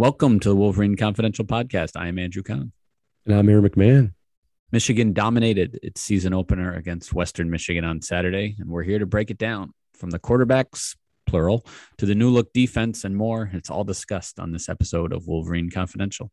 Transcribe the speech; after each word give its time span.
Welcome 0.00 0.40
to 0.40 0.48
the 0.48 0.56
Wolverine 0.56 0.96
Confidential 0.96 1.44
Podcast. 1.44 1.90
I 1.94 2.08
am 2.08 2.18
Andrew 2.18 2.42
Kahn. 2.42 2.72
And 3.26 3.34
I'm 3.34 3.50
Aaron 3.50 3.68
McMann. 3.68 4.14
Michigan 4.72 5.12
dominated 5.12 5.78
its 5.82 6.00
season 6.00 6.32
opener 6.32 6.72
against 6.72 7.12
Western 7.12 7.50
Michigan 7.50 7.84
on 7.84 8.00
Saturday, 8.00 8.56
and 8.58 8.70
we're 8.70 8.82
here 8.82 8.98
to 8.98 9.04
break 9.04 9.30
it 9.30 9.36
down 9.36 9.74
from 9.92 10.08
the 10.08 10.18
quarterbacks, 10.18 10.96
plural, 11.26 11.66
to 11.98 12.06
the 12.06 12.14
new 12.14 12.30
look 12.30 12.50
defense 12.54 13.04
and 13.04 13.14
more. 13.14 13.50
It's 13.52 13.68
all 13.68 13.84
discussed 13.84 14.40
on 14.40 14.52
this 14.52 14.70
episode 14.70 15.12
of 15.12 15.26
Wolverine 15.26 15.68
Confidential. 15.70 16.30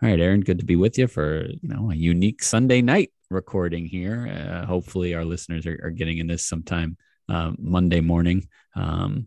All 0.00 0.08
right, 0.08 0.20
Aaron, 0.20 0.42
good 0.42 0.60
to 0.60 0.64
be 0.64 0.76
with 0.76 0.96
you 0.96 1.08
for 1.08 1.44
you 1.44 1.68
know 1.68 1.90
a 1.90 1.96
unique 1.96 2.44
Sunday 2.44 2.80
night 2.80 3.10
recording 3.28 3.86
here. 3.86 4.28
Uh, 4.28 4.66
hopefully, 4.66 5.16
our 5.16 5.24
listeners 5.24 5.66
are, 5.66 5.80
are, 5.82 5.90
getting 5.90 6.18
in 6.18 6.28
this 6.28 6.46
sometime 6.46 6.96
uh, 7.28 7.50
Monday 7.58 8.00
morning. 8.00 8.46
Um, 8.76 9.26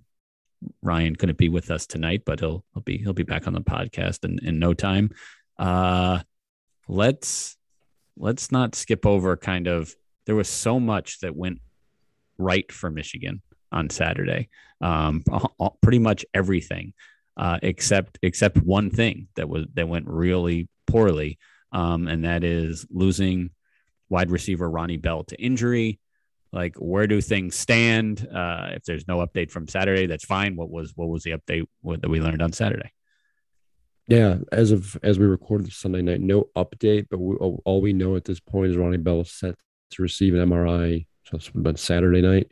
Ryan 0.81 1.15
couldn't 1.15 1.37
be 1.37 1.49
with 1.49 1.71
us 1.71 1.85
tonight, 1.85 2.23
but 2.25 2.39
he'll 2.39 2.63
he'll 2.73 2.83
be 2.83 2.97
he'll 2.97 3.13
be 3.13 3.23
back 3.23 3.47
on 3.47 3.53
the 3.53 3.61
podcast 3.61 4.23
in, 4.23 4.39
in 4.45 4.59
no 4.59 4.73
time. 4.73 5.11
Uh, 5.57 6.19
let's 6.87 7.57
let's 8.17 8.51
not 8.51 8.75
skip 8.75 9.05
over 9.05 9.35
kind 9.37 9.67
of 9.67 9.93
there 10.25 10.35
was 10.35 10.49
so 10.49 10.79
much 10.79 11.19
that 11.19 11.35
went 11.35 11.59
right 12.37 12.71
for 12.71 12.89
Michigan 12.89 13.41
on 13.71 13.89
Saturday. 13.89 14.49
Um, 14.81 15.23
pretty 15.81 15.99
much 15.99 16.25
everything 16.33 16.93
uh, 17.37 17.59
except 17.61 18.19
except 18.21 18.57
one 18.57 18.89
thing 18.89 19.27
that 19.35 19.49
was 19.49 19.65
that 19.73 19.87
went 19.87 20.07
really 20.07 20.67
poorly, 20.87 21.37
um, 21.71 22.07
and 22.07 22.25
that 22.25 22.43
is 22.43 22.85
losing 22.89 23.49
wide 24.09 24.31
receiver 24.31 24.69
Ronnie 24.69 24.97
Bell 24.97 25.23
to 25.25 25.41
injury 25.41 25.99
like 26.55 26.75
where 26.77 27.05
do 27.05 27.19
things 27.19 27.55
stand? 27.55 28.27
Uh, 28.33 28.69
if 28.71 28.85
there's 28.85 29.07
no 29.07 29.17
update 29.17 29.51
from 29.51 29.67
Saturday, 29.67 30.07
that's 30.07 30.25
fine. 30.25 30.55
What 30.55 30.71
was 30.71 30.93
what 30.95 31.09
was 31.09 31.23
the 31.23 31.31
update 31.31 31.65
that 31.83 32.09
we 32.09 32.21
learned 32.21 32.41
on 32.41 32.53
Saturday? 32.53 32.91
Yeah, 34.07 34.37
as 34.51 34.71
of 34.71 34.97
as 35.03 35.19
we 35.19 35.25
recorded 35.25 35.71
Sunday 35.73 36.01
night, 36.01 36.21
no 36.21 36.45
update. 36.55 37.07
But 37.11 37.19
we, 37.19 37.35
all 37.35 37.81
we 37.81 37.91
know 37.91 38.15
at 38.15 38.23
this 38.23 38.39
point 38.39 38.71
is 38.71 38.77
Ronnie 38.77 38.97
Bell 38.97 39.21
is 39.21 39.31
set 39.31 39.55
to 39.91 40.01
receive 40.01 40.33
an 40.33 40.49
MRI. 40.49 41.05
So 41.25 41.35
it's 41.35 41.49
been 41.49 41.75
Saturday 41.75 42.21
night. 42.21 42.51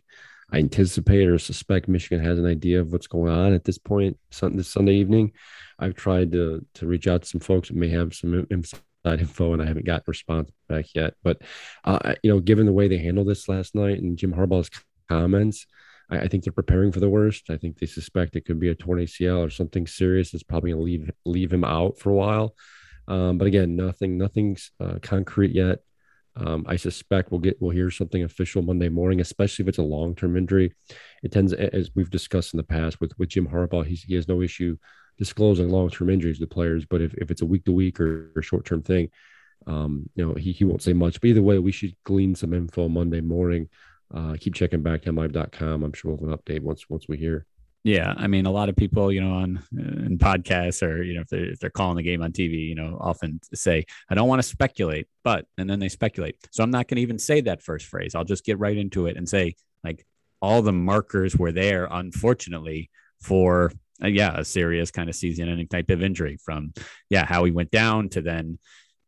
I 0.52 0.58
anticipate 0.58 1.28
or 1.28 1.40
suspect 1.40 1.88
Michigan 1.88 2.24
has 2.24 2.38
an 2.38 2.46
idea 2.46 2.82
of 2.82 2.92
what's 2.92 3.08
going 3.08 3.32
on 3.32 3.54
at 3.54 3.64
this 3.64 3.78
point. 3.78 4.18
This 4.30 4.68
Sunday 4.68 4.96
evening, 4.96 5.32
I've 5.80 5.96
tried 5.96 6.34
to 6.34 6.66
to 6.74 6.88
reach 6.88 7.08
out 7.08 7.22
to 7.22 7.28
some 7.30 7.42
folks 7.42 7.70
that 7.70 7.78
may 7.78 7.90
have 7.90 8.14
some 8.14 8.46
info, 9.06 9.54
and 9.54 9.62
I 9.62 9.66
haven't 9.66 9.86
got 9.86 10.08
response 10.08 10.52
back 10.68 10.86
yet. 10.96 11.16
But 11.24 11.42
uh, 11.84 12.14
you 12.24 12.32
know, 12.32 12.40
given 12.40 12.66
the 12.66 12.74
way 12.74 12.88
they 12.88 12.98
handled 12.98 13.28
this 13.28 13.48
last 13.48 13.76
night 13.76 14.00
and 14.00 14.18
Jim 14.18 14.34
Harbaugh's 14.34 14.70
comments, 15.10 15.66
I, 16.10 16.20
I, 16.20 16.28
think 16.28 16.44
they're 16.44 16.54
preparing 16.54 16.92
for 16.92 17.00
the 17.00 17.10
worst. 17.10 17.50
I 17.50 17.58
think 17.58 17.78
they 17.78 17.86
suspect 17.86 18.36
it 18.36 18.46
could 18.46 18.60
be 18.60 18.70
a 18.70 18.76
torn 18.76 19.00
ACL 19.00 19.46
or 19.46 19.50
something 19.50 19.88
serious 19.88 20.32
that's 20.32 20.44
probably 20.44 20.72
going 20.72 20.80
to 20.80 20.86
leave 20.86 21.12
leave 21.26 21.54
him 21.54 21.64
out 21.64 22.00
for 22.00 22.10
a 22.10 22.16
while. 22.16 22.56
Um, 23.08 23.38
but 23.38 23.48
again, 23.48 23.76
nothing 23.76 24.18
nothing's 24.18 24.72
uh, 24.80 25.00
concrete 25.02 25.52
yet. 25.52 25.80
Um, 26.36 26.66
I 26.68 26.78
suspect 26.78 27.30
we'll 27.30 27.42
get 27.42 27.62
we'll 27.62 27.72
hear 27.72 27.92
something 27.92 28.24
official 28.24 28.62
Monday 28.62 28.90
morning, 28.90 29.22
especially 29.22 29.64
if 29.64 29.70
it's 29.70 29.78
a 29.78 29.84
long 29.84 30.16
term 30.16 30.36
injury. 30.36 30.74
It 31.22 31.32
tends, 31.32 31.54
as 31.54 31.92
we've 31.96 32.10
discussed 32.10 32.54
in 32.54 32.58
the 32.58 32.64
past, 32.64 33.00
with 33.00 33.18
with 33.20 33.30
Jim 33.30 33.48
Harbaugh, 33.48 33.86
he's, 33.86 34.04
he 34.04 34.16
has 34.16 34.28
no 34.28 34.42
issue 34.42 34.78
disclosing 35.24 35.70
long 35.70 35.90
term 35.90 36.10
injuries 36.10 36.40
to 36.40 36.48
players. 36.48 36.86
But 36.86 37.02
if, 37.02 37.14
if 37.14 37.32
it's 37.32 37.42
a 37.42 37.46
week 37.46 37.64
to 37.66 37.72
week 37.72 38.00
or, 38.00 38.32
or 38.36 38.42
short 38.42 38.66
term 38.66 38.82
thing, 38.82 39.10
um, 39.66 40.10
you 40.16 40.28
know, 40.28 40.34
he, 40.34 40.52
he 40.52 40.66
won't 40.66 40.84
say 40.84 40.94
much. 40.94 41.22
But 41.22 41.30
either 41.30 41.42
way, 41.42 41.58
we 41.60 41.72
should 41.72 41.96
glean 42.04 42.36
some 42.36 42.54
info 42.54 42.90
Monday 42.90 43.22
morning. 43.22 43.70
Uh, 44.14 44.36
keep 44.40 44.54
checking 44.54 44.84
back 44.84 45.06
live.com. 45.06 45.84
I'm 45.84 45.94
sure 45.94 46.12
we'll 46.12 46.30
have 46.30 46.30
an 46.30 46.38
update 46.38 46.62
once 46.62 46.90
once 46.90 47.08
we 47.08 47.18
hear. 47.18 47.46
Yeah, 47.86 48.14
I 48.16 48.28
mean, 48.28 48.46
a 48.46 48.52
lot 48.52 48.70
of 48.70 48.78
people, 48.78 49.12
you 49.12 49.20
know, 49.20 49.34
on 49.34 49.62
in 49.74 50.18
podcasts 50.18 50.88
or 50.88 51.04
you 51.04 51.16
know, 51.16 51.22
if 51.22 51.28
they're 51.28 51.52
if 51.52 51.60
they're 51.60 51.70
calling 51.70 51.98
the 51.98 52.04
game 52.04 52.22
on 52.22 52.32
TV, 52.32 52.68
you 52.68 52.76
know, 52.76 52.98
often 53.00 53.40
say, 53.54 53.86
"I 54.10 54.16
don't 54.16 54.30
want 54.30 54.42
to 54.42 54.48
speculate," 54.48 55.08
but 55.24 55.48
and 55.58 55.70
then 55.70 55.80
they 55.80 55.90
speculate. 55.90 56.38
So 56.52 56.64
I'm 56.64 56.72
not 56.72 56.88
going 56.88 56.98
to 56.98 57.02
even 57.02 57.20
say 57.20 57.42
that 57.42 57.62
first 57.62 57.88
phrase. 57.88 58.16
I'll 58.16 58.24
just 58.24 58.46
get 58.46 58.60
right 58.60 58.78
into 58.78 59.08
it 59.08 59.18
and 59.18 59.28
say, 59.28 59.56
like, 59.84 60.06
all 60.42 60.62
the 60.62 60.72
markers 60.72 61.36
were 61.36 61.52
there, 61.52 61.88
unfortunately, 61.92 62.90
for 63.20 63.72
uh, 64.04 64.08
yeah, 64.08 64.38
a 64.38 64.46
serious 64.46 64.92
kind 64.92 65.10
of 65.10 65.16
season-ending 65.16 65.68
type 65.68 65.90
of 65.90 66.04
injury 66.04 66.38
from 66.44 66.74
yeah 67.10 67.26
how 67.26 67.44
he 67.44 67.52
went 67.52 67.72
down 67.72 68.10
to 68.10 68.22
then 68.22 68.60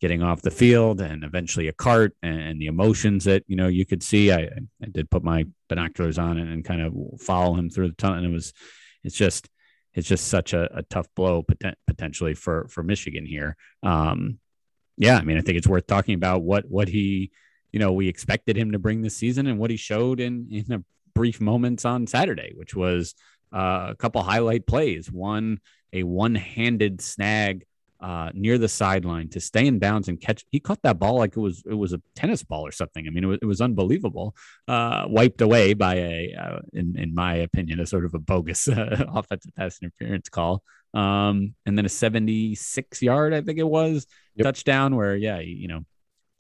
getting 0.02 0.22
off 0.22 0.42
the 0.42 0.52
field 0.52 1.02
and 1.02 1.24
eventually 1.24 1.68
a 1.68 1.74
cart 1.74 2.16
and 2.22 2.60
the 2.60 2.68
emotions 2.68 3.24
that 3.24 3.44
you 3.48 3.56
know 3.56 3.68
you 3.68 3.86
could 3.86 4.04
see. 4.04 4.32
I, 4.32 4.50
I 4.82 4.88
did 4.92 5.10
put 5.10 5.24
my 5.24 5.46
binoculars 5.70 6.18
on 6.18 6.38
and, 6.38 6.52
and 6.52 6.66
kind 6.66 6.82
of 6.82 6.94
follow 7.22 7.56
him 7.56 7.70
through 7.70 7.90
the 7.90 7.96
tunnel, 7.96 8.18
and 8.18 8.28
it 8.28 8.32
was 8.32 8.54
it's 9.04 9.16
just 9.16 9.50
it's 9.94 10.08
just 10.08 10.28
such 10.28 10.54
a, 10.54 10.78
a 10.78 10.84
tough 10.84 11.08
blow 11.16 11.44
poten- 11.44 11.76
potentially 11.88 12.34
for 12.34 12.68
for 12.68 12.84
Michigan 12.84 13.26
here. 13.26 13.56
Um, 13.84 14.40
yeah, 14.98 15.18
I 15.18 15.24
mean, 15.24 15.38
I 15.38 15.42
think 15.42 15.58
it's 15.58 15.68
worth 15.68 15.88
talking 15.88 16.16
about 16.16 16.44
what 16.44 16.70
what 16.70 16.88
he 16.88 17.32
you 17.72 17.80
know 17.80 17.94
we 17.94 18.08
expected 18.08 18.58
him 18.58 18.72
to 18.74 18.80
bring 18.80 19.02
this 19.02 19.18
season 19.18 19.48
and 19.48 19.60
what 19.60 19.72
he 19.72 19.78
showed 19.78 20.20
in 20.20 20.48
in 20.52 20.72
a 20.72 20.84
brief 21.14 21.40
moments 21.40 21.86
on 21.86 22.08
Saturday, 22.08 22.52
which 22.56 22.76
was 22.76 23.16
uh, 23.56 23.88
a 23.92 23.96
couple 23.96 24.22
highlight 24.22 24.68
plays. 24.68 25.12
One, 25.12 25.60
a 25.94 26.04
one-handed 26.04 27.02
snag 27.02 27.66
uh, 28.02 28.30
near 28.34 28.58
the 28.58 28.68
sideline 28.68 29.30
to 29.30 29.40
stay 29.40 29.66
in 29.66 29.80
bounds 29.80 30.10
and 30.10 30.20
catch. 30.20 30.46
He 30.52 30.60
caught 30.60 30.82
that 30.84 31.00
ball 31.00 31.18
like 31.18 31.38
it 31.38 31.40
was 31.40 31.64
it 31.66 31.74
was 31.74 31.94
a 31.94 32.02
tennis 32.16 32.44
ball 32.44 32.68
or 32.68 32.72
something. 32.72 33.08
I 33.08 33.10
mean, 33.10 33.24
it 33.24 33.28
was, 33.28 33.40
it 33.42 33.46
was 33.46 33.62
unbelievable. 33.62 34.36
Uh, 34.68 35.06
wiped 35.08 35.42
away 35.42 35.74
by 35.74 35.96
a, 35.96 36.36
uh, 36.40 36.60
in 36.74 36.98
in 36.98 37.16
my 37.16 37.36
opinion, 37.36 37.80
a 37.80 37.86
sort 37.86 38.06
of 38.06 38.14
a 38.14 38.20
bogus 38.20 38.68
uh, 38.68 39.06
offensive 39.08 39.56
pass 39.56 39.80
interference 39.82 40.30
call. 40.30 40.62
Um, 40.94 41.56
and 41.66 41.78
then 41.78 41.86
a 41.86 41.90
76 41.90 43.02
yard, 43.02 43.34
I 43.34 43.42
think 43.42 43.60
it 43.60 43.68
was, 43.68 44.08
yep. 44.36 44.46
touchdown 44.46 44.96
where 44.96 45.16
yeah, 45.16 45.40
you 45.40 45.68
know, 45.68 45.82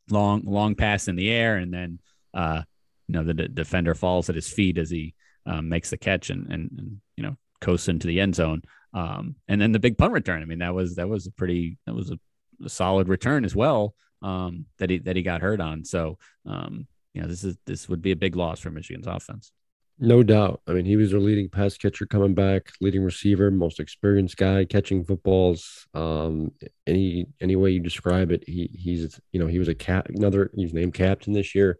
long 0.09 0.43
long 0.45 0.75
pass 0.75 1.07
in 1.07 1.15
the 1.15 1.31
air, 1.31 1.55
and 1.55 1.73
then 1.73 1.99
uh, 2.33 2.63
you 3.07 3.13
know 3.13 3.23
the 3.23 3.33
d- 3.33 3.47
defender 3.53 3.95
falls 3.95 4.29
at 4.29 4.35
his 4.35 4.49
feet 4.49 4.77
as 4.77 4.89
he 4.89 5.15
um, 5.45 5.69
makes 5.69 5.89
the 5.89 5.97
catch 5.97 6.29
and, 6.29 6.51
and, 6.51 6.71
and 6.77 7.01
you 7.15 7.23
know 7.23 7.37
coasts 7.61 7.87
into 7.87 8.07
the 8.07 8.19
end 8.19 8.35
zone. 8.35 8.61
Um, 8.93 9.35
and 9.47 9.59
then 9.59 9.71
the 9.71 9.79
big 9.79 9.97
punt 9.97 10.13
return. 10.13 10.41
I 10.41 10.45
mean, 10.45 10.59
that 10.59 10.73
was 10.73 10.95
that 10.95 11.09
was 11.09 11.27
a 11.27 11.31
pretty 11.31 11.77
that 11.85 11.93
was 11.93 12.11
a, 12.11 12.19
a 12.63 12.69
solid 12.69 13.09
return 13.09 13.43
as 13.43 13.55
well 13.55 13.95
um, 14.21 14.65
that 14.79 14.89
he 14.89 14.99
that 14.99 15.15
he 15.15 15.21
got 15.21 15.41
hurt 15.41 15.59
on. 15.59 15.83
So 15.83 16.17
um, 16.45 16.87
you 17.13 17.21
know, 17.21 17.27
this 17.27 17.43
is 17.43 17.57
this 17.65 17.89
would 17.89 18.01
be 18.01 18.11
a 18.11 18.15
big 18.15 18.35
loss 18.35 18.59
for 18.59 18.71
Michigan's 18.71 19.07
offense. 19.07 19.51
No 19.97 20.23
doubt. 20.23 20.61
I 20.67 20.73
mean, 20.73 20.83
he 20.83 20.97
was 20.97 21.11
their 21.11 21.21
leading 21.21 21.47
pass 21.47 21.77
catcher 21.77 22.05
coming 22.05 22.33
back, 22.33 22.73
leading 22.81 23.01
receiver, 23.03 23.49
most 23.49 23.79
experienced 23.79 24.35
guy 24.35 24.65
catching 24.65 25.05
footballs. 25.05 25.87
Um, 25.93 26.51
any 26.85 27.27
any 27.39 27.55
way 27.55 27.71
you 27.71 27.79
describe 27.79 28.31
it, 28.31 28.43
he 28.45 28.69
he's 28.73 29.19
you 29.31 29.39
know 29.39 29.47
he 29.47 29.59
was 29.59 29.69
a 29.69 29.75
cat 29.75 30.07
another 30.09 30.51
he's 30.53 30.73
named 30.73 30.93
captain 30.93 31.31
this 31.31 31.55
year. 31.55 31.79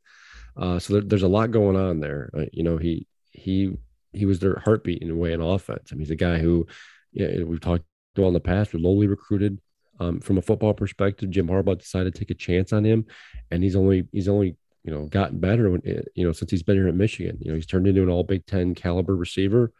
Uh, 0.55 0.79
so 0.79 0.93
there, 0.93 1.01
there's 1.01 1.23
a 1.23 1.27
lot 1.27 1.51
going 1.51 1.75
on 1.75 1.99
there. 1.99 2.29
Uh, 2.33 2.45
you 2.53 2.63
know, 2.63 2.77
he 2.77 3.05
he 3.45 3.77
he 4.11 4.25
was 4.25 4.39
their 4.39 4.59
heartbeat 4.65 5.01
in 5.01 5.11
a 5.11 5.15
way 5.15 5.33
in 5.33 5.41
offense. 5.41 5.89
I 5.91 5.95
mean, 5.95 6.01
he's 6.01 6.11
a 6.11 6.15
guy 6.15 6.39
who 6.39 6.65
we've 7.13 7.61
talked 7.61 7.83
about 8.17 8.27
in 8.27 8.33
the 8.33 8.39
past, 8.39 8.73
was 8.73 8.81
lowly 8.81 9.07
recruited. 9.07 9.59
Um, 9.99 10.19
from 10.19 10.37
a 10.37 10.41
football 10.41 10.73
perspective, 10.73 11.29
Jim 11.29 11.47
Harbaugh 11.47 11.77
decided 11.77 12.13
to 12.13 12.19
take 12.19 12.31
a 12.31 12.33
chance 12.33 12.73
on 12.73 12.83
him, 12.83 13.05
and 13.51 13.63
he's 13.63 13.75
only 13.75 14.07
he's 14.11 14.27
only 14.27 14.57
you 14.83 14.91
know 14.91 15.05
gotten 15.05 15.39
better 15.39 15.69
when 15.69 15.81
you 16.15 16.25
know 16.25 16.33
since 16.33 16.51
he's 16.51 16.63
been 16.63 16.75
here 16.75 16.87
at 16.87 16.95
Michigan. 16.95 17.37
You 17.39 17.51
know, 17.51 17.55
he's 17.55 17.67
turned 17.67 17.87
into 17.87 18.03
an 18.03 18.09
All 18.09 18.23
Big 18.23 18.45
Ten 18.45 18.75
caliber 18.75 19.15
receiver. 19.15 19.71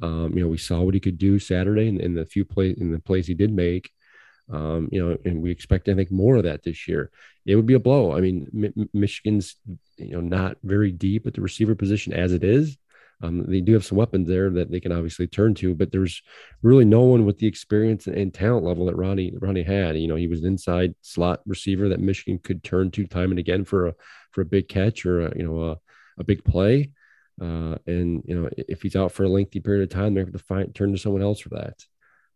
Um, 0.00 0.32
you 0.34 0.42
know, 0.42 0.48
we 0.48 0.58
saw 0.58 0.80
what 0.80 0.94
he 0.94 1.00
could 1.00 1.18
do 1.18 1.38
Saturday 1.38 1.88
in, 1.88 2.00
in 2.00 2.14
the 2.14 2.24
few 2.24 2.44
plays 2.44 2.78
in 2.78 2.92
the 2.92 3.00
plays 3.00 3.26
he 3.26 3.34
did 3.34 3.52
make. 3.52 3.90
Um, 4.50 4.88
you 4.90 5.04
know, 5.04 5.18
and 5.26 5.42
we 5.42 5.50
expect 5.50 5.88
I 5.88 5.94
think 5.94 6.10
more 6.10 6.36
of 6.36 6.44
that 6.44 6.62
this 6.62 6.88
year. 6.88 7.10
It 7.44 7.56
would 7.56 7.66
be 7.66 7.74
a 7.74 7.80
blow. 7.80 8.16
I 8.16 8.20
mean, 8.20 8.46
M- 8.78 8.88
Michigan's 8.94 9.56
you 9.98 10.12
know 10.12 10.20
not 10.20 10.56
very 10.62 10.92
deep 10.92 11.26
at 11.26 11.34
the 11.34 11.42
receiver 11.42 11.74
position 11.74 12.12
as 12.14 12.32
it 12.32 12.44
is. 12.44 12.78
Um, 13.20 13.44
they 13.48 13.60
do 13.60 13.72
have 13.72 13.84
some 13.84 13.98
weapons 13.98 14.28
there 14.28 14.48
that 14.50 14.70
they 14.70 14.78
can 14.78 14.92
obviously 14.92 15.26
turn 15.26 15.54
to, 15.56 15.74
but 15.74 15.90
there's 15.90 16.22
really 16.62 16.84
no 16.84 17.02
one 17.02 17.26
with 17.26 17.38
the 17.38 17.48
experience 17.48 18.06
and 18.06 18.32
talent 18.32 18.64
level 18.64 18.86
that 18.86 18.96
Ronnie 18.96 19.34
Ronnie 19.40 19.64
had. 19.64 19.96
You 19.96 20.06
know, 20.06 20.14
he 20.14 20.28
was 20.28 20.40
an 20.40 20.46
inside 20.46 20.94
slot 21.02 21.40
receiver 21.44 21.88
that 21.88 22.00
Michigan 22.00 22.38
could 22.38 22.62
turn 22.62 22.90
to 22.92 23.06
time 23.06 23.30
and 23.30 23.38
again 23.38 23.64
for 23.64 23.88
a 23.88 23.94
for 24.30 24.42
a 24.42 24.46
big 24.46 24.68
catch 24.68 25.04
or 25.04 25.26
a, 25.26 25.36
you 25.36 25.42
know 25.42 25.62
a, 25.62 25.78
a 26.18 26.24
big 26.24 26.44
play. 26.44 26.92
Uh, 27.40 27.76
and 27.86 28.22
you 28.24 28.40
know, 28.40 28.48
if 28.56 28.82
he's 28.82 28.96
out 28.96 29.12
for 29.12 29.24
a 29.24 29.28
lengthy 29.28 29.60
period 29.60 29.82
of 29.82 29.88
time, 29.88 30.14
they 30.14 30.20
have 30.20 30.32
to 30.32 30.38
find 30.38 30.74
turn 30.74 30.92
to 30.92 30.98
someone 30.98 31.22
else 31.22 31.40
for 31.40 31.50
that. 31.50 31.84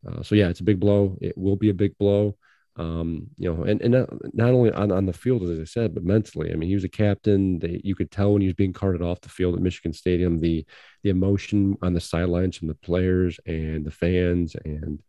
Uh, 0.07 0.23
so 0.23 0.35
yeah, 0.35 0.49
it's 0.49 0.61
a 0.61 0.65
big 0.65 0.81
blow. 0.81 1.17
It 1.21 1.37
will 1.39 1.57
be 1.57 1.71
a 1.71 1.75
big 1.75 1.97
blow. 1.97 2.37
Um, 2.77 3.27
you 3.37 3.53
know, 3.53 3.65
and, 3.65 3.83
and 3.83 3.93
not, 3.93 4.09
not 4.35 4.49
only 4.49 4.73
on, 4.73 4.91
on 4.91 5.05
the 5.05 5.13
field, 5.13 5.43
as 5.43 5.61
I 5.61 5.65
said, 5.65 5.95
but 5.95 6.05
mentally. 6.05 6.51
I 6.51 6.57
mean, 6.57 6.71
he 6.71 6.75
was 6.75 6.85
a 6.85 6.89
captain. 6.89 7.59
They, 7.59 7.83
you 7.85 7.95
could 7.95 8.11
tell 8.11 8.33
when 8.33 8.41
he 8.41 8.49
was 8.49 8.55
being 8.55 8.73
carted 8.73 9.03
off 9.03 9.21
the 9.21 9.29
field 9.29 9.55
at 9.55 9.61
Michigan 9.61 9.93
Stadium, 9.93 10.41
the 10.41 10.65
the 11.03 11.11
emotion 11.11 11.77
on 11.83 11.93
the 11.93 12.01
sidelines 12.01 12.57
from 12.57 12.69
the 12.69 12.75
players 12.75 13.39
and 13.45 13.85
the 13.85 13.91
fans, 13.91 14.57
and 14.65 15.03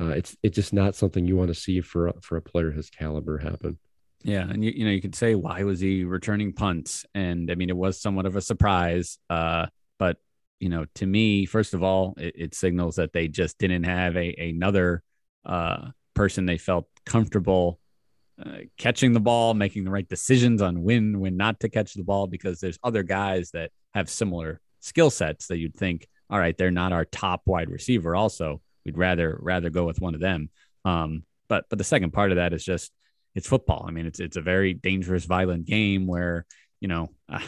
uh, 0.00 0.08
it's 0.08 0.36
it's 0.42 0.56
just 0.56 0.72
not 0.72 0.94
something 0.94 1.26
you 1.26 1.36
want 1.36 1.48
to 1.48 1.54
see 1.54 1.80
for 1.80 2.12
for 2.22 2.36
a 2.36 2.42
player 2.42 2.72
his 2.72 2.90
caliber 2.90 3.38
happen. 3.38 3.78
Yeah, 4.22 4.48
and 4.48 4.64
you 4.64 4.72
you 4.74 4.84
know 4.84 4.90
you 4.90 5.00
could 5.00 5.14
say 5.14 5.34
why 5.34 5.62
was 5.62 5.78
he 5.78 6.04
returning 6.04 6.52
punts, 6.52 7.06
and 7.14 7.50
I 7.50 7.54
mean 7.54 7.70
it 7.70 7.76
was 7.76 8.00
somewhat 8.00 8.26
of 8.26 8.34
a 8.34 8.40
surprise, 8.40 9.18
uh, 9.30 9.66
but 9.98 10.16
you 10.58 10.68
know 10.68 10.86
to 10.96 11.06
me, 11.06 11.46
first 11.46 11.74
of 11.74 11.82
all, 11.82 12.14
it, 12.18 12.34
it 12.36 12.54
signals 12.54 12.96
that 12.96 13.12
they 13.12 13.28
just 13.28 13.58
didn't 13.58 13.84
have 13.84 14.16
a 14.16 14.34
another 14.34 15.02
uh, 15.44 15.90
person 16.14 16.46
they 16.46 16.58
felt 16.58 16.88
comfortable 17.06 17.80
uh, 18.44 18.58
catching 18.76 19.14
the 19.14 19.20
ball, 19.20 19.54
making 19.54 19.84
the 19.84 19.90
right 19.90 20.06
decisions 20.08 20.60
on 20.60 20.82
when 20.82 21.20
when 21.20 21.36
not 21.36 21.60
to 21.60 21.70
catch 21.70 21.94
the 21.94 22.04
ball, 22.04 22.26
because 22.26 22.60
there's 22.60 22.78
other 22.84 23.02
guys 23.02 23.50
that 23.52 23.70
have 23.94 24.10
similar 24.10 24.60
skill 24.80 25.08
sets 25.08 25.46
that 25.46 25.56
you'd 25.56 25.74
think, 25.74 26.06
all 26.28 26.38
right, 26.38 26.56
they're 26.58 26.70
not 26.70 26.92
our 26.92 27.06
top 27.06 27.42
wide 27.46 27.70
receiver. 27.70 28.14
Also, 28.14 28.60
we'd 28.84 28.98
rather 28.98 29.38
rather 29.40 29.70
go 29.70 29.84
with 29.84 30.00
one 30.00 30.14
of 30.14 30.20
them. 30.20 30.50
Um, 30.84 31.24
but 31.48 31.64
but 31.70 31.78
the 31.78 31.84
second 31.84 32.12
part 32.12 32.30
of 32.30 32.36
that 32.36 32.52
is 32.52 32.64
just 32.64 32.92
it's 33.34 33.48
football. 33.48 33.86
I 33.88 33.90
mean, 33.90 34.06
it's 34.06 34.20
it's 34.20 34.36
a 34.36 34.42
very 34.42 34.74
dangerous, 34.74 35.24
violent 35.24 35.64
game 35.64 36.06
where 36.06 36.44
you 36.80 36.88
know 36.88 37.08
uh, 37.30 37.40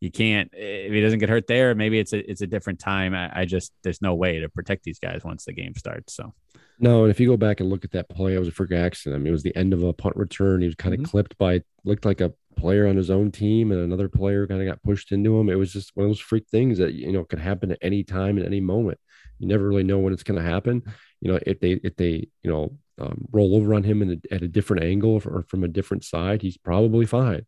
you 0.00 0.10
can't 0.10 0.50
if 0.52 0.92
he 0.92 1.00
doesn't 1.00 1.20
get 1.20 1.28
hurt 1.28 1.46
there. 1.46 1.74
Maybe 1.74 1.98
it's 1.98 2.12
a 2.12 2.30
it's 2.30 2.42
a 2.42 2.46
different 2.46 2.80
time. 2.80 3.14
I, 3.14 3.40
I, 3.40 3.44
just 3.44 3.72
there's 3.82 4.02
no 4.02 4.14
way 4.14 4.40
to 4.40 4.48
protect 4.48 4.84
these 4.84 4.98
guys 4.98 5.24
once 5.24 5.44
the 5.44 5.52
game 5.52 5.74
starts. 5.74 6.14
So. 6.14 6.34
No, 6.80 7.02
and 7.02 7.10
if 7.10 7.18
you 7.18 7.28
go 7.28 7.36
back 7.36 7.60
and 7.60 7.68
look 7.68 7.84
at 7.84 7.90
that 7.92 8.08
play, 8.08 8.34
it 8.34 8.38
was 8.38 8.48
a 8.48 8.52
freak 8.52 8.72
accident. 8.72 9.16
I 9.16 9.18
mean, 9.18 9.28
it 9.28 9.32
was 9.32 9.42
the 9.42 9.56
end 9.56 9.72
of 9.72 9.82
a 9.82 9.92
punt 9.92 10.16
return. 10.16 10.60
He 10.60 10.66
was 10.66 10.76
kind 10.76 10.94
of 10.94 11.00
mm-hmm. 11.00 11.10
clipped 11.10 11.36
by 11.36 11.62
looked 11.84 12.04
like 12.04 12.20
a 12.20 12.32
player 12.56 12.86
on 12.86 12.96
his 12.96 13.10
own 13.10 13.32
team, 13.32 13.72
and 13.72 13.80
another 13.80 14.08
player 14.08 14.46
kind 14.46 14.60
of 14.60 14.68
got 14.68 14.82
pushed 14.82 15.10
into 15.10 15.38
him. 15.38 15.48
It 15.48 15.56
was 15.56 15.72
just 15.72 15.92
one 15.94 16.04
of 16.04 16.10
those 16.10 16.20
freak 16.20 16.46
things 16.48 16.78
that 16.78 16.94
you 16.94 17.12
know 17.12 17.24
could 17.24 17.40
happen 17.40 17.72
at 17.72 17.78
any 17.82 18.04
time, 18.04 18.38
at 18.38 18.46
any 18.46 18.60
moment. 18.60 18.98
You 19.38 19.48
never 19.48 19.66
really 19.66 19.84
know 19.84 19.98
when 19.98 20.12
it's 20.12 20.22
going 20.22 20.40
to 20.40 20.48
happen. 20.48 20.82
You 21.20 21.32
know, 21.32 21.38
if 21.46 21.58
they 21.58 21.72
if 21.82 21.96
they 21.96 22.28
you 22.42 22.50
know 22.50 22.76
um, 23.00 23.24
roll 23.32 23.56
over 23.56 23.74
on 23.74 23.82
him 23.82 24.02
a, 24.02 24.34
at 24.34 24.42
a 24.42 24.48
different 24.48 24.84
angle 24.84 25.20
or 25.24 25.42
from 25.48 25.64
a 25.64 25.68
different 25.68 26.04
side, 26.04 26.42
he's 26.42 26.56
probably 26.56 27.06
fine. 27.06 27.44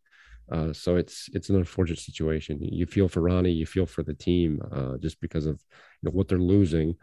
Uh, 0.51 0.73
so 0.73 0.97
it's 0.97 1.29
it's 1.33 1.51
an 1.51 1.57
unfortunate 1.57 2.01
situation. 2.01 2.59
You 2.61 2.87
feel 2.87 3.09
for 3.09 3.21
Ronnie, 3.21 3.53
you 3.53 3.67
feel 3.67 3.87
for 3.87 4.03
the 4.03 4.15
team, 4.15 4.61
uh, 4.73 4.97
just 4.99 5.21
because 5.21 5.47
of 5.47 5.63
you 6.03 6.11
know, 6.11 6.11
what 6.11 6.29
they're 6.29 6.39
losing. 6.39 6.97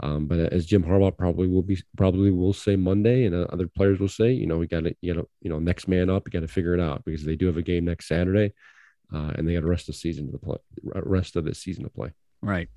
Um, 0.00 0.26
but 0.26 0.38
as 0.38 0.66
Jim 0.66 0.82
Harbaugh 0.82 1.16
probably 1.16 1.48
will 1.48 1.62
be 1.62 1.80
probably 1.96 2.30
will 2.30 2.52
say 2.52 2.76
Monday, 2.76 3.24
and 3.26 3.34
uh, 3.34 3.46
other 3.52 3.68
players 3.68 4.00
will 4.00 4.08
say, 4.08 4.32
you 4.32 4.46
know, 4.46 4.56
we 4.56 4.66
got 4.66 4.84
to 4.84 4.94
you 5.00 5.14
know 5.14 5.28
you 5.40 5.50
know 5.50 5.58
next 5.58 5.86
man 5.86 6.08
up, 6.08 6.26
you 6.26 6.32
got 6.32 6.46
to 6.46 6.52
figure 6.52 6.74
it 6.74 6.80
out 6.80 7.04
because 7.04 7.24
they 7.24 7.36
do 7.36 7.46
have 7.46 7.58
a 7.58 7.62
game 7.62 7.84
next 7.84 8.08
Saturday, 8.08 8.52
uh, 9.14 9.32
and 9.34 9.46
they 9.46 9.54
got 9.54 9.64
a 9.64 9.68
rest 9.68 9.88
of 9.88 9.94
the 9.94 10.00
season 10.00 10.32
to 10.32 10.38
play, 10.38 10.56
rest 10.82 11.36
of 11.36 11.44
the 11.44 11.54
season 11.54 11.84
to 11.84 11.90
play. 11.90 12.10
Right. 12.40 12.68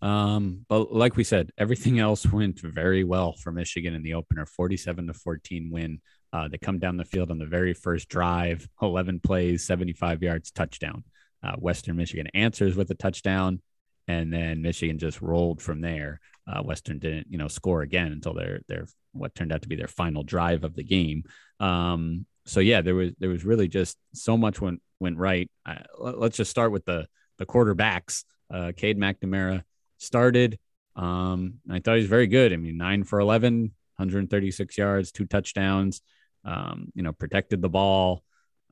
Um, 0.00 0.66
but 0.68 0.92
like 0.92 1.16
we 1.16 1.22
said, 1.22 1.52
everything 1.56 2.00
else 2.00 2.26
went 2.26 2.58
very 2.60 3.04
well 3.04 3.34
for 3.34 3.52
Michigan 3.52 3.94
in 3.94 4.02
the 4.02 4.14
opener 4.14 4.46
47 4.46 5.06
to 5.06 5.14
14 5.14 5.70
win. 5.70 6.00
Uh, 6.32 6.48
they 6.48 6.58
come 6.58 6.80
down 6.80 6.96
the 6.96 7.04
field 7.04 7.30
on 7.30 7.38
the 7.38 7.46
very 7.46 7.72
first 7.72 8.08
drive, 8.08 8.66
11 8.80 9.20
plays, 9.20 9.64
75 9.64 10.22
yards, 10.22 10.50
touchdown. 10.50 11.04
Uh, 11.42 11.54
Western 11.56 11.96
Michigan 11.96 12.26
answers 12.34 12.74
with 12.74 12.90
a 12.90 12.94
touchdown, 12.94 13.60
and 14.08 14.32
then 14.32 14.62
Michigan 14.62 14.98
just 14.98 15.20
rolled 15.20 15.60
from 15.60 15.80
there. 15.80 16.20
Uh, 16.46 16.62
Western 16.62 16.98
didn't, 16.98 17.28
you 17.30 17.38
know, 17.38 17.48
score 17.48 17.82
again 17.82 18.12
until 18.12 18.34
their 18.34 18.60
their 18.68 18.86
what 19.12 19.34
turned 19.34 19.52
out 19.52 19.62
to 19.62 19.68
be 19.68 19.76
their 19.76 19.88
final 19.88 20.22
drive 20.22 20.64
of 20.64 20.74
the 20.74 20.82
game. 20.82 21.24
Um, 21.60 22.26
so 22.46 22.60
yeah, 22.60 22.80
there 22.80 22.94
was 22.94 23.12
there 23.18 23.30
was 23.30 23.44
really 23.44 23.68
just 23.68 23.96
so 24.14 24.36
much 24.36 24.60
went 24.60 24.82
went 24.98 25.18
right. 25.18 25.50
let's 25.98 26.36
just 26.36 26.50
start 26.50 26.72
with 26.72 26.84
the 26.84 27.06
the 27.38 27.46
quarterbacks. 27.46 28.24
Uh, 28.52 28.72
Cade 28.76 28.98
McNamara 28.98 29.62
started. 29.98 30.58
Um, 30.96 31.54
I 31.70 31.78
thought 31.78 31.94
he 31.94 32.00
was 32.00 32.08
very 32.08 32.26
good. 32.26 32.52
I 32.52 32.56
mean, 32.56 32.76
nine 32.76 33.04
for 33.04 33.18
11, 33.18 33.72
136 33.96 34.76
yards, 34.76 35.12
two 35.12 35.26
touchdowns. 35.26 36.02
Um, 36.44 36.92
you 36.94 37.02
know, 37.02 37.12
protected 37.12 37.62
the 37.62 37.68
ball. 37.68 38.22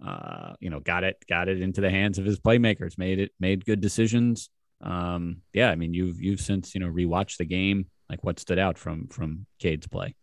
Uh, 0.05 0.55
you 0.61 0.71
know, 0.71 0.81
got 0.81 1.05
it, 1.05 1.23
got 1.29 1.49
it 1.49 1.61
into 1.61 1.81
the 1.81 1.91
hands 1.91 2.19
of 2.19 2.25
his 2.25 2.41
playmakers. 2.41 2.99
Made 2.99 3.19
it, 3.19 3.33
made 3.39 3.65
good 3.65 3.81
decisions. 3.81 4.51
Um, 4.81 5.43
yeah, 5.53 5.71
I 5.71 5.75
mean, 5.77 5.95
you've 5.95 6.21
you've 6.21 6.41
since 6.41 6.75
you 6.75 6.81
know 6.81 6.89
rewatched 6.89 7.39
the 7.39 7.45
game. 7.45 7.87
Like, 8.09 8.25
what 8.25 8.41
stood 8.41 8.59
out 8.59 8.79
from 8.79 9.09
from 9.09 9.47
Cade's 9.59 9.87
play? 9.87 10.15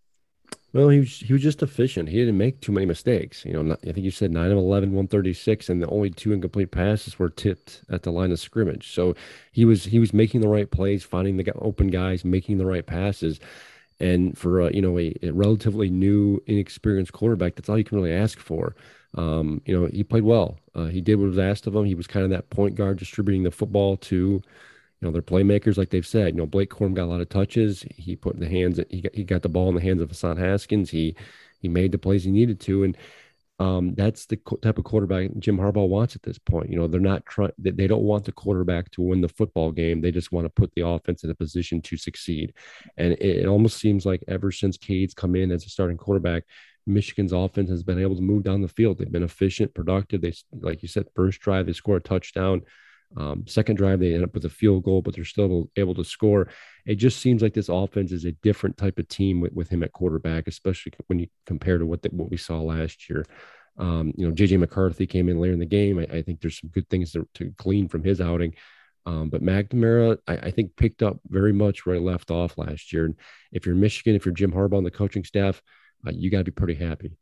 Well, 0.74 0.89
he 0.89 1.00
was 1.00 1.19
he 1.19 1.33
was 1.33 1.42
just 1.42 1.63
efficient. 1.63 2.09
He 2.09 2.18
didn't 2.18 2.38
make 2.38 2.62
too 2.62 2.71
many 2.71 2.86
mistakes. 2.86 3.45
You 3.45 3.54
know, 3.54 3.74
I 3.74 3.92
think 3.92 4.00
you 4.00 4.12
said 4.12 4.31
nine 4.31 4.51
of 4.51 4.57
11, 4.57 4.89
136, 4.89 5.69
and 5.69 5.81
the 5.81 5.88
only 5.88 6.09
two 6.09 6.33
incomplete 6.33 6.71
passes 6.71 7.18
were 7.18 7.30
tipped 7.30 7.83
at 7.89 8.04
the 8.04 8.12
line 8.12 8.31
of 8.31 8.39
scrimmage. 8.39 8.94
So 8.94 9.15
he 9.51 9.65
was 9.65 9.86
he 9.86 9.98
was 9.98 10.13
making 10.13 10.42
the 10.42 10.50
right 10.50 10.69
plays, 10.69 11.04
finding 11.04 11.38
the 11.38 11.51
open 11.54 11.88
guys, 11.88 12.25
making 12.25 12.57
the 12.57 12.65
right 12.65 12.86
passes. 12.86 13.39
And 14.00 14.38
for 14.38 14.62
uh, 14.62 14.69
you 14.69 14.81
know 14.81 15.00
a, 15.00 15.15
a, 15.24 15.31
relatively 15.31 15.89
new, 15.89 16.44
inexperienced 16.45 17.13
quarterback, 17.13 17.56
that's 17.56 17.69
all 17.69 17.77
you 17.77 17.83
can 17.83 17.98
really 17.98 18.13
ask 18.13 18.39
for. 18.39 18.75
Um, 19.15 19.62
you 19.65 19.80
know, 19.80 19.88
he 19.88 20.04
played 20.04 20.24
well. 20.24 20.59
Uh, 20.75 20.86
he 20.86 21.01
did 21.01 21.15
what 21.15 21.30
was 21.30 21.39
asked 21.39 21.68
of 21.68 21.75
him. 21.75 21.86
He 21.86 21.95
was 21.95 22.07
kind 22.07 22.24
of 22.24 22.31
that 22.31 22.50
point 22.50 22.75
guard, 22.75 22.98
distributing 22.98 23.44
the 23.44 23.51
football 23.51 23.98
to 23.98 24.42
you 25.00 25.07
know, 25.07 25.12
they're 25.12 25.21
playmakers, 25.21 25.77
like 25.77 25.92
they've 25.92 26.07
said. 26.07 26.33
You 26.33 26.42
know, 26.42 26.45
Blake 26.48 26.71
Corum 26.71 26.95
got 26.95 27.06
a 27.06 27.12
lot 27.12 27.21
of 27.21 27.30
touches. 27.30 27.86
He 27.95 28.15
put 28.15 28.39
the 28.39 28.50
hands. 28.50 28.80
He 28.89 29.01
got 29.01 29.13
he 29.13 29.24
got 29.24 29.44
the 29.44 29.50
ball 29.50 29.69
in 29.69 29.75
the 29.75 29.81
hands 29.81 30.01
of 30.01 30.09
Hassan 30.09 30.38
Haskins. 30.38 30.89
He 30.89 31.15
he 31.59 31.68
made 31.68 31.92
the 31.92 32.00
plays 32.00 32.24
he 32.24 32.31
needed 32.31 32.59
to, 32.62 32.83
and 32.83 32.98
um, 33.59 33.94
that's 33.95 34.26
the 34.26 34.37
type 34.61 34.78
of 34.80 34.83
quarterback 34.83 35.30
Jim 35.37 35.57
Harbaugh 35.57 35.87
wants 35.87 36.16
at 36.16 36.23
this 36.23 36.40
point. 36.40 36.71
You 36.71 36.80
know, 36.80 36.87
they're 36.87 36.99
not 36.99 37.26
trying. 37.28 37.52
They 37.59 37.85
don't 37.85 38.04
want 38.04 38.26
the 38.26 38.31
quarterback 38.31 38.90
to 38.92 39.02
win 39.02 39.21
the 39.21 39.30
football 39.30 39.71
game. 39.71 40.02
They 40.02 40.11
just 40.11 40.31
want 40.31 40.45
to 40.45 40.49
put 40.49 40.73
the 40.73 40.87
offense 40.87 41.23
in 41.23 41.30
a 41.30 41.35
position 41.35 41.80
to 41.83 41.97
succeed. 41.97 42.54
And 42.97 43.14
it, 43.14 43.21
it 43.21 43.45
almost 43.45 43.78
seems 43.78 44.04
like 44.04 44.23
ever 44.28 44.52
since 44.52 44.78
Cade's 44.78 45.14
come 45.14 45.35
in 45.35 45.52
as 45.52 45.66
a 45.66 45.69
starting 45.69 45.97
quarterback, 45.97 46.44
Michigan's 46.88 47.34
offense 47.34 47.70
has 47.70 47.84
been 47.84 48.00
able 48.00 48.16
to 48.16 48.22
move 48.22 48.44
down 48.44 48.62
the 48.62 48.68
field. 48.68 48.98
They've 48.98 49.12
been 49.12 49.24
efficient, 49.24 49.74
productive. 49.74 50.22
They, 50.22 50.34
like 50.62 50.82
you 50.82 50.88
said, 50.88 51.08
first 51.16 51.40
drive 51.42 51.66
they 51.66 51.74
score 51.74 51.98
a 51.98 52.02
touchdown. 52.02 52.62
Um, 53.16 53.46
second 53.48 53.76
drive, 53.76 54.00
they 54.00 54.14
end 54.14 54.24
up 54.24 54.34
with 54.34 54.46
a 54.46 54.50
field 54.50 54.84
goal, 54.84 55.02
but 55.02 55.16
they're 55.16 55.24
still 55.24 55.70
able 55.78 55.96
to 55.96 56.04
score. 56.04 56.50
It 56.86 56.96
just 56.96 57.20
seems 57.20 57.42
like 57.42 57.54
this 57.54 57.70
offense 57.70 58.12
is 58.12 58.26
a 58.26 58.34
different 58.34 58.78
type 58.78 59.00
of 59.00 59.08
team 59.08 59.40
with, 59.40 59.54
with 59.54 59.70
him 59.70 59.84
at 59.84 59.94
quarterback, 59.94 60.48
especially 60.48 60.92
when 61.08 61.20
you 61.20 61.28
compare 61.46 61.78
to 61.78 61.86
what 61.86 62.02
the, 62.02 62.10
what 62.10 62.30
we 62.30 62.38
saw 62.38 62.60
last 62.60 63.10
year. 63.10 63.26
Um, 63.78 64.14
you 64.18 64.28
know, 64.28 64.34
JJ 64.34 64.60
McCarthy 64.60 65.06
came 65.06 65.30
in 65.30 65.40
later 65.40 65.54
in 65.54 65.60
the 65.60 65.66
game. 65.66 66.00
I, 66.00 66.18
I 66.18 66.22
think 66.22 66.42
there's 66.42 66.60
some 66.60 66.72
good 66.72 66.90
things 66.90 67.12
to, 67.14 67.28
to 67.36 67.46
glean 67.58 67.88
from 67.88 68.04
his 68.04 68.20
outing. 68.20 68.56
Um, 69.06 69.30
but 69.30 69.42
McNamara, 69.42 70.18
I, 70.28 70.38
I, 70.38 70.52
think, 70.52 70.76
picked 70.76 71.02
up 71.02 71.20
very 71.30 71.54
much 71.54 71.86
where 71.86 71.96
he 71.96 72.02
left 72.02 72.30
off 72.30 72.58
last 72.58 72.92
year. 72.92 73.06
And 73.06 73.16
if 73.54 73.66
you're 73.66 73.76
Michigan, 73.76 74.16
if 74.16 74.26
you're 74.26 74.34
Jim 74.34 74.52
Harbaugh 74.52 74.78
on 74.78 74.84
the 74.84 74.92
coaching 74.92 75.24
staff, 75.24 75.62
uh, 76.06 76.11
you 76.13 76.30
got 76.30 76.39
to 76.39 76.44
be 76.45 76.51
pretty 76.51 76.75
happy. 76.75 77.18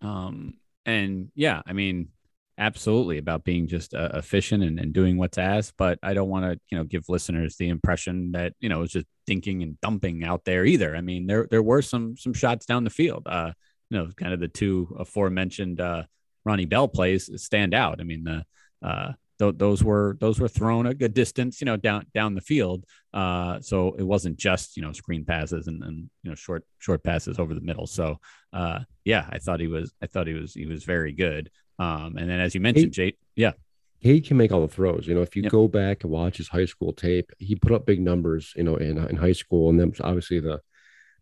Um, 0.00 0.54
and 0.86 1.30
yeah, 1.34 1.62
I 1.66 1.72
mean, 1.72 2.08
absolutely 2.56 3.18
about 3.18 3.44
being 3.44 3.66
just 3.66 3.94
uh, 3.94 4.10
efficient 4.14 4.62
and, 4.62 4.78
and 4.78 4.92
doing 4.92 5.16
what's 5.16 5.38
asked 5.38 5.74
but 5.76 5.98
i 6.04 6.14
don't 6.14 6.28
want 6.28 6.44
to 6.44 6.56
you 6.70 6.78
know 6.78 6.84
give 6.84 7.08
listeners 7.08 7.56
the 7.56 7.68
impression 7.68 8.30
that 8.30 8.52
you 8.60 8.68
know 8.68 8.82
it's 8.82 8.92
just 8.92 9.08
thinking 9.26 9.62
and 9.62 9.80
dumping 9.80 10.24
out 10.24 10.44
there 10.44 10.64
either. 10.64 10.94
I 10.96 11.00
mean 11.00 11.26
there 11.26 11.46
there 11.50 11.62
were 11.62 11.82
some 11.82 12.16
some 12.16 12.34
shots 12.34 12.66
down 12.66 12.84
the 12.84 12.90
field. 12.90 13.24
Uh 13.26 13.52
you 13.90 13.98
know 13.98 14.08
kind 14.16 14.32
of 14.32 14.40
the 14.40 14.48
two 14.48 14.94
aforementioned 14.98 15.80
uh 15.80 16.04
ronnie 16.44 16.66
bell 16.66 16.88
plays 16.88 17.30
stand 17.42 17.74
out. 17.74 18.00
I 18.00 18.04
mean 18.04 18.24
the 18.24 18.44
uh 18.86 19.12
th- 19.38 19.56
those 19.56 19.82
were 19.82 20.16
those 20.20 20.38
were 20.38 20.48
thrown 20.48 20.86
a 20.86 20.94
good 20.94 21.14
distance 21.14 21.60
you 21.60 21.64
know 21.64 21.76
down 21.76 22.04
down 22.14 22.34
the 22.34 22.40
field 22.40 22.84
uh 23.12 23.60
so 23.60 23.94
it 23.98 24.02
wasn't 24.02 24.36
just 24.36 24.76
you 24.76 24.82
know 24.82 24.92
screen 24.92 25.24
passes 25.24 25.66
and, 25.66 25.82
and 25.82 26.10
you 26.22 26.30
know 26.30 26.34
short 26.34 26.64
short 26.78 27.02
passes 27.02 27.38
over 27.38 27.54
the 27.54 27.60
middle 27.60 27.86
so 27.86 28.18
uh 28.52 28.80
yeah 29.04 29.26
i 29.30 29.38
thought 29.38 29.60
he 29.60 29.66
was 29.66 29.92
i 30.02 30.06
thought 30.06 30.26
he 30.26 30.34
was 30.34 30.54
he 30.54 30.66
was 30.66 30.84
very 30.84 31.12
good 31.12 31.50
um, 31.78 32.16
and 32.16 32.28
then 32.28 32.40
as 32.40 32.54
you 32.54 32.60
mentioned, 32.60 32.92
Jay, 32.92 33.14
yeah, 33.34 33.52
he 33.98 34.20
can 34.20 34.36
make 34.36 34.52
all 34.52 34.60
the 34.60 34.68
throws. 34.68 35.06
You 35.06 35.14
know, 35.14 35.22
if 35.22 35.34
you 35.34 35.42
yep. 35.42 35.52
go 35.52 35.66
back 35.66 36.04
and 36.04 36.12
watch 36.12 36.36
his 36.36 36.48
high 36.48 36.66
school 36.66 36.92
tape, 36.92 37.32
he 37.38 37.56
put 37.56 37.72
up 37.72 37.86
big 37.86 38.00
numbers. 38.00 38.52
You 38.56 38.64
know, 38.64 38.76
in 38.76 38.98
in 38.98 39.16
high 39.16 39.32
school, 39.32 39.70
and 39.70 39.80
then 39.80 39.92
obviously 40.00 40.40
the 40.40 40.60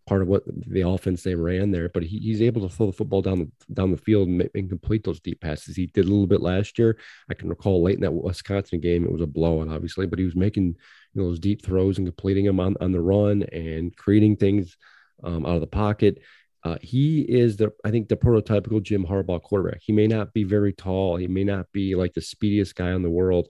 part 0.06 0.23
of 0.23 0.28
what 0.28 0.42
the 0.47 0.82
offense 0.82 1.23
they 1.23 1.35
ran 1.35 1.71
there. 1.71 1.88
But 1.88 2.02
he, 2.02 2.18
he's 2.18 2.42
able 2.42 2.66
to 2.68 2.75
throw 2.75 2.87
the 2.87 2.92
football 2.92 3.23
down 3.23 3.38
the 3.38 3.75
down 3.75 3.90
the 3.90 3.97
field 3.97 4.28
and, 4.28 4.49
and, 4.54 4.68
complete 4.68 5.04
those 5.04 5.21
deep 5.21 5.40
passes. 5.40 5.76
He 5.76 5.87
did 5.87 6.04
a 6.04 6.09
little 6.09 6.26
bit 6.26 6.40
last 6.40 6.78
year. 6.78 6.99
I 7.30 7.35
can 7.35 7.49
recall 7.49 7.82
late 7.82 7.97
in 7.97 8.00
that 8.02 8.12
Wisconsin 8.12 8.80
game, 8.80 9.04
it 9.04 9.12
was 9.12 9.23
a 9.23 9.26
blowout, 9.26 9.68
obviously, 9.68 10.06
but 10.06 10.18
he 10.18 10.25
was 10.25 10.37
making 10.37 10.76
you 11.14 11.23
know 11.23 11.28
those 11.28 11.38
deep 11.38 11.64
throws 11.64 11.99
and 11.99 12.06
completing 12.06 12.47
them 12.47 12.61
on, 12.61 12.76
on 12.80 12.92
the 12.92 13.00
run 13.00 13.42
and 13.44 13.97
creating 13.97 14.37
things 14.37 14.76
um, 15.23 15.47
out 15.47 15.54
of 15.54 15.61
the 15.61 15.66
pocket. 15.66 16.18
Uh, 16.64 16.76
he 16.80 17.23
is 17.23 17.56
the 17.56 17.73
I 17.85 17.90
think 17.90 18.09
the 18.09 18.16
prototypical 18.16 18.82
Jim 18.82 19.04
Harbaugh 19.04 19.42
quarterback. 19.42 19.80
He 19.82 19.92
may 19.92 20.06
not 20.06 20.32
be 20.32 20.44
very 20.44 20.73
tall. 20.73 21.16
He 21.16 21.26
may 21.26 21.44
not 21.44 21.66
be 21.73 21.94
like 21.94 22.14
the 22.14 22.21
speediest 22.21 22.75
guy 22.76 22.92
in 22.92 23.02
the 23.02 23.11
world, 23.11 23.49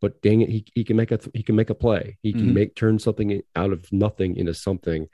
but 0.00 0.20
dang 0.20 0.42
it, 0.42 0.50
he, 0.50 0.66
he 0.74 0.84
can 0.84 0.96
make 0.96 1.12
a 1.12 1.20
he 1.32 1.42
can 1.42 1.56
make 1.56 1.70
a 1.70 1.74
play. 1.74 2.18
He 2.22 2.32
can 2.32 2.42
mm-hmm. 2.42 2.54
make 2.54 2.74
turn 2.74 2.98
something 2.98 3.40
out 3.56 3.72
of 3.72 3.90
nothing 3.92 4.36
into 4.36 4.52
something. 4.52 5.08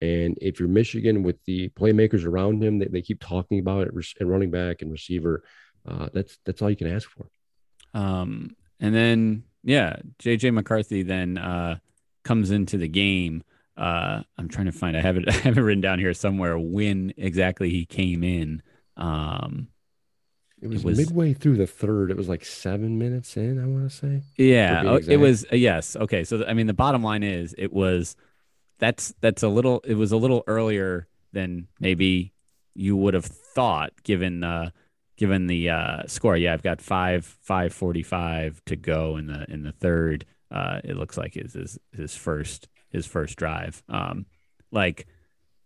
And 0.00 0.38
if 0.40 0.60
you're 0.60 0.68
Michigan 0.68 1.22
with 1.22 1.42
the 1.44 1.70
playmakers 1.70 2.24
around 2.24 2.62
him, 2.62 2.78
they, 2.78 2.86
they 2.86 3.02
keep 3.02 3.20
talking 3.20 3.58
about 3.58 3.88
it 3.88 3.94
and 4.20 4.30
running 4.30 4.50
back 4.50 4.82
and 4.82 4.92
receiver. 4.92 5.42
Uh, 5.86 6.08
that's 6.12 6.38
that's 6.44 6.62
all 6.62 6.70
you 6.70 6.76
can 6.76 6.94
ask 6.94 7.08
for. 7.10 7.28
Um, 7.94 8.56
and 8.80 8.94
then 8.94 9.44
yeah, 9.64 9.96
JJ 10.20 10.54
McCarthy 10.54 11.02
then 11.02 11.38
uh, 11.38 11.78
comes 12.24 12.50
into 12.50 12.78
the 12.78 12.88
game. 12.88 13.42
Uh, 13.76 14.22
I'm 14.36 14.48
trying 14.48 14.66
to 14.66 14.72
find. 14.72 14.96
I 14.96 15.00
have 15.00 15.16
it. 15.16 15.24
I 15.28 15.32
have 15.32 15.58
it 15.58 15.60
written 15.60 15.80
down 15.80 15.98
here 15.98 16.14
somewhere. 16.14 16.58
When 16.58 17.12
exactly 17.16 17.70
he 17.70 17.84
came 17.84 18.22
in. 18.22 18.62
Um, 18.96 19.68
it 20.60 20.66
was, 20.66 20.82
it 20.82 20.86
was, 20.86 20.98
midway 20.98 21.34
through 21.34 21.56
the 21.56 21.66
third. 21.66 22.10
It 22.10 22.16
was 22.16 22.28
like 22.28 22.44
seven 22.44 22.98
minutes 22.98 23.36
in. 23.36 23.62
I 23.62 23.66
want 23.66 23.88
to 23.88 23.96
say. 23.96 24.22
Yeah, 24.36 24.82
oh, 24.84 24.96
it 24.96 25.18
was. 25.18 25.44
Uh, 25.52 25.56
yes. 25.56 25.96
Okay. 25.96 26.24
So 26.24 26.44
I 26.46 26.54
mean, 26.54 26.66
the 26.66 26.74
bottom 26.74 27.02
line 27.02 27.22
is, 27.22 27.54
it 27.58 27.72
was. 27.72 28.16
That's 28.78 29.14
that's 29.20 29.42
a 29.42 29.48
little. 29.48 29.80
It 29.84 29.94
was 29.94 30.12
a 30.12 30.16
little 30.16 30.44
earlier 30.46 31.08
than 31.32 31.68
maybe 31.80 32.32
you 32.74 32.96
would 32.96 33.14
have 33.14 33.24
thought, 33.24 33.92
given 34.02 34.44
uh, 34.44 34.70
given 35.16 35.46
the 35.46 35.70
uh, 35.70 36.02
score. 36.06 36.36
Yeah, 36.36 36.52
I've 36.52 36.62
got 36.62 36.80
five 36.80 37.24
five 37.24 37.72
forty 37.72 38.02
five 38.02 38.62
to 38.66 38.76
go 38.76 39.16
in 39.16 39.26
the 39.26 39.44
in 39.50 39.62
the 39.62 39.72
third. 39.72 40.24
Uh, 40.50 40.80
it 40.84 40.96
looks 40.96 41.16
like 41.16 41.36
is 41.36 41.54
his 41.54 41.78
his 41.92 42.16
first 42.16 42.68
his 42.88 43.06
first 43.06 43.36
drive. 43.36 43.82
Um, 43.88 44.26
like 44.70 45.06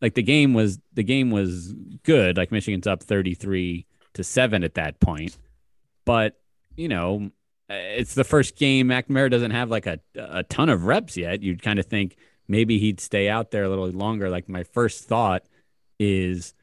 like 0.01 0.15
the 0.15 0.23
game 0.23 0.55
was 0.55 0.79
the 0.93 1.05
game 1.05 1.31
was 1.31 1.75
good. 2.03 2.37
Like 2.37 2.51
Michigan's 2.51 2.87
up 2.87 3.03
thirty 3.03 3.35
three 3.35 3.87
to 4.15 4.25
seven 4.25 4.65
at 4.65 4.75
that 4.75 5.01
point. 5.01 5.39
But, 6.05 6.41
you 6.77 6.89
know, 6.89 7.31
it's 7.69 8.15
the 8.15 8.25
first 8.25 8.57
game. 8.57 8.89
McNamara 8.89 9.31
doesn't 9.31 9.53
have 9.53 9.71
like 9.71 9.87
a, 9.87 10.01
a 10.17 10.43
ton 10.43 10.69
of 10.69 10.85
reps 10.85 11.17
yet. 11.17 11.43
You'd 11.43 11.63
kind 11.63 11.79
of 11.79 11.87
think 11.87 12.17
maybe 12.49 12.79
he'd 12.79 13.01
stay 13.01 13.29
out 13.29 13.51
there 13.51 13.65
a 13.65 13.69
little 13.69 13.89
longer. 13.89 14.31
Like 14.31 14.49
my 14.49 14.65
first 14.65 15.05
thought 15.05 15.45
is 15.99 16.55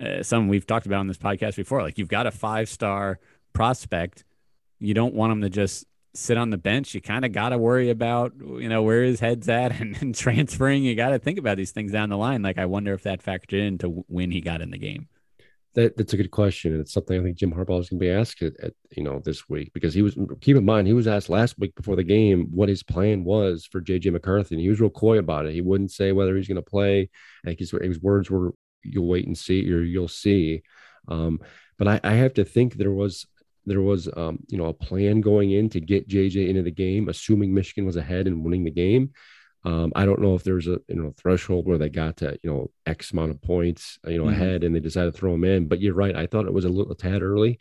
uh, 0.00 0.22
something 0.22 0.48
we've 0.48 0.66
talked 0.66 0.86
about 0.86 1.00
on 1.00 1.08
this 1.08 1.18
podcast 1.18 1.56
before. 1.56 1.82
Like 1.82 1.98
you've 1.98 2.08
got 2.08 2.26
a 2.26 2.30
five 2.30 2.68
star 2.68 3.18
prospect. 3.52 4.24
You 4.78 4.94
don't 4.94 5.14
want 5.14 5.32
him 5.32 5.40
to 5.42 5.50
just 5.50 5.86
sit 6.14 6.36
on 6.36 6.50
the 6.50 6.58
bench. 6.58 6.94
You 6.94 7.00
kind 7.00 7.24
of 7.24 7.32
got 7.32 7.50
to 7.50 7.58
worry 7.58 7.90
about, 7.90 8.32
you 8.38 8.68
know, 8.68 8.82
where 8.82 9.02
his 9.02 9.20
head's 9.20 9.48
at 9.48 9.72
and, 9.80 9.96
and 10.00 10.14
transferring. 10.14 10.84
You 10.84 10.94
got 10.94 11.10
to 11.10 11.18
think 11.18 11.38
about 11.38 11.56
these 11.56 11.72
things 11.72 11.92
down 11.92 12.08
the 12.08 12.16
line. 12.16 12.42
Like 12.42 12.58
I 12.58 12.66
wonder 12.66 12.92
if 12.92 13.02
that 13.04 13.22
factored 13.22 13.66
into 13.66 14.04
when 14.08 14.30
he 14.30 14.40
got 14.40 14.60
in 14.60 14.70
the 14.70 14.78
game. 14.78 15.08
That, 15.76 15.94
that's 15.96 16.14
a 16.14 16.16
good 16.16 16.30
question, 16.30 16.72
and 16.72 16.80
it's 16.80 16.92
something 16.92 17.20
I 17.20 17.22
think 17.22 17.36
Jim 17.36 17.52
Harbaugh 17.52 17.80
is 17.80 17.90
going 17.90 18.00
to 18.00 18.04
be 18.04 18.10
asked 18.10 18.42
at, 18.42 18.58
at, 18.60 18.72
you 18.96 19.02
know 19.02 19.20
this 19.20 19.46
week 19.48 19.72
because 19.74 19.92
he 19.92 20.00
was 20.00 20.16
keep 20.40 20.56
in 20.56 20.64
mind 20.64 20.86
he 20.86 20.94
was 20.94 21.06
asked 21.06 21.28
last 21.28 21.58
week 21.58 21.74
before 21.74 21.96
the 21.96 22.02
game 22.02 22.48
what 22.50 22.70
his 22.70 22.82
plan 22.82 23.24
was 23.24 23.68
for 23.70 23.82
JJ 23.82 24.10
McCarthy, 24.12 24.54
and 24.54 24.62
he 24.62 24.70
was 24.70 24.80
real 24.80 24.90
coy 24.90 25.18
about 25.18 25.44
it. 25.44 25.52
He 25.52 25.60
wouldn't 25.60 25.92
say 25.92 26.12
whether 26.12 26.34
he's 26.34 26.48
going 26.48 26.56
to 26.56 26.62
play. 26.62 27.10
I 27.44 27.48
think 27.48 27.58
his, 27.58 27.70
his 27.70 28.00
words 28.00 28.30
were 28.30 28.54
"You'll 28.82 29.06
wait 29.06 29.26
and 29.26 29.36
see," 29.36 29.70
or 29.70 29.82
"You'll 29.82 30.08
see." 30.08 30.62
Um, 31.08 31.40
but 31.78 31.86
I, 31.86 32.00
I, 32.02 32.14
have 32.14 32.34
to 32.34 32.44
think 32.44 32.74
there 32.74 32.90
was 32.90 33.26
there 33.66 33.82
was 33.82 34.08
um, 34.16 34.38
you 34.48 34.56
know 34.56 34.66
a 34.66 34.72
plan 34.72 35.20
going 35.20 35.50
in 35.50 35.68
to 35.70 35.80
get 35.80 36.08
JJ 36.08 36.48
into 36.48 36.62
the 36.62 36.70
game, 36.70 37.10
assuming 37.10 37.52
Michigan 37.52 37.84
was 37.84 37.96
ahead 37.96 38.26
and 38.26 38.42
winning 38.42 38.64
the 38.64 38.70
game. 38.70 39.10
Um, 39.66 39.92
I 39.96 40.06
don't 40.06 40.22
know 40.22 40.36
if 40.36 40.44
there's 40.44 40.68
a 40.68 40.78
you 40.86 40.94
know 40.94 41.12
threshold 41.16 41.66
where 41.66 41.76
they 41.76 41.88
got 41.88 42.18
to 42.18 42.38
you 42.44 42.50
know 42.50 42.70
X 42.86 43.10
amount 43.10 43.32
of 43.32 43.42
points 43.42 43.98
you 44.06 44.16
know 44.16 44.30
mm-hmm. 44.30 44.40
ahead 44.40 44.62
and 44.62 44.72
they 44.72 44.78
decided 44.78 45.12
to 45.12 45.18
throw 45.18 45.34
him 45.34 45.42
in. 45.42 45.66
But 45.66 45.80
you're 45.80 45.92
right. 45.92 46.14
I 46.14 46.26
thought 46.26 46.46
it 46.46 46.52
was 46.52 46.64
a 46.64 46.68
little 46.68 46.92
a 46.92 46.96
tad 46.96 47.20
early, 47.20 47.58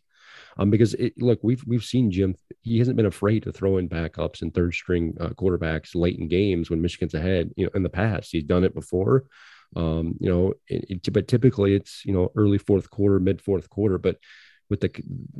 um, 0.59 0.69
because 0.69 0.93
it, 0.93 1.19
look 1.19 1.39
we've 1.41 1.63
we've 1.65 1.83
seen 1.83 2.11
Jim. 2.11 2.35
He 2.61 2.77
hasn't 2.77 2.95
been 2.95 3.07
afraid 3.07 3.41
to 3.43 3.51
throw 3.51 3.77
in 3.79 3.89
backups 3.89 4.43
and 4.43 4.53
third 4.53 4.75
string 4.75 5.17
uh, 5.19 5.29
quarterbacks 5.29 5.95
late 5.95 6.19
in 6.19 6.27
games 6.27 6.69
when 6.69 6.79
Michigan's 6.79 7.15
ahead. 7.15 7.49
You 7.57 7.65
know, 7.65 7.71
in 7.73 7.81
the 7.81 7.89
past 7.89 8.31
he's 8.31 8.43
done 8.43 8.63
it 8.63 8.75
before. 8.75 9.23
Um, 9.75 10.15
you 10.19 10.29
know, 10.29 10.53
it, 10.67 10.85
it, 11.07 11.13
but 11.13 11.27
typically 11.27 11.73
it's 11.73 12.05
you 12.05 12.13
know 12.13 12.31
early 12.35 12.59
fourth 12.59 12.91
quarter, 12.91 13.19
mid 13.19 13.41
fourth 13.41 13.67
quarter. 13.67 13.97
But 13.97 14.17
with 14.69 14.81
the 14.81 14.91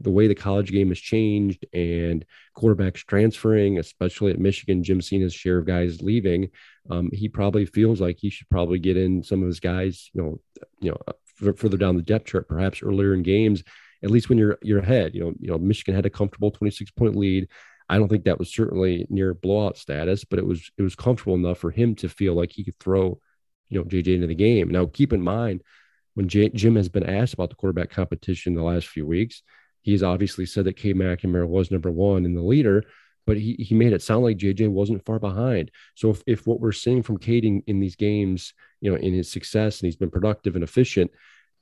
the 0.01 0.11
way 0.11 0.27
the 0.27 0.35
college 0.35 0.71
game 0.71 0.89
has 0.89 0.99
changed 0.99 1.65
and 1.73 2.25
quarterbacks 2.55 3.05
transferring, 3.05 3.79
especially 3.79 4.31
at 4.31 4.39
Michigan, 4.39 4.83
Jim 4.83 5.01
Cena's 5.01 5.33
share 5.33 5.57
of 5.57 5.65
guys 5.65 6.01
leaving, 6.01 6.49
um, 6.89 7.09
he 7.11 7.27
probably 7.27 7.65
feels 7.65 7.99
like 7.99 8.17
he 8.19 8.29
should 8.29 8.49
probably 8.49 8.79
get 8.79 8.97
in 8.97 9.23
some 9.23 9.41
of 9.41 9.47
his 9.47 9.59
guys, 9.59 10.09
you 10.13 10.21
know, 10.21 10.39
you 10.79 10.91
know, 10.91 11.53
further 11.53 11.77
down 11.77 11.95
the 11.95 12.03
depth 12.03 12.27
chart, 12.27 12.47
perhaps 12.47 12.83
earlier 12.83 13.13
in 13.13 13.23
games, 13.23 13.63
at 14.03 14.11
least 14.11 14.29
when 14.29 14.37
you're 14.37 14.57
you're 14.61 14.79
ahead. 14.79 15.15
You 15.15 15.21
know, 15.21 15.33
you 15.39 15.49
know, 15.49 15.57
Michigan 15.57 15.95
had 15.95 16.05
a 16.05 16.11
comfortable 16.11 16.51
26 16.51 16.91
point 16.91 17.15
lead. 17.15 17.47
I 17.89 17.97
don't 17.97 18.09
think 18.09 18.25
that 18.25 18.39
was 18.39 18.53
certainly 18.53 19.05
near 19.09 19.33
blowout 19.33 19.77
status, 19.77 20.23
but 20.23 20.39
it 20.39 20.45
was 20.45 20.71
it 20.77 20.83
was 20.83 20.95
comfortable 20.95 21.35
enough 21.35 21.59
for 21.59 21.71
him 21.71 21.95
to 21.95 22.09
feel 22.09 22.35
like 22.35 22.51
he 22.51 22.63
could 22.63 22.79
throw, 22.79 23.19
you 23.69 23.79
know, 23.79 23.85
JJ 23.85 24.15
into 24.15 24.27
the 24.27 24.35
game. 24.35 24.69
Now, 24.69 24.85
keep 24.85 25.13
in 25.13 25.21
mind 25.21 25.61
when 26.15 26.27
J- 26.27 26.49
Jim 26.49 26.75
has 26.75 26.89
been 26.89 27.05
asked 27.05 27.33
about 27.33 27.49
the 27.49 27.55
quarterback 27.55 27.91
competition 27.91 28.53
in 28.53 28.57
the 28.57 28.63
last 28.63 28.87
few 28.87 29.05
weeks, 29.05 29.43
he's 29.81 30.01
obviously 30.01 30.45
said 30.45 30.65
that 30.65 30.77
Cade 30.77 30.95
McNamara 30.95 31.47
was 31.47 31.69
number 31.69 31.91
one 31.91 32.25
and 32.25 32.35
the 32.35 32.41
leader, 32.41 32.83
but 33.27 33.37
he, 33.37 33.53
he 33.53 33.75
made 33.75 33.93
it 33.93 34.01
sound 34.01 34.23
like 34.23 34.37
JJ 34.37 34.69
wasn't 34.69 35.05
far 35.05 35.19
behind. 35.19 35.71
So 35.95 36.09
if, 36.09 36.23
if 36.25 36.47
what 36.47 36.59
we're 36.59 36.71
seeing 36.71 37.03
from 37.03 37.19
Kading 37.19 37.63
in, 37.67 37.79
these 37.79 37.95
games, 37.95 38.53
you 38.81 38.89
know, 38.89 38.97
in 38.97 39.13
his 39.13 39.31
success 39.31 39.79
and 39.79 39.87
he's 39.87 39.95
been 39.95 40.09
productive 40.09 40.55
and 40.55 40.63
efficient, 40.63 41.11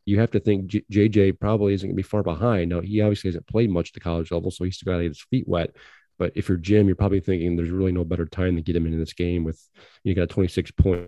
you 0.06 0.20
have 0.20 0.32
to 0.32 0.40
think 0.40 0.68
J- 0.68 0.86
JJ 0.92 1.40
probably 1.40 1.74
isn't 1.74 1.88
going 1.88 1.96
to 1.96 2.02
be 2.02 2.04
far 2.04 2.24
behind. 2.24 2.70
Now, 2.70 2.82
he 2.82 3.02
obviously 3.02 3.30
hasn't 3.30 3.48
played 3.48 3.70
much 3.70 3.90
at 3.90 3.94
the 3.94 4.00
college 4.02 4.32
level, 4.32 4.52
so 4.52 4.64
he's 4.64 4.76
still 4.76 4.92
got 4.92 4.98
to 4.98 5.04
get 5.04 5.10
his 5.10 5.26
feet 5.30 5.48
wet. 5.48 5.76
But 6.20 6.34
if 6.36 6.48
you're 6.48 6.58
Jim, 6.58 6.88
you're 6.88 6.96
probably 6.96 7.22
thinking 7.22 7.56
there's 7.56 7.70
really 7.70 7.92
no 7.92 8.04
better 8.04 8.26
time 8.26 8.56
to 8.56 8.62
get 8.62 8.76
him 8.76 8.86
into 8.86 9.00
this 9.00 9.14
game 9.14 9.44
with 9.44 9.60
you 10.04 10.14
got 10.14 10.24
a 10.24 10.28
26 10.28 10.72
point 10.72 11.08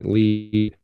lead 0.00 0.76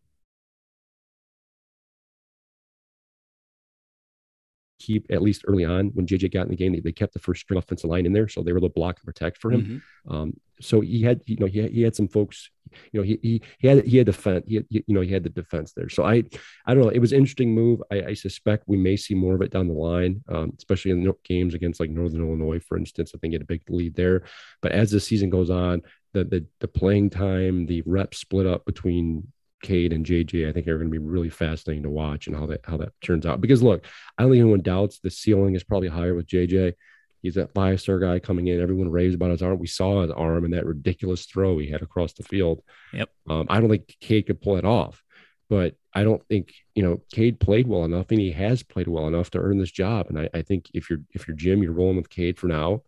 keep 4.85 5.07
at 5.11 5.23
least 5.23 5.45
early 5.47 5.65
on 5.65 5.89
when 5.95 6.07
JJ 6.07 6.33
got 6.33 6.43
in 6.43 6.51
the 6.51 6.57
game, 6.57 6.73
they, 6.73 6.81
they 6.81 6.93
kept 6.93 7.13
the 7.13 7.19
first 7.19 7.43
string 7.43 7.59
offensive 7.59 7.89
line 7.91 8.07
in 8.07 8.13
there, 8.13 8.29
so 8.29 8.43
they 8.43 8.53
were 8.53 8.59
able 8.59 8.69
to 8.69 8.75
block 8.75 8.99
and 8.99 9.05
protect 9.05 9.39
for 9.39 9.51
him. 9.51 9.83
Mm-hmm. 10.07 10.15
Um, 10.15 10.35
so 10.61 10.81
he 10.81 11.03
had, 11.03 11.23
you 11.27 11.37
know, 11.37 11.47
he 11.47 11.59
had, 11.61 11.71
he 11.71 11.83
had 11.83 11.97
some 11.97 12.09
folks, 12.09 12.51
you 12.93 13.01
know, 13.01 13.05
he 13.05 13.19
he, 13.23 13.43
he 13.59 13.69
had 13.69 13.85
he 13.85 13.97
had 13.97 14.07
defense, 14.07 14.45
he 14.47 14.57
had, 14.57 14.67
you 14.69 14.83
know, 14.89 15.01
he 15.01 15.13
had 15.13 15.25
the 15.25 15.31
defense 15.31 15.73
there. 15.73 15.89
So 15.89 16.05
I 16.05 16.25
I 16.67 16.75
don't 16.75 16.85
know, 16.85 16.91
it 16.91 17.01
was 17.01 17.13
an 17.13 17.19
interesting 17.19 17.55
move. 17.55 17.83
I, 17.91 18.03
I 18.03 18.15
suspect 18.15 18.65
we 18.67 18.77
may 18.77 18.97
see 18.97 19.15
more 19.15 19.35
of 19.35 19.43
it 19.43 19.51
down 19.51 19.69
the 19.69 19.75
line, 19.75 20.23
um, 20.29 20.53
especially 20.57 20.91
in 20.93 21.03
the 21.03 21.15
games 21.25 21.55
against 21.55 21.81
like 21.81 21.91
Northern 21.91 22.27
Illinois, 22.27 22.61
for 22.61 22.77
instance. 22.77 23.13
I 23.15 23.19
think 23.19 23.33
he 23.33 23.37
had 23.37 23.43
a 23.43 23.47
big 23.47 23.63
lead 23.69 23.95
there. 23.95 24.25
But 24.63 24.73
as 24.73 24.91
the 24.91 25.01
season 25.01 25.31
goes 25.31 25.51
on, 25.51 25.83
the 26.13 26.25
the 26.25 26.47
the 26.61 26.69
playing 26.69 27.11
time, 27.11 27.67
the 27.67 27.83
reps 27.87 28.19
split 28.19 28.47
up 28.47 28.65
between 28.65 29.27
Cade 29.65 29.93
and 29.93 30.07
JJ, 30.07 30.49
I 30.49 30.53
think 30.53 30.69
are 30.69 30.79
going 30.79 30.91
to 30.91 30.93
be 30.93 31.05
really 31.05 31.31
fascinating 31.31 31.83
to 31.83 31.91
watch 31.91 32.29
and 32.29 32.37
how 32.37 32.47
that 32.47 32.61
how 32.65 32.77
that 32.77 32.93
turns 33.03 33.27
out. 33.27 33.41
Because 33.41 33.63
look, 33.63 33.85
I 34.17 34.23
don't 34.23 34.31
think 34.31 34.43
anyone 34.43 34.61
doubts 34.61 35.01
the 35.01 35.11
ceiling 35.11 35.57
is 35.57 35.65
probably 35.65 35.89
higher 35.89 36.15
with 36.15 36.29
JJ. 36.29 36.75
He's 37.23 37.35
that 37.35 37.55
five 37.55 37.81
star 37.81 37.99
guy 37.99 38.19
coming 38.19 38.47
in. 38.47 38.61
Everyone 38.61 38.91
raves 38.91 39.15
about 39.15 39.31
his 39.31 39.43
arm. 39.43 39.59
We 39.59 39.67
saw 39.67 40.03
his 40.03 40.11
arm 40.11 40.45
and 40.45 40.53
that 40.53 40.67
ridiculous 40.67 41.25
throw 41.25 41.59
he 41.59 41.71
had 41.71 41.83
across 41.83 42.13
the 42.13 42.23
field. 42.23 42.63
Yep. 42.93 43.09
Um, 43.29 43.47
I 43.49 43.59
don't 43.59 43.71
think 43.71 43.97
Cade 44.01 44.27
could 44.27 44.43
pull 44.43 44.59
it 44.59 44.67
off, 44.67 45.03
but 45.49 45.75
I 45.95 46.05
don't 46.05 46.25
think 46.29 46.53
you 46.75 46.83
know 46.83 47.01
Cade 47.11 47.41
played 47.41 47.67
well 47.67 47.85
enough, 47.85 48.11
and 48.11 48.21
he 48.21 48.31
has 48.33 48.63
played 48.63 48.87
well 48.87 49.09
enough 49.09 49.31
to 49.31 49.39
earn 49.39 49.59
this 49.59 49.73
job. 49.73 50.07
And 50.11 50.21
I, 50.21 50.29
I 50.35 50.43
think 50.43 50.67
if 50.75 50.91
you're 50.91 51.01
if 51.13 51.27
you're 51.27 51.37
Jim, 51.37 51.63
you're 51.63 51.73
rolling 51.73 51.97
with 51.97 52.11
Cade 52.11 52.39
for 52.39 52.49
now, 52.49 52.83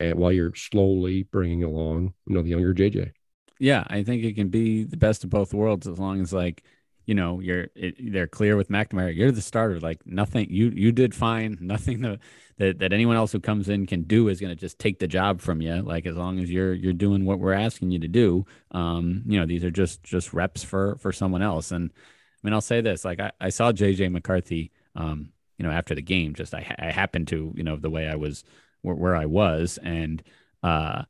and 0.00 0.18
while 0.18 0.32
you're 0.32 0.54
slowly 0.54 1.24
bringing 1.24 1.62
along 1.62 2.14
you 2.26 2.34
know 2.34 2.42
the 2.42 2.50
younger 2.50 2.74
JJ 2.74 3.12
yeah, 3.58 3.84
I 3.88 4.02
think 4.02 4.24
it 4.24 4.34
can 4.34 4.48
be 4.48 4.84
the 4.84 4.96
best 4.96 5.24
of 5.24 5.30
both 5.30 5.54
worlds 5.54 5.86
as 5.86 5.98
long 5.98 6.20
as 6.20 6.32
like 6.32 6.62
you 7.06 7.14
know 7.14 7.40
you're 7.40 7.68
it, 7.74 8.12
they're 8.12 8.26
clear 8.26 8.56
with 8.56 8.68
McNamara. 8.68 9.14
You're 9.14 9.32
the 9.32 9.40
starter. 9.40 9.80
Like 9.80 10.06
nothing 10.06 10.48
you 10.50 10.70
you 10.70 10.92
did 10.92 11.14
fine. 11.14 11.56
Nothing 11.60 12.02
that 12.02 12.18
that, 12.58 12.78
that 12.80 12.92
anyone 12.92 13.16
else 13.16 13.32
who 13.32 13.40
comes 13.40 13.68
in 13.68 13.86
can 13.86 14.02
do 14.02 14.28
is 14.28 14.40
going 14.40 14.54
to 14.54 14.60
just 14.60 14.78
take 14.78 14.98
the 14.98 15.06
job 15.06 15.40
from 15.40 15.60
you. 15.60 15.82
Like 15.82 16.06
as 16.06 16.16
long 16.16 16.38
as 16.40 16.50
you're 16.50 16.74
you're 16.74 16.92
doing 16.92 17.24
what 17.24 17.38
we're 17.38 17.52
asking 17.52 17.92
you 17.92 18.00
to 18.00 18.08
do. 18.08 18.44
Um, 18.72 19.22
you 19.26 19.38
know 19.38 19.46
these 19.46 19.64
are 19.64 19.70
just 19.70 20.02
just 20.02 20.32
reps 20.32 20.62
for 20.64 20.96
for 20.96 21.12
someone 21.12 21.42
else. 21.42 21.70
And 21.70 21.90
I 21.94 22.38
mean 22.42 22.52
I'll 22.52 22.60
say 22.60 22.80
this 22.80 23.04
like 23.04 23.20
I, 23.20 23.32
I 23.40 23.48
saw 23.50 23.72
JJ 23.72 24.10
McCarthy. 24.12 24.72
Um, 24.94 25.32
you 25.58 25.64
know 25.64 25.70
after 25.72 25.94
the 25.94 26.02
game, 26.02 26.34
just 26.34 26.54
I 26.54 26.74
I 26.78 26.90
happened 26.90 27.28
to 27.28 27.52
you 27.56 27.62
know 27.62 27.76
the 27.76 27.90
way 27.90 28.08
I 28.08 28.16
was 28.16 28.44
where, 28.82 28.96
where 28.96 29.16
I 29.16 29.26
was 29.26 29.78
and 29.82 30.22
uh 30.62 31.04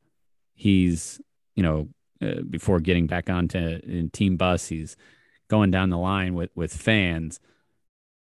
he's 0.53 1.19
you 1.55 1.63
know 1.63 1.89
uh, 2.21 2.41
before 2.49 2.79
getting 2.79 3.07
back 3.07 3.29
onto 3.29 4.09
team 4.09 4.37
bus. 4.37 4.67
He's 4.67 4.95
going 5.47 5.71
down 5.71 5.89
the 5.89 5.97
line 5.97 6.33
with 6.33 6.51
with 6.55 6.73
fans, 6.73 7.39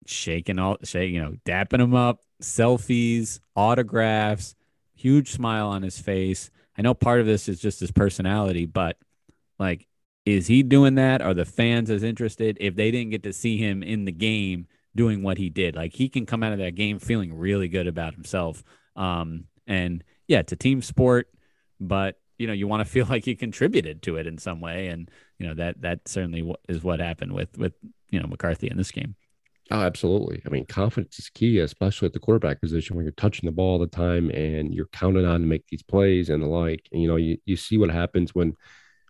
shaking 0.07 0.59
all, 0.59 0.77
shaking, 0.85 1.15
you 1.15 1.23
know, 1.23 1.35
dapping 1.45 1.81
him 1.81 1.95
up, 1.95 2.25
selfies, 2.43 3.41
autographs, 3.55 4.55
huge 4.95 5.31
smile 5.31 5.69
on 5.69 5.83
his 5.83 5.99
face. 5.99 6.51
I 6.77 6.83
know 6.83 6.95
part 6.95 7.21
of 7.21 7.27
this 7.27 7.49
is 7.49 7.61
just 7.61 7.81
his 7.81 7.91
personality, 7.91 8.67
but 8.67 8.99
like, 9.59 9.87
is 10.25 10.47
he 10.47 10.63
doing 10.63 10.97
that? 10.97 11.23
Are 11.23 11.35
the 11.35 11.45
fans 11.45 11.89
as 11.89 12.03
interested 12.03 12.59
if 12.61 12.75
they 12.75 12.91
didn't 12.91 13.11
get 13.11 13.23
to 13.23 13.33
see 13.33 13.57
him 13.57 13.83
in 13.83 14.05
the 14.05 14.13
game 14.13 14.67
doing 14.95 15.23
what 15.23 15.39
he 15.39 15.49
did? 15.49 15.77
Like, 15.77 15.95
he 15.95 16.09
can 16.09 16.27
come 16.27 16.43
out 16.43 16.53
of 16.53 16.59
that 16.59 16.75
game 16.75 16.99
feeling 16.99 17.33
really 17.33 17.69
good 17.69 17.87
about 17.87 18.15
himself. 18.15 18.63
Um, 18.95 19.45
and 19.67 20.05
yeah, 20.27 20.41
it's 20.41 20.53
a 20.53 20.57
team 20.57 20.83
sport, 20.83 21.29
but 21.81 22.19
you 22.39 22.47
know, 22.47 22.53
you 22.53 22.67
want 22.67 22.85
to 22.87 22.91
feel 22.91 23.07
like 23.11 23.27
you 23.27 23.37
contributed 23.37 24.03
to 24.03 24.17
it 24.17 24.27
in 24.27 24.39
some 24.39 24.61
way, 24.61 24.89
and 24.89 25.11
you 25.39 25.47
know 25.47 25.55
that 25.55 25.81
that 25.83 26.09
certainly 26.09 26.55
is 26.69 26.83
what 26.83 27.01
happened 27.01 27.33
with 27.33 27.57
with 27.59 27.73
you 28.11 28.21
know 28.21 28.27
McCarthy 28.27 28.69
in 28.69 28.77
this 28.77 28.91
game. 28.91 29.15
Oh, 29.71 29.81
absolutely. 29.81 30.41
I 30.47 30.49
mean, 30.49 30.65
confidence 30.65 31.19
is 31.19 31.29
key, 31.29 31.59
especially 31.59 32.07
at 32.07 32.13
the 32.13 32.21
quarterback 32.21 32.61
position 32.61 32.95
when 32.95 33.05
you're 33.05 33.13
touching 33.13 33.49
the 33.49 33.53
ball 33.53 33.73
all 33.73 33.79
the 33.81 33.89
time 33.89 34.31
and 34.31 34.73
you're 34.73 34.87
counted 34.87 35.25
on 35.25 35.41
to 35.41 35.47
make 35.47 35.67
these 35.67 35.83
plays 35.83 36.31
and 36.31 36.41
the 36.41 36.47
like. 36.47 36.89
And, 36.93 37.03
you 37.03 37.09
know, 37.09 37.17
you, 37.17 37.39
you 37.47 37.57
see 37.57 37.77
what 37.77 37.91
happens 37.91 38.33
when 38.33 38.55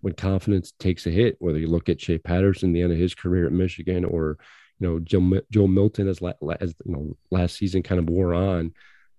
when 0.00 0.14
confidence 0.14 0.72
takes 0.78 1.06
a 1.06 1.10
hit, 1.10 1.36
whether 1.40 1.58
you 1.58 1.66
look 1.66 1.88
at 1.88 2.00
Shea 2.00 2.18
Patterson, 2.18 2.72
the 2.72 2.82
end 2.82 2.92
of 2.92 2.98
his 2.98 3.14
career 3.14 3.46
at 3.46 3.52
Michigan, 3.52 4.04
or, 4.04 4.38
you 4.78 4.86
know, 4.86 4.98
Joe, 5.00 5.40
Joe 5.50 5.66
Milton 5.66 6.08
as, 6.08 6.20
as 6.60 6.74
you 6.84 6.92
know, 6.92 7.16
last 7.30 7.56
season 7.56 7.82
kind 7.82 7.98
of 7.98 8.08
wore 8.08 8.32
on. 8.32 8.72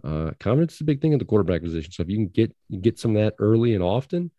Uh, 0.04 0.32
confidence 0.40 0.76
is 0.76 0.82
a 0.82 0.86
big 0.86 1.02
thing 1.02 1.14
at 1.14 1.20
the 1.20 1.26
quarterback 1.26 1.62
position. 1.62 1.92
So 1.92 2.04
if 2.04 2.10
you 2.10 2.18
can 2.18 2.28
get 2.28 2.56
get 2.82 3.00
some 3.00 3.16
of 3.16 3.24
that 3.24 3.36
early 3.40 3.74
and 3.74 3.84
often, 3.84 4.32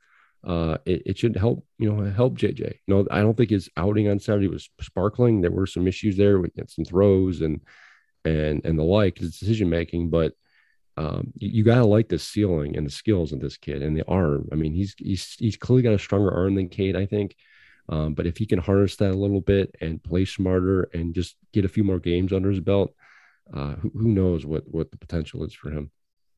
uh, 0.44 0.78
it, 0.86 1.02
it, 1.06 1.18
should 1.18 1.36
help, 1.36 1.66
you 1.78 1.92
know, 1.92 2.10
help 2.10 2.38
JJ. 2.38 2.60
You 2.86 2.94
know, 2.94 3.06
I 3.10 3.20
don't 3.20 3.36
think 3.36 3.50
his 3.50 3.68
outing 3.76 4.08
on 4.08 4.20
Saturday 4.20 4.48
was 4.48 4.70
sparkling. 4.80 5.40
There 5.40 5.50
were 5.50 5.66
some 5.66 5.88
issues 5.88 6.16
there 6.16 6.38
with 6.38 6.52
some 6.68 6.84
throws 6.84 7.40
and 7.40 7.60
and 8.24 8.64
and 8.64 8.78
the 8.78 8.84
like, 8.84 9.18
his 9.18 9.38
decision 9.38 9.68
making. 9.68 10.10
But 10.10 10.34
um, 10.96 11.32
you, 11.36 11.48
you 11.48 11.64
gotta 11.64 11.84
like 11.84 12.08
the 12.08 12.18
ceiling 12.18 12.76
and 12.76 12.86
the 12.86 12.90
skills 12.90 13.32
of 13.32 13.40
this 13.40 13.56
kid 13.56 13.82
and 13.82 13.96
the 13.96 14.06
arm. 14.06 14.48
I 14.52 14.54
mean, 14.54 14.74
he's 14.74 14.94
he's 14.98 15.34
he's 15.38 15.56
clearly 15.56 15.82
got 15.82 15.94
a 15.94 15.98
stronger 15.98 16.32
arm 16.32 16.54
than 16.54 16.68
Cade, 16.68 16.96
I 16.96 17.06
think. 17.06 17.36
Um, 17.88 18.14
but 18.14 18.26
if 18.26 18.36
he 18.36 18.46
can 18.46 18.58
harness 18.58 18.96
that 18.96 19.12
a 19.12 19.16
little 19.16 19.40
bit 19.40 19.74
and 19.80 20.02
play 20.02 20.24
smarter 20.24 20.90
and 20.92 21.14
just 21.14 21.36
get 21.52 21.64
a 21.64 21.68
few 21.68 21.84
more 21.84 21.98
games 21.98 22.32
under 22.32 22.50
his 22.50 22.60
belt, 22.60 22.94
uh, 23.52 23.74
who, 23.76 23.90
who 23.94 24.08
knows 24.08 24.44
what 24.44 24.64
what 24.66 24.90
the 24.90 24.98
potential 24.98 25.44
is 25.44 25.54
for 25.54 25.70
him. 25.70 25.90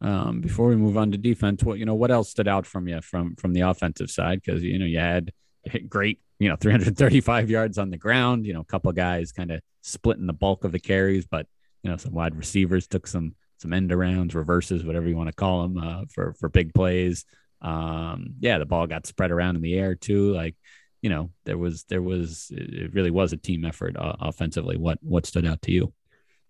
Um, 0.02 0.40
before 0.40 0.68
we 0.68 0.76
move 0.76 0.96
on 0.96 1.10
to 1.12 1.18
defense, 1.18 1.62
what 1.62 1.78
you 1.78 1.84
know, 1.84 1.94
what 1.94 2.10
else 2.10 2.30
stood 2.30 2.48
out 2.48 2.66
from 2.66 2.88
you 2.88 3.00
from 3.00 3.36
from 3.36 3.52
the 3.52 3.62
offensive 3.62 4.10
side? 4.10 4.40
Because 4.44 4.62
you 4.62 4.78
know 4.78 4.86
you 4.86 4.98
had 4.98 5.32
great, 5.88 6.20
you 6.38 6.48
know, 6.48 6.56
335 6.56 7.50
yards 7.50 7.78
on 7.78 7.90
the 7.90 7.96
ground. 7.96 8.46
You 8.46 8.54
know, 8.54 8.60
a 8.60 8.64
couple 8.64 8.90
guys 8.92 9.32
kind 9.32 9.50
of 9.50 9.60
splitting 9.82 10.26
the 10.26 10.32
bulk 10.32 10.64
of 10.64 10.72
the 10.72 10.78
carries, 10.78 11.26
but 11.26 11.46
you 11.82 11.90
know, 11.90 11.96
some 11.96 12.12
wide 12.12 12.36
receivers 12.36 12.86
took 12.86 13.06
some 13.06 13.34
some 13.58 13.72
end 13.74 13.90
arounds, 13.90 14.34
reverses, 14.34 14.84
whatever 14.84 15.06
you 15.06 15.16
want 15.16 15.28
to 15.28 15.34
call 15.34 15.62
them, 15.62 15.78
uh, 15.78 16.04
for 16.12 16.34
for 16.34 16.48
big 16.48 16.72
plays. 16.72 17.24
Um, 17.60 18.34
yeah, 18.40 18.58
the 18.58 18.66
ball 18.66 18.86
got 18.86 19.06
spread 19.06 19.30
around 19.30 19.56
in 19.56 19.62
the 19.62 19.74
air 19.74 19.94
too. 19.94 20.32
Like, 20.32 20.56
you 21.02 21.10
know, 21.10 21.30
there 21.44 21.58
was 21.58 21.84
there 21.84 22.02
was 22.02 22.50
it 22.50 22.94
really 22.94 23.10
was 23.10 23.32
a 23.32 23.36
team 23.36 23.64
effort 23.66 23.96
uh, 23.96 24.16
offensively. 24.20 24.76
What 24.76 24.98
what 25.02 25.26
stood 25.26 25.46
out 25.46 25.60
to 25.62 25.72
you? 25.72 25.92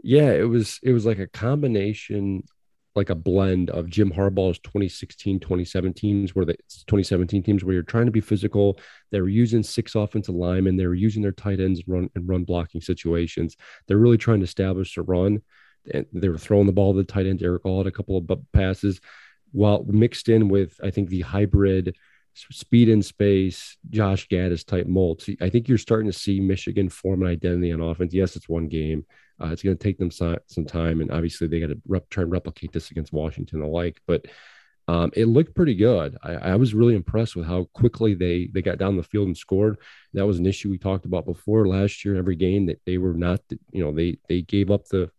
Yeah, 0.02 0.30
it 0.32 0.48
was 0.48 0.80
it 0.82 0.92
was 0.92 1.06
like 1.06 1.18
a 1.18 1.26
combination 1.26 2.44
like 2.96 3.10
a 3.10 3.14
blend 3.14 3.70
of 3.70 3.88
Jim 3.88 4.10
Harbaugh's 4.10 4.58
2016, 4.58 5.38
2017 5.40 5.92
teams 5.94 6.34
where 6.34 6.44
the 6.44 6.54
2017 6.54 7.42
teams 7.42 7.62
where 7.62 7.74
you're 7.74 7.82
trying 7.82 8.06
to 8.06 8.12
be 8.12 8.20
physical. 8.20 8.78
They 9.10 9.20
were 9.20 9.28
using 9.28 9.62
six 9.62 9.94
offensive 9.94 10.34
linemen. 10.34 10.76
They 10.76 10.86
were 10.86 10.94
using 10.94 11.22
their 11.22 11.32
tight 11.32 11.60
ends 11.60 11.82
run 11.86 12.10
and 12.14 12.28
run 12.28 12.44
blocking 12.44 12.80
situations. 12.80 13.56
They're 13.86 13.96
really 13.98 14.18
trying 14.18 14.40
to 14.40 14.44
establish 14.44 14.96
a 14.96 15.02
run. 15.02 15.42
They 15.84 16.28
were 16.28 16.38
throwing 16.38 16.66
the 16.66 16.72
ball 16.72 16.92
to 16.92 16.98
the 16.98 17.04
tight 17.04 17.26
end. 17.26 17.42
Erick 17.42 17.64
All 17.64 17.78
had 17.78 17.86
a 17.86 17.92
couple 17.92 18.16
of 18.16 18.28
passes 18.52 19.00
while 19.52 19.84
mixed 19.84 20.28
in 20.28 20.48
with, 20.48 20.78
I 20.82 20.90
think, 20.90 21.08
the 21.08 21.22
hybrid 21.22 21.96
speed 22.34 22.88
in 22.88 23.02
space, 23.02 23.76
Josh 23.88 24.28
Gattis 24.28 24.64
type 24.64 24.86
mold. 24.86 25.22
So 25.22 25.32
I 25.40 25.48
think 25.50 25.68
you're 25.68 25.78
starting 25.78 26.10
to 26.10 26.16
see 26.16 26.40
Michigan 26.40 26.88
form 26.88 27.22
an 27.22 27.28
identity 27.28 27.72
on 27.72 27.80
offense. 27.80 28.14
Yes, 28.14 28.36
it's 28.36 28.48
one 28.48 28.68
game. 28.68 29.04
Uh, 29.42 29.48
it's 29.48 29.62
going 29.62 29.76
to 29.76 29.82
take 29.82 29.98
them 29.98 30.10
some, 30.10 30.36
some 30.46 30.64
time, 30.64 31.00
and 31.00 31.10
obviously 31.10 31.46
they 31.46 31.60
got 31.60 31.68
to 31.68 31.80
rep, 31.86 32.08
try 32.10 32.22
and 32.22 32.32
replicate 32.32 32.72
this 32.72 32.90
against 32.90 33.12
Washington 33.12 33.62
alike. 33.62 34.00
But 34.06 34.26
um, 34.88 35.12
it 35.14 35.26
looked 35.26 35.54
pretty 35.54 35.74
good. 35.74 36.16
I, 36.22 36.32
I, 36.32 36.56
was 36.56 36.74
really 36.74 36.96
impressed 36.96 37.36
with 37.36 37.46
how 37.46 37.68
quickly 37.74 38.14
they 38.14 38.48
they 38.52 38.60
got 38.60 38.78
down 38.78 38.96
the 38.96 39.04
field 39.04 39.28
and 39.28 39.36
scored. 39.36 39.76
That 40.14 40.26
was 40.26 40.38
an 40.38 40.46
issue 40.46 40.68
we 40.68 40.78
talked 40.78 41.04
about 41.04 41.26
before 41.26 41.68
last 41.68 42.04
year. 42.04 42.16
Every 42.16 42.34
game 42.34 42.66
that 42.66 42.80
they 42.86 42.98
were 42.98 43.14
not, 43.14 43.40
you 43.70 43.84
know, 43.84 43.92
they 43.92 44.18
they 44.28 44.42
gave 44.42 44.70
up 44.70 44.86
the 44.88 45.10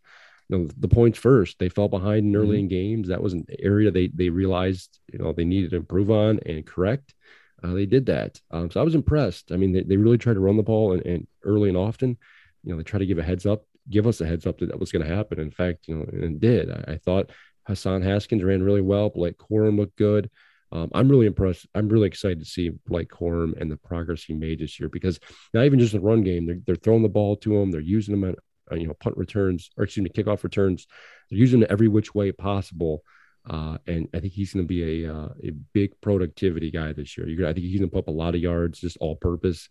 you 0.48 0.58
know 0.58 0.68
the 0.76 0.88
points 0.88 1.18
first. 1.18 1.58
They 1.58 1.70
fell 1.70 1.88
behind 1.88 2.26
in 2.26 2.36
early 2.36 2.58
mm-hmm. 2.58 2.64
in 2.64 2.68
games. 2.68 3.08
That 3.08 3.22
was 3.22 3.32
an 3.32 3.46
area 3.60 3.90
they 3.90 4.08
they 4.08 4.28
realized 4.28 4.98
you 5.10 5.18
know 5.18 5.32
they 5.32 5.44
needed 5.44 5.70
to 5.70 5.76
improve 5.76 6.10
on 6.10 6.40
and 6.44 6.66
correct. 6.66 7.14
Uh, 7.64 7.72
they 7.72 7.86
did 7.86 8.06
that. 8.06 8.40
Um, 8.50 8.70
so 8.70 8.80
I 8.80 8.84
was 8.84 8.96
impressed. 8.96 9.52
I 9.52 9.56
mean, 9.56 9.72
they, 9.72 9.84
they 9.84 9.96
really 9.96 10.18
tried 10.18 10.34
to 10.34 10.40
run 10.40 10.56
the 10.56 10.62
ball 10.62 10.92
and, 10.92 11.06
and 11.06 11.26
early 11.44 11.68
and 11.68 11.78
often. 11.78 12.18
You 12.64 12.72
know, 12.72 12.76
they 12.76 12.82
try 12.82 12.98
to 12.98 13.06
give 13.06 13.18
a 13.18 13.22
heads 13.22 13.46
up 13.46 13.64
give 13.88 14.06
us 14.06 14.20
a 14.20 14.26
heads 14.26 14.46
up 14.46 14.58
that 14.58 14.66
that 14.66 14.80
was 14.80 14.92
going 14.92 15.06
to 15.06 15.14
happen. 15.14 15.40
In 15.40 15.50
fact, 15.50 15.88
you 15.88 15.96
know, 15.96 16.04
and 16.12 16.40
did. 16.40 16.70
I, 16.70 16.92
I, 16.92 16.96
thought 16.98 17.30
Hassan 17.66 18.02
Haskins 18.02 18.42
ran 18.42 18.62
really 18.62 18.80
well. 18.80 19.10
Blake 19.10 19.38
Corum 19.38 19.76
looked 19.76 19.96
good. 19.96 20.30
Um, 20.72 20.90
I'm 20.94 21.08
really 21.08 21.26
impressed. 21.26 21.66
I'm 21.74 21.88
really 21.88 22.08
excited 22.08 22.40
to 22.40 22.46
see 22.46 22.70
Blake 22.86 23.10
Corum 23.10 23.60
and 23.60 23.70
the 23.70 23.76
progress 23.76 24.24
he 24.24 24.32
made 24.32 24.60
this 24.60 24.80
year 24.80 24.88
because 24.88 25.20
not 25.52 25.64
even 25.64 25.78
just 25.78 25.92
the 25.92 26.00
run 26.00 26.22
game, 26.22 26.46
they're, 26.46 26.60
they're 26.66 26.76
throwing 26.76 27.02
the 27.02 27.08
ball 27.08 27.36
to 27.36 27.56
him, 27.56 27.70
they're 27.70 27.80
using 27.80 28.18
them 28.18 28.30
at 28.30 28.38
uh, 28.70 28.76
you 28.76 28.86
know 28.86 28.94
punt 28.94 29.16
returns 29.16 29.70
or 29.76 29.84
excuse 29.84 30.04
me 30.04 30.10
kickoff 30.10 30.44
returns. 30.44 30.86
They're 31.30 31.38
using 31.38 31.62
it 31.62 31.70
every 31.70 31.88
which 31.88 32.14
way 32.14 32.32
possible. 32.32 33.02
Uh, 33.48 33.76
and 33.86 34.08
I 34.14 34.20
think 34.20 34.32
he's 34.32 34.52
going 34.54 34.64
to 34.64 34.68
be 34.68 35.04
a 35.04 35.14
uh, 35.14 35.28
a 35.42 35.50
big 35.72 36.00
productivity 36.00 36.70
guy 36.70 36.92
this 36.92 37.18
year. 37.18 37.28
You're, 37.28 37.48
I 37.48 37.52
think 37.52 37.66
he's 37.66 37.78
going 37.78 37.90
to 37.90 37.92
put 37.92 38.04
up 38.04 38.08
a 38.08 38.12
lot 38.12 38.34
of 38.34 38.40
yards, 38.40 38.80
just 38.80 38.96
all 38.98 39.16
purpose. 39.16 39.68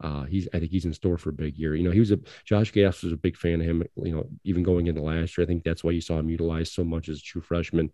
Uh, 0.00 0.24
he's 0.24 0.48
I 0.52 0.58
think 0.58 0.70
he's 0.70 0.84
in 0.84 0.92
store 0.92 1.18
for 1.18 1.30
a 1.30 1.34
big 1.34 1.56
year. 1.56 1.74
You 1.74 1.84
know, 1.84 1.90
he 1.90 2.00
was 2.00 2.10
a 2.10 2.18
Josh 2.44 2.72
Gattis 2.72 3.04
was 3.04 3.12
a 3.12 3.16
big 3.16 3.36
fan 3.36 3.60
of 3.60 3.66
him. 3.66 3.84
You 3.96 4.16
know, 4.16 4.26
even 4.44 4.62
going 4.62 4.86
into 4.86 5.02
last 5.02 5.36
year, 5.36 5.44
I 5.44 5.46
think 5.46 5.64
that's 5.64 5.84
why 5.84 5.92
you 5.92 6.00
saw 6.00 6.18
him 6.18 6.28
utilized 6.28 6.72
so 6.72 6.84
much 6.84 7.08
as 7.08 7.18
a 7.18 7.22
true 7.22 7.40
freshman. 7.40 7.90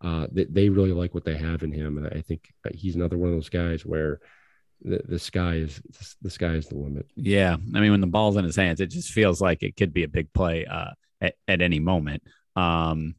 Uh, 0.00 0.26
they, 0.30 0.44
they 0.44 0.68
really 0.68 0.92
like 0.92 1.14
what 1.14 1.24
they 1.24 1.36
have 1.36 1.62
in 1.62 1.72
him, 1.72 1.96
and 1.96 2.06
I 2.08 2.20
think 2.20 2.52
he's 2.72 2.96
another 2.96 3.16
one 3.16 3.30
of 3.30 3.34
those 3.36 3.48
guys 3.48 3.86
where 3.86 4.20
the, 4.82 5.00
the 5.08 5.18
sky 5.18 5.54
is 5.54 5.80
the 6.20 6.30
sky 6.30 6.54
is 6.54 6.68
the 6.68 6.76
limit. 6.76 7.06
Yeah, 7.16 7.54
I 7.54 7.80
mean, 7.80 7.92
when 7.92 8.00
the 8.00 8.06
ball's 8.06 8.36
in 8.36 8.44
his 8.44 8.56
hands, 8.56 8.80
it 8.80 8.88
just 8.88 9.12
feels 9.12 9.40
like 9.40 9.62
it 9.62 9.76
could 9.76 9.92
be 9.92 10.02
a 10.02 10.08
big 10.08 10.32
play 10.32 10.66
uh, 10.66 10.90
at, 11.20 11.34
at 11.48 11.62
any 11.62 11.78
moment. 11.78 12.22
Um, 12.56 13.14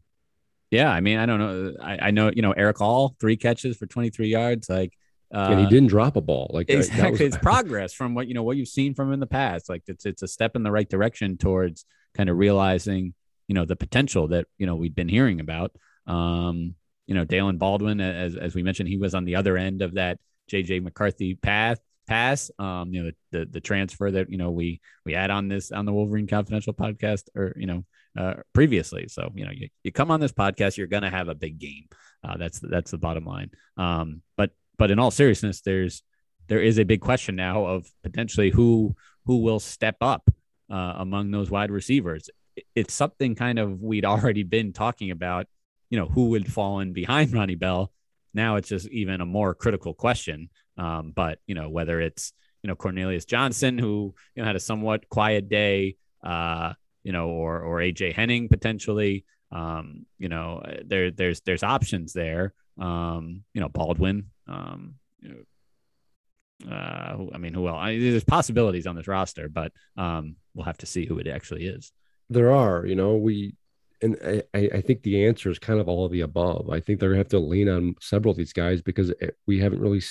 yeah, 0.70 0.92
I 0.92 1.00
mean, 1.00 1.18
I 1.18 1.26
don't 1.26 1.40
know. 1.40 1.74
I, 1.82 2.08
I 2.08 2.12
know 2.12 2.32
you 2.34 2.42
know 2.42 2.52
Erick 2.52 2.82
All 2.82 3.16
three 3.20 3.38
catches 3.38 3.78
for 3.78 3.86
23 3.86 4.28
yards, 4.28 4.70
like 4.70 4.94
uh, 5.34 5.50
and 5.52 5.60
he 5.60 5.68
didn't 5.68 5.88
drop 5.88 6.16
a 6.16 6.22
ball. 6.22 6.52
Like 6.54 6.70
exactly, 6.70 7.12
was... 7.12 7.22
it's 7.22 7.38
progress 7.38 7.94
from 7.94 8.16
what 8.16 8.28
you 8.28 8.34
know 8.34 8.44
what 8.44 8.58
you've 8.58 8.68
seen 8.68 8.94
from 8.94 9.12
in 9.12 9.20
the 9.20 9.28
past. 9.28 9.70
Like 9.70 9.84
it's 9.88 10.06
it's 10.06 10.22
a 10.22 10.28
step 10.28 10.56
in 10.56 10.64
the 10.64 10.72
right 10.72 10.90
direction 10.90 11.38
towards 11.38 11.86
kind 12.16 12.30
of 12.30 12.38
realizing 12.38 13.14
you 13.48 13.56
know 13.56 13.66
the 13.66 13.76
potential 13.76 14.28
that 14.30 14.46
you 14.58 14.66
know 14.66 14.76
we've 14.76 14.96
been 14.96 15.10
hearing 15.10 15.40
about. 15.40 15.72
Um, 16.08 16.76
you 17.08 17.14
know, 17.16 17.26
Daylen 17.26 17.58
Baldwin, 17.58 18.02
as 18.02 18.36
as 18.36 18.56
we 18.56 18.64
mentioned, 18.64 18.90
he 18.90 18.98
was 18.98 19.14
on 19.16 19.26
the 19.26 19.36
other 19.36 19.58
end 19.58 19.82
of 19.82 19.96
that 19.96 20.20
JJ 20.52 20.84
McCarthy 20.84 21.36
path 21.36 21.80
pass. 22.08 22.52
Um, 22.60 22.94
you 22.94 23.04
know, 23.04 23.12
the, 23.32 23.40
the, 23.40 23.46
the 23.46 23.62
transfer 23.62 24.10
that 24.12 24.30
you 24.30 24.38
know 24.38 24.52
we 24.52 24.82
we 25.06 25.14
had 25.14 25.32
on 25.32 25.48
this 25.48 25.72
on 25.72 25.86
the 25.86 25.94
Wolverine 25.94 26.28
Confidential 26.28 26.74
podcast, 26.74 27.24
or 27.36 27.54
you 27.58 27.68
know, 27.68 27.86
uh, 28.18 28.36
previously. 28.54 29.08
So 29.08 29.32
you 29.36 29.46
know, 29.46 29.52
you, 29.52 29.70
you 29.84 29.92
come 29.92 30.12
on 30.12 30.20
this 30.20 30.32
podcast, 30.32 30.78
you're 30.78 30.88
gonna 30.88 31.10
have 31.10 31.28
a 31.28 31.36
big 31.36 31.60
game. 31.60 31.88
Uh, 32.24 32.38
that's 32.38 32.60
that's 32.60 32.92
the 32.92 32.98
bottom 32.98 33.26
line. 33.26 33.52
Um, 33.78 34.22
but 34.38 34.52
but 34.78 34.92
in 34.92 35.00
all 35.00 35.12
seriousness, 35.12 35.62
there's 35.62 36.04
there 36.48 36.62
is 36.62 36.78
a 36.78 36.84
big 36.84 37.02
question 37.02 37.36
now 37.36 37.66
of 37.66 37.88
potentially 38.04 38.50
who 38.50 38.96
who 39.26 39.38
will 39.38 39.60
step 39.60 39.98
up 40.02 40.30
uh, 40.70 40.94
among 40.98 41.32
those 41.32 41.50
wide 41.50 41.72
receivers. 41.72 42.30
It's 42.76 42.94
something 42.94 43.36
kind 43.36 43.60
of 43.60 43.82
we'd 43.82 44.06
already 44.14 44.44
been 44.44 44.74
talking 44.74 45.12
about. 45.12 45.48
You 45.90 46.00
know, 46.00 46.08
who 46.08 46.30
would 46.30 46.52
fall 46.52 46.80
in 46.80 46.94
behind 46.94 47.34
Ronnie 47.34 47.56
Bell? 47.56 47.92
Now 48.34 48.58
it's 48.58 48.70
just 48.70 48.88
even 48.90 49.22
a 49.22 49.26
more 49.26 49.54
critical 49.54 49.94
question. 49.94 50.50
Um, 50.78 51.14
but 51.16 51.40
you 51.48 51.56
know, 51.56 51.70
whether 51.70 52.02
it's 52.02 52.34
you 52.64 52.68
know 52.68 52.76
Cornelius 52.76 53.26
Johnson, 53.26 53.78
who 53.78 54.14
you 54.36 54.42
know 54.42 54.48
had 54.48 54.56
a 54.56 54.60
somewhat 54.60 55.10
quiet 55.10 55.50
day, 55.50 55.98
uh, 56.24 56.74
you 57.04 57.12
know, 57.12 57.30
or 57.30 57.62
or 57.62 57.78
AJ 57.78 58.14
Henning 58.14 58.50
potentially. 58.50 59.26
Um, 59.52 60.06
you 60.18 60.28
know, 60.28 60.64
there 60.84 61.12
there's 61.12 61.42
there's 61.42 61.64
options 61.64 62.12
there. 62.14 62.54
Um, 62.78 63.44
you 63.54 63.62
know, 63.62 63.70
Baldwin, 63.70 64.32
um, 64.48 64.96
you 65.20 65.30
know, 65.30 66.72
uh, 66.72 67.18
I 67.34 67.38
mean, 67.38 67.54
who 67.54 67.68
else? 67.68 67.80
I 67.80 67.98
there's 68.00 68.24
possibilities 68.24 68.88
on 68.88 68.96
this 68.96 69.08
roster, 69.08 69.50
but 69.50 69.72
um, 69.98 70.38
we'll 70.54 70.66
have 70.66 70.78
to 70.80 70.86
see 70.86 71.06
who 71.06 71.20
it 71.20 71.28
actually 71.28 71.66
is. 71.66 71.92
There 72.30 72.52
are, 72.52 72.86
you 72.86 72.96
know, 72.96 73.16
we 73.16 73.56
and 74.02 74.44
I, 74.54 74.70
I 74.74 74.82
think 74.82 75.04
the 75.04 75.26
answer 75.26 75.50
is 75.50 75.58
kind 75.58 75.80
of 75.80 75.88
all 75.88 76.06
of 76.06 76.12
the 76.12 76.22
above. 76.22 76.70
I 76.70 76.80
think 76.80 77.00
they're 77.00 77.10
going 77.10 77.18
to 77.18 77.24
have 77.24 77.30
to 77.30 77.40
lean 77.40 77.70
on 77.70 77.96
several 78.02 78.32
of 78.32 78.38
these 78.38 78.54
guys 78.54 78.82
because 78.82 79.14
we 79.48 79.60
haven't 79.60 79.80
really 79.80 80.02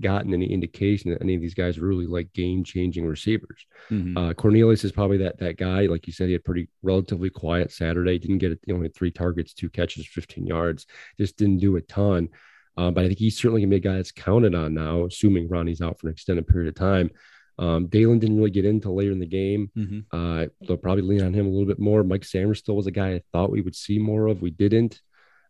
gotten 0.00 0.32
any 0.32 0.50
indication 0.50 1.10
that 1.10 1.22
any 1.22 1.34
of 1.34 1.40
these 1.40 1.54
guys 1.54 1.78
are 1.78 1.86
really 1.86 2.06
like 2.06 2.32
game 2.32 2.64
changing 2.64 3.06
receivers. 3.06 3.66
Mm-hmm. 3.90 4.16
Uh, 4.16 4.32
Cornelius 4.34 4.84
is 4.84 4.92
probably 4.92 5.18
that 5.18 5.38
that 5.38 5.56
guy. 5.56 5.82
Like 5.82 6.06
you 6.06 6.12
said, 6.12 6.28
he 6.28 6.32
had 6.32 6.44
pretty 6.44 6.68
relatively 6.82 7.30
quiet 7.30 7.70
Saturday. 7.70 8.18
Didn't 8.18 8.38
get 8.38 8.52
it. 8.52 8.60
Only 8.70 8.88
three 8.88 9.10
targets, 9.10 9.52
two 9.52 9.70
catches, 9.70 10.06
15 10.06 10.46
yards. 10.46 10.86
Just 11.18 11.36
didn't 11.36 11.58
do 11.58 11.76
a 11.76 11.82
ton. 11.82 12.30
Uh, 12.76 12.90
but 12.90 13.04
I 13.04 13.08
think 13.08 13.18
he's 13.18 13.36
certainly 13.36 13.60
going 13.60 13.70
to 13.70 13.80
be 13.80 13.88
a 13.88 13.92
guy 13.92 13.96
that's 13.96 14.12
counted 14.12 14.54
on 14.54 14.74
now, 14.74 15.04
assuming 15.04 15.48
Ronnie's 15.48 15.80
out 15.80 16.00
for 16.00 16.08
an 16.08 16.12
extended 16.12 16.46
period 16.46 16.68
of 16.68 16.74
time. 16.74 17.10
Um, 17.58 17.86
Daylen 17.86 18.18
didn't 18.18 18.36
really 18.36 18.50
get 18.50 18.64
into 18.64 18.90
later 18.90 19.12
in 19.12 19.20
the 19.20 19.26
game. 19.26 19.70
Mm-hmm. 19.76 20.00
Uh, 20.10 20.46
they'll 20.66 20.76
probably 20.76 21.02
lean 21.02 21.22
on 21.22 21.32
him 21.32 21.46
a 21.46 21.50
little 21.50 21.66
bit 21.66 21.78
more. 21.78 22.02
Mike 22.02 22.22
Sainristil 22.22 22.74
was 22.74 22.86
a 22.86 22.92
guy 22.92 23.14
I 23.14 23.22
thought 23.32 23.52
we 23.52 23.62
would 23.62 23.76
see 23.76 23.98
more 23.98 24.26
of. 24.26 24.42
We 24.42 24.50
didn't. 24.50 25.00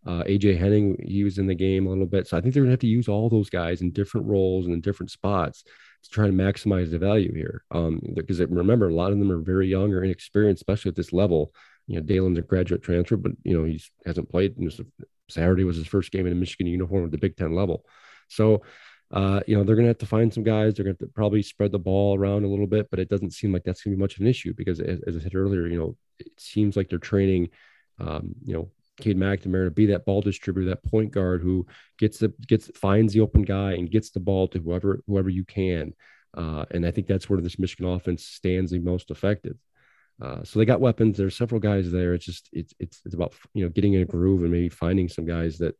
Uh, 0.06 0.22
AJ 0.24 0.58
Henning, 0.58 1.02
he 1.02 1.24
was 1.24 1.38
in 1.38 1.46
the 1.46 1.54
game 1.54 1.86
a 1.86 1.88
little 1.88 2.04
bit. 2.04 2.28
So 2.28 2.36
I 2.36 2.40
think 2.40 2.52
they're 2.52 2.62
going 2.62 2.68
to 2.68 2.74
have 2.74 2.80
to 2.80 2.86
use 2.86 3.08
all 3.08 3.30
those 3.30 3.48
guys 3.48 3.80
in 3.80 3.90
different 3.90 4.26
roles 4.26 4.66
and 4.66 4.74
in 4.74 4.82
different 4.82 5.10
spots 5.10 5.64
to 6.02 6.10
try 6.10 6.26
to 6.26 6.32
maximize 6.32 6.90
the 6.90 6.98
value 6.98 7.32
here. 7.34 7.64
Um, 7.70 8.02
because 8.14 8.38
remember, 8.40 8.88
a 8.88 8.94
lot 8.94 9.12
of 9.12 9.18
them 9.18 9.32
are 9.32 9.40
very 9.40 9.68
young 9.68 9.94
or 9.94 10.04
inexperienced, 10.04 10.60
especially 10.60 10.90
at 10.90 10.96
this 10.96 11.14
level. 11.14 11.54
You 11.86 12.00
know, 12.00 12.06
Daylen's 12.06 12.38
a 12.38 12.42
graduate 12.42 12.82
transfer, 12.82 13.16
but 13.16 13.32
you 13.42 13.56
know 13.56 13.64
he 13.64 13.80
hasn't 14.06 14.30
played. 14.30 14.56
And 14.56 14.72
Saturday 15.28 15.64
was 15.64 15.76
his 15.76 15.86
first 15.86 16.12
game 16.12 16.26
in 16.26 16.32
a 16.32 16.36
Michigan 16.36 16.66
uniform 16.66 17.04
at 17.04 17.10
the 17.10 17.18
Big 17.18 17.36
Ten 17.36 17.54
level. 17.54 17.84
So 18.28 18.62
uh, 19.14 19.40
you 19.46 19.56
know, 19.56 19.62
they're 19.62 19.76
going 19.76 19.84
to 19.84 19.90
have 19.90 19.98
to 19.98 20.06
find 20.06 20.32
some 20.32 20.42
guys. 20.42 20.74
They're 20.74 20.84
going 20.84 20.96
to 20.96 21.06
probably 21.06 21.42
spread 21.42 21.72
the 21.72 21.78
ball 21.78 22.18
around 22.18 22.44
a 22.44 22.48
little 22.48 22.66
bit, 22.66 22.90
but 22.90 22.98
it 22.98 23.08
doesn't 23.08 23.32
seem 23.32 23.52
like 23.52 23.62
that's 23.62 23.82
going 23.82 23.92
to 23.92 23.96
be 23.96 24.00
much 24.00 24.16
of 24.16 24.22
an 24.22 24.26
issue 24.26 24.54
because, 24.56 24.80
as, 24.80 25.00
as, 25.06 25.16
I 25.16 25.20
said 25.20 25.36
earlier, 25.36 25.66
you 25.68 25.78
know, 25.78 25.96
it 26.18 26.32
seems 26.38 26.76
like 26.76 26.88
they're 26.88 26.98
training, 26.98 27.50
um, 28.00 28.34
you 28.44 28.54
know, 28.54 28.70
Cade 29.00 29.16
McNamara 29.16 29.66
to 29.66 29.70
be 29.70 29.86
that 29.86 30.04
ball 30.04 30.20
distributor, 30.20 30.68
that 30.68 30.84
point 30.84 31.12
guard 31.12 31.42
who 31.42 31.66
gets 31.98 32.18
the 32.18 32.32
gets 32.48 32.70
finds 32.76 33.12
the 33.12 33.20
open 33.20 33.42
guy 33.42 33.74
and 33.74 33.90
gets 33.90 34.10
the 34.10 34.20
ball 34.20 34.48
to 34.48 34.58
whoever 34.58 35.00
whoever 35.06 35.28
you 35.28 35.44
can. 35.44 35.94
Uh, 36.36 36.64
and 36.72 36.84
I 36.84 36.90
think 36.90 37.06
that's 37.06 37.30
where 37.30 37.40
this 37.40 37.58
Michigan 37.58 37.86
offense 37.86 38.24
stands 38.24 38.72
the 38.72 38.80
most 38.80 39.10
effective. 39.10 39.56
Uh, 40.20 40.42
so 40.44 40.58
they 40.58 40.64
got 40.64 40.80
weapons. 40.80 41.16
There's 41.16 41.36
several 41.36 41.60
guys 41.60 41.90
there. 41.90 42.14
It's 42.14 42.24
just 42.24 42.48
it's 42.52 42.72
it's 42.78 43.00
it's 43.04 43.14
about 43.14 43.34
you 43.52 43.64
know 43.64 43.70
getting 43.70 43.94
in 43.94 44.02
a 44.02 44.06
groove 44.06 44.42
and 44.42 44.52
maybe 44.52 44.68
finding 44.68 45.08
some 45.08 45.26
guys 45.26 45.58
that, 45.58 45.76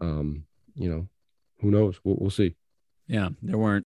um, 0.00 0.44
you 0.74 0.90
know, 0.90 1.08
who 1.60 1.70
knows? 1.70 2.00
We'll, 2.02 2.16
we'll 2.18 2.30
see. 2.30 2.56
Yeah, 3.06 3.30
there 3.42 3.58
weren't 3.58 3.86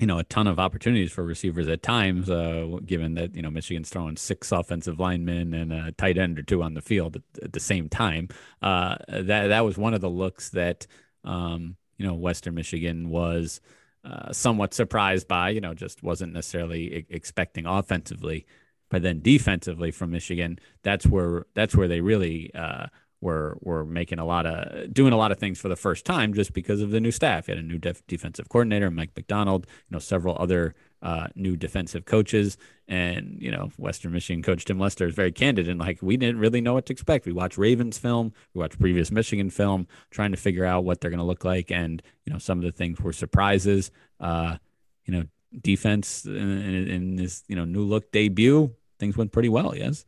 you 0.00 0.06
know 0.06 0.18
a 0.18 0.24
ton 0.24 0.46
of 0.46 0.58
opportunities 0.58 1.12
for 1.12 1.22
receivers 1.22 1.68
at 1.68 1.82
times, 1.82 2.30
uh, 2.30 2.78
given 2.84 3.14
that 3.14 3.36
you 3.36 3.42
know 3.42 3.50
Michigan's 3.50 3.90
throwing 3.90 4.16
six 4.16 4.50
offensive 4.50 4.98
linemen 4.98 5.52
and 5.52 5.72
a 5.72 5.92
tight 5.92 6.18
end 6.18 6.38
or 6.38 6.42
two 6.42 6.62
on 6.62 6.74
the 6.74 6.80
field 6.80 7.16
at, 7.16 7.22
at 7.44 7.52
the 7.52 7.60
same 7.60 7.88
time. 7.88 8.28
Uh, 8.62 8.96
that 9.08 9.48
that 9.48 9.60
was 9.60 9.76
one 9.76 9.92
of 9.92 10.00
the 10.00 10.10
looks 10.10 10.48
that 10.50 10.86
um, 11.22 11.76
you 11.98 12.06
know 12.06 12.14
Western 12.14 12.54
Michigan 12.54 13.10
was 13.10 13.60
uh, 14.02 14.32
somewhat 14.32 14.72
surprised 14.72 15.28
by. 15.28 15.50
You 15.50 15.60
know, 15.60 15.74
just 15.74 16.02
wasn't 16.02 16.32
necessarily 16.32 16.96
e- 16.96 17.06
expecting 17.10 17.66
offensively, 17.66 18.46
but 18.90 19.02
then 19.02 19.20
defensively 19.20 19.90
from 19.90 20.10
Michigan, 20.10 20.58
that's 20.82 21.06
where 21.06 21.46
that's 21.54 21.74
where 21.74 21.88
they 21.88 22.00
really 22.00 22.52
uh, 22.54 22.86
were 23.20 23.56
were 23.60 23.84
making 23.84 24.18
a 24.18 24.24
lot 24.24 24.46
of 24.46 24.92
doing 24.92 25.12
a 25.12 25.16
lot 25.16 25.30
of 25.30 25.38
things 25.38 25.60
for 25.60 25.68
the 25.68 25.76
first 25.76 26.04
time 26.04 26.34
just 26.34 26.52
because 26.52 26.80
of 26.80 26.90
the 26.90 27.00
new 27.00 27.10
staff. 27.10 27.48
You 27.48 27.54
had 27.54 27.64
a 27.64 27.66
new 27.66 27.78
def- 27.78 28.06
defensive 28.06 28.48
coordinator, 28.48 28.90
Mike 28.90 29.12
Macdonald, 29.16 29.66
You 29.68 29.94
know, 29.94 29.98
several 29.98 30.36
other 30.38 30.74
uh, 31.02 31.28
new 31.34 31.56
defensive 31.56 32.04
coaches, 32.04 32.58
and 32.88 33.36
you 33.40 33.50
know, 33.50 33.70
Western 33.76 34.12
Michigan 34.12 34.42
coach 34.42 34.64
Tim 34.64 34.80
Lester 34.80 35.06
is 35.06 35.14
very 35.14 35.32
candid 35.32 35.68
and 35.68 35.78
like 35.78 35.98
we 36.02 36.16
didn't 36.16 36.40
really 36.40 36.60
know 36.60 36.74
what 36.74 36.86
to 36.86 36.92
expect. 36.92 37.26
We 37.26 37.32
watched 37.32 37.58
Ravens 37.58 37.98
film, 37.98 38.32
we 38.54 38.60
watched 38.60 38.78
previous 38.78 39.10
Michigan 39.12 39.50
film, 39.50 39.86
trying 40.10 40.32
to 40.32 40.36
figure 40.36 40.64
out 40.64 40.84
what 40.84 41.00
they're 41.00 41.10
going 41.10 41.18
to 41.18 41.24
look 41.24 41.44
like, 41.44 41.70
and 41.70 42.02
you 42.24 42.32
know, 42.32 42.38
some 42.38 42.58
of 42.58 42.64
the 42.64 42.72
things 42.72 43.00
were 43.00 43.12
surprises. 43.12 43.90
Uh, 44.18 44.56
you 45.04 45.14
know, 45.14 45.24
defense 45.58 46.24
in, 46.24 46.34
in, 46.34 46.88
in 46.88 47.16
this 47.16 47.42
you 47.48 47.56
know 47.56 47.64
new 47.64 47.82
look 47.82 48.12
debut, 48.12 48.74
things 49.00 49.16
went 49.16 49.32
pretty 49.32 49.48
well. 49.48 49.74
Yes. 49.74 50.04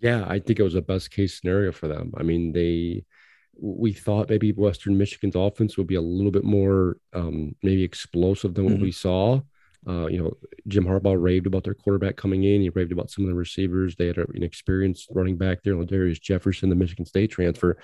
Yeah, 0.00 0.24
I 0.28 0.38
think 0.40 0.58
it 0.58 0.64
was 0.64 0.74
a 0.74 0.82
best 0.82 1.10
case 1.10 1.38
scenario 1.38 1.72
for 1.72 1.88
them. 1.88 2.12
I 2.16 2.22
mean, 2.22 2.52
they 2.52 3.04
we 3.60 3.92
thought 3.92 4.30
maybe 4.30 4.52
Western 4.52 4.96
Michigan's 4.96 5.36
offense 5.36 5.76
would 5.76 5.86
be 5.86 5.94
a 5.94 6.00
little 6.00 6.30
bit 6.30 6.44
more 6.44 6.96
um, 7.12 7.54
maybe 7.62 7.82
explosive 7.82 8.54
than 8.54 8.64
what 8.64 8.74
mm-hmm. 8.74 8.82
we 8.82 8.92
saw. 8.92 9.40
Uh, 9.86 10.06
you 10.06 10.22
know, 10.22 10.32
Jim 10.68 10.84
Harbaugh 10.84 11.20
raved 11.20 11.46
about 11.46 11.64
their 11.64 11.74
quarterback 11.74 12.16
coming 12.16 12.44
in. 12.44 12.60
He 12.60 12.68
raved 12.68 12.92
about 12.92 13.10
some 13.10 13.24
of 13.24 13.30
the 13.30 13.36
receivers. 13.36 13.96
They 13.96 14.06
had 14.06 14.16
an 14.16 14.42
experienced 14.42 15.08
running 15.10 15.36
back 15.36 15.62
there, 15.62 15.74
Darius 15.84 16.20
Jefferson, 16.20 16.68
the 16.68 16.76
Michigan 16.76 17.04
State 17.04 17.32
transfer. 17.32 17.76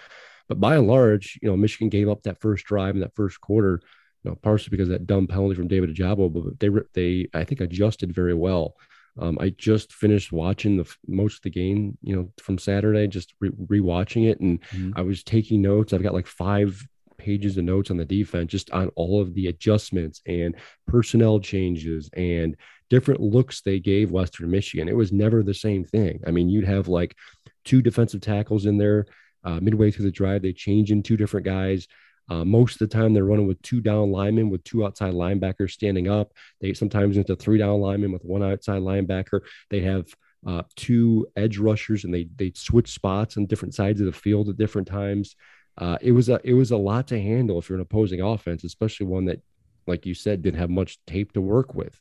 But 0.48 0.60
by 0.60 0.76
and 0.76 0.86
large, 0.86 1.38
you 1.42 1.48
know, 1.48 1.56
Michigan 1.56 1.88
gave 1.88 2.08
up 2.08 2.22
that 2.22 2.40
first 2.40 2.64
drive 2.64 2.94
in 2.94 3.00
that 3.00 3.14
first 3.14 3.40
quarter, 3.40 3.80
you 4.22 4.30
know, 4.30 4.36
partially 4.36 4.70
because 4.70 4.88
that 4.88 5.06
dumb 5.06 5.26
penalty 5.26 5.54
from 5.54 5.68
David 5.68 5.94
Ojabo, 5.94 6.32
but 6.32 6.58
they 6.60 6.70
they 6.94 7.28
I 7.34 7.44
think 7.44 7.60
adjusted 7.60 8.14
very 8.14 8.34
well. 8.34 8.76
Um, 9.18 9.38
I 9.40 9.50
just 9.50 9.92
finished 9.92 10.32
watching 10.32 10.76
the 10.76 10.94
most 11.06 11.36
of 11.36 11.42
the 11.42 11.50
game, 11.50 11.98
you 12.02 12.14
know, 12.14 12.32
from 12.40 12.58
Saturday, 12.58 13.06
just 13.08 13.34
re- 13.40 13.50
rewatching 13.50 14.30
it, 14.30 14.40
and 14.40 14.60
mm-hmm. 14.62 14.92
I 14.96 15.02
was 15.02 15.22
taking 15.22 15.62
notes. 15.62 15.92
I've 15.92 16.02
got 16.02 16.14
like 16.14 16.26
five 16.26 16.86
pages 17.18 17.56
of 17.58 17.64
notes 17.64 17.90
on 17.90 17.96
the 17.96 18.04
defense, 18.04 18.50
just 18.50 18.70
on 18.70 18.88
all 18.94 19.20
of 19.20 19.34
the 19.34 19.48
adjustments 19.48 20.22
and 20.26 20.54
personnel 20.86 21.40
changes 21.40 22.08
and 22.16 22.56
different 22.88 23.20
looks 23.20 23.60
they 23.60 23.80
gave 23.80 24.10
Western 24.10 24.50
Michigan. 24.50 24.88
It 24.88 24.96
was 24.96 25.12
never 25.12 25.42
the 25.42 25.54
same 25.54 25.84
thing. 25.84 26.20
I 26.26 26.30
mean, 26.30 26.48
you'd 26.48 26.64
have 26.64 26.88
like 26.88 27.16
two 27.64 27.82
defensive 27.82 28.20
tackles 28.20 28.66
in 28.66 28.78
there 28.78 29.06
uh, 29.44 29.60
midway 29.60 29.90
through 29.90 30.06
the 30.06 30.10
drive. 30.12 30.42
They 30.42 30.52
change 30.52 30.90
in 30.90 31.02
two 31.02 31.16
different 31.16 31.44
guys. 31.44 31.86
Uh, 32.28 32.44
most 32.44 32.80
of 32.80 32.88
the 32.88 32.94
time, 32.94 33.14
they're 33.14 33.24
running 33.24 33.46
with 33.46 33.60
two 33.62 33.80
down 33.80 34.10
linemen 34.10 34.50
with 34.50 34.62
two 34.64 34.84
outside 34.84 35.14
linebackers 35.14 35.70
standing 35.70 36.08
up. 36.08 36.32
They 36.60 36.74
sometimes 36.74 37.16
into 37.16 37.36
three 37.36 37.58
down 37.58 37.80
linemen 37.80 38.12
with 38.12 38.24
one 38.24 38.42
outside 38.42 38.82
linebacker. 38.82 39.40
They 39.70 39.80
have 39.80 40.06
uh, 40.46 40.62
two 40.76 41.26
edge 41.36 41.58
rushers, 41.58 42.04
and 42.04 42.12
they 42.12 42.28
they 42.36 42.52
switch 42.54 42.90
spots 42.92 43.36
on 43.36 43.46
different 43.46 43.74
sides 43.74 44.00
of 44.00 44.06
the 44.06 44.12
field 44.12 44.48
at 44.48 44.56
different 44.56 44.88
times. 44.88 45.36
Uh, 45.78 45.96
it 46.00 46.12
was 46.12 46.28
a 46.28 46.40
it 46.44 46.54
was 46.54 46.70
a 46.70 46.76
lot 46.76 47.08
to 47.08 47.20
handle 47.20 47.58
if 47.58 47.68
you're 47.68 47.78
an 47.78 47.82
opposing 47.82 48.20
offense, 48.20 48.64
especially 48.64 49.06
one 49.06 49.24
that, 49.26 49.40
like 49.86 50.04
you 50.04 50.14
said, 50.14 50.42
didn't 50.42 50.60
have 50.60 50.70
much 50.70 50.98
tape 51.06 51.32
to 51.32 51.40
work 51.40 51.74
with. 51.74 52.00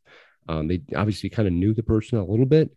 Um, 0.49 0.67
they 0.67 0.81
obviously 0.95 1.29
kind 1.29 1.47
of 1.47 1.53
knew 1.53 1.73
the 1.73 1.83
person 1.83 2.17
a 2.17 2.23
little 2.23 2.45
bit, 2.45 2.71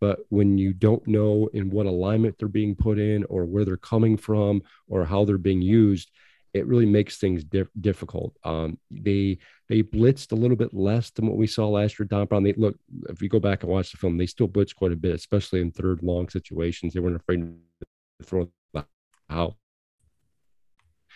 but 0.00 0.20
when 0.28 0.58
you 0.58 0.72
don't 0.72 1.06
know 1.06 1.48
in 1.52 1.70
what 1.70 1.86
alignment 1.86 2.36
they're 2.38 2.48
being 2.48 2.74
put 2.74 2.98
in, 2.98 3.24
or 3.24 3.44
where 3.44 3.64
they're 3.64 3.76
coming 3.76 4.16
from, 4.16 4.62
or 4.88 5.04
how 5.04 5.24
they're 5.24 5.38
being 5.38 5.62
used, 5.62 6.10
it 6.52 6.66
really 6.66 6.86
makes 6.86 7.18
things 7.18 7.44
dif- 7.44 7.70
difficult. 7.80 8.36
Um, 8.44 8.78
they 8.90 9.38
they 9.68 9.82
blitzed 9.82 10.32
a 10.32 10.36
little 10.36 10.56
bit 10.56 10.74
less 10.74 11.10
than 11.10 11.26
what 11.26 11.36
we 11.36 11.46
saw 11.46 11.68
last 11.68 11.98
year. 11.98 12.06
Don 12.06 12.26
Brown. 12.26 12.42
They 12.42 12.52
look 12.54 12.76
if 13.08 13.22
you 13.22 13.28
go 13.28 13.40
back 13.40 13.62
and 13.62 13.70
watch 13.70 13.92
the 13.92 13.98
film, 13.98 14.16
they 14.16 14.26
still 14.26 14.48
blitzed 14.48 14.74
quite 14.74 14.92
a 14.92 14.96
bit, 14.96 15.14
especially 15.14 15.60
in 15.60 15.70
third 15.70 16.02
long 16.02 16.28
situations. 16.28 16.92
They 16.92 17.00
weren't 17.00 17.16
afraid 17.16 17.40
to 17.40 18.24
throw 18.24 18.50
out 19.30 19.54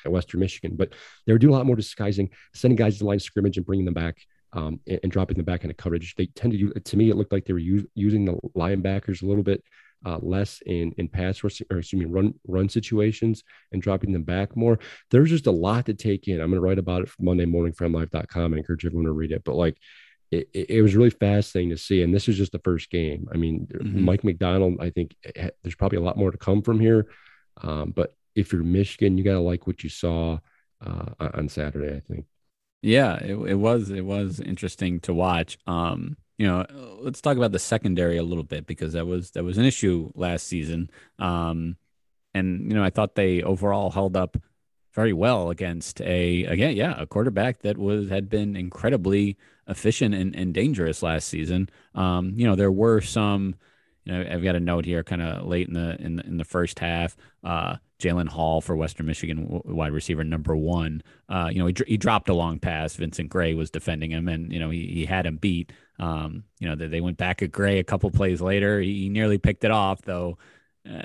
at 0.05 0.13
Western 0.13 0.41
Michigan, 0.41 0.77
but 0.77 0.93
they 1.27 1.33
were 1.33 1.39
doing 1.39 1.55
a 1.55 1.57
lot 1.57 1.67
more 1.67 1.77
disguising, 1.77 2.31
sending 2.53 2.77
guys 2.77 2.95
to 2.95 2.99
the 3.01 3.07
line 3.07 3.17
of 3.17 3.23
scrimmage 3.23 3.57
and 3.57 3.67
bringing 3.67 3.85
them 3.85 3.95
back. 3.95 4.19
Um, 4.53 4.79
and, 4.87 5.01
and, 5.03 5.11
dropping 5.11 5.37
them 5.37 5.45
back 5.45 5.65
into 5.65 5.75
coverage. 5.75 6.15
They 6.15 6.27
tend 6.27 6.53
to 6.53 6.73
to 6.79 6.97
me, 6.97 7.11
it 7.11 7.17
looked 7.17 7.33
like 7.33 7.45
they 7.45 7.53
were 7.53 7.59
using 7.59 8.25
the 8.25 8.35
linebackers 8.57 9.21
a 9.21 9.27
little 9.27 9.43
bit 9.43 9.65
uh, 10.05 10.19
less 10.21 10.63
in 10.67 10.93
in 10.99 11.09
pass 11.09 11.43
or 11.43 11.49
excuse 11.49 11.93
me 11.95 12.05
run 12.05 12.35
run 12.47 12.69
situations 12.69 13.43
and 13.73 13.83
dropping 13.83 14.13
them 14.13 14.23
back 14.23 14.57
more. 14.57 14.79
There's 15.11 15.31
just 15.31 15.47
a 15.47 15.53
lot 15.53 15.87
to 15.87 15.95
take 15.95 16.29
in. 16.29 16.41
I'm 16.41 16.51
going 16.51 16.55
to 16.55 16.61
write 16.61 16.79
about 16.79 17.03
it 17.03 17.09
for 17.09 17.23
Monday 17.23 17.47
morning 17.47 17.73
from 17.73 17.93
live.com 17.93 18.53
and 18.53 18.59
encourage 18.59 18.85
everyone 18.85 19.07
to 19.07 19.13
read 19.13 19.33
it. 19.33 19.45
But 19.45 19.57
like 19.57 19.79
it, 20.31 20.49
it, 20.53 20.83
was 20.83 20.97
really 20.97 21.11
fascinating 21.11 21.71
to 21.71 21.77
see. 21.77 22.03
And 22.03 22.15
this 22.15 22.29
is 22.29 22.37
just 22.37 22.53
the 22.53 22.59
first 22.59 22.91
game. 22.91 23.29
I 23.33 23.37
mean, 23.37 23.69
mm-hmm. 23.73 24.05
Mike 24.05 24.25
Macdonald. 24.25 24.79
I 24.81 24.91
think 24.91 25.15
eh, 25.35 25.51
there's 25.63 25.77
probably 25.77 25.99
a 25.99 26.03
lot 26.03 26.17
more 26.17 26.31
to 26.31 26.39
come 26.39 26.63
from 26.63 26.81
here. 26.81 27.07
Um, 27.63 27.93
but 27.95 28.15
if 28.35 28.53
you're 28.53 28.65
Michigan, 28.65 29.17
you 29.17 29.25
got 29.25 29.35
to 29.35 29.41
like 29.41 29.67
what 29.67 29.85
you 29.85 29.91
saw 29.91 30.39
uh, 30.85 31.07
on 31.19 31.49
Saturday, 31.49 31.97
I 31.97 32.01
think. 32.01 32.27
Yeah, 32.83 33.17
it, 33.17 33.35
it 33.35 33.55
was 33.55 33.91
it 33.91 34.05
was 34.05 34.41
interesting 34.41 35.01
to 35.01 35.15
watch. 35.15 35.57
Um, 35.67 36.17
you 36.39 36.47
know, 36.47 36.67
let's 37.01 37.21
talk 37.21 37.37
about 37.37 37.53
the 37.53 37.59
secondary 37.59 38.17
a 38.17 38.23
little 38.23 38.45
bit 38.45 38.67
because 38.67 38.93
that 38.95 39.07
was 39.07 39.31
that 39.33 39.45
was 39.45 39.59
an 39.59 39.65
issue 39.65 40.11
last 40.15 40.47
season. 40.47 40.91
Um, 41.19 41.77
and 42.35 42.71
you 42.71 42.77
know, 42.77 42.85
I 42.85 42.91
thought 42.91 43.15
they 43.15 43.43
overall 43.43 43.91
held 43.91 44.17
up 44.17 44.37
very 44.95 45.13
well 45.13 45.51
against 45.51 46.01
a 46.01 46.45
again, 46.45 46.77
yeah, 46.77 46.95
a 47.01 47.07
quarterback 47.07 47.61
that 47.63 47.79
was 47.79 48.09
had 48.09 48.29
been 48.29 48.57
incredibly 48.57 49.37
efficient 49.69 50.15
and, 50.15 50.35
and 50.35 50.53
dangerous 50.53 51.03
last 51.03 51.29
season. 51.29 51.69
Um, 51.95 52.33
you 52.37 52.47
know, 52.47 52.57
there 52.57 52.73
were 52.73 53.01
some 53.01 53.55
you 54.05 54.13
know, 54.13 54.27
I've 54.31 54.43
got 54.43 54.55
a 54.55 54.61
note 54.61 54.85
here, 54.85 55.03
kind 55.03 55.23
of 55.23 55.47
late 55.47 55.69
in 55.69 55.75
the 55.75 55.97
in 56.01 56.17
the, 56.17 56.27
in 56.27 56.37
the 56.37 56.45
first 56.45 56.79
half. 56.79 57.17
Uh, 57.43 57.77
Jalen 57.99 58.29
Hall 58.29 58.61
for 58.61 58.77
Western 58.77 59.07
Michigan, 59.07 59.63
wide 59.65 59.93
receiver 59.93 60.25
number 60.25 60.55
one. 60.55 61.03
Uh, 61.29 61.49
you 61.51 61.59
know, 61.59 61.67
he, 61.67 61.75
he 61.87 61.97
dropped 61.97 62.29
a 62.29 62.35
long 62.35 62.59
pass. 62.59 62.97
Vincent 62.97 63.31
Gray 63.31 63.55
was 63.55 63.71
defending 63.71 64.11
him, 64.11 64.29
and 64.29 64.53
you 64.53 64.59
know 64.59 64.71
he, 64.71 64.87
he 64.89 65.05
had 65.07 65.27
him 65.27 65.37
beat. 65.37 65.73
Um, 65.99 66.45
you 66.59 66.69
know, 66.69 66.75
they, 66.75 66.89
they 66.89 67.01
went 67.01 67.17
back 67.17 67.43
at 67.43 67.53
Gray 67.53 67.79
a 67.79 67.85
couple 67.85 68.11
plays 68.11 68.41
later. 68.41 68.81
He, 68.81 69.09
nearly 69.09 69.39
picked 69.39 69.65
it 69.65 69.71
off, 69.71 70.03
though. 70.03 70.39
uh, 70.89 71.03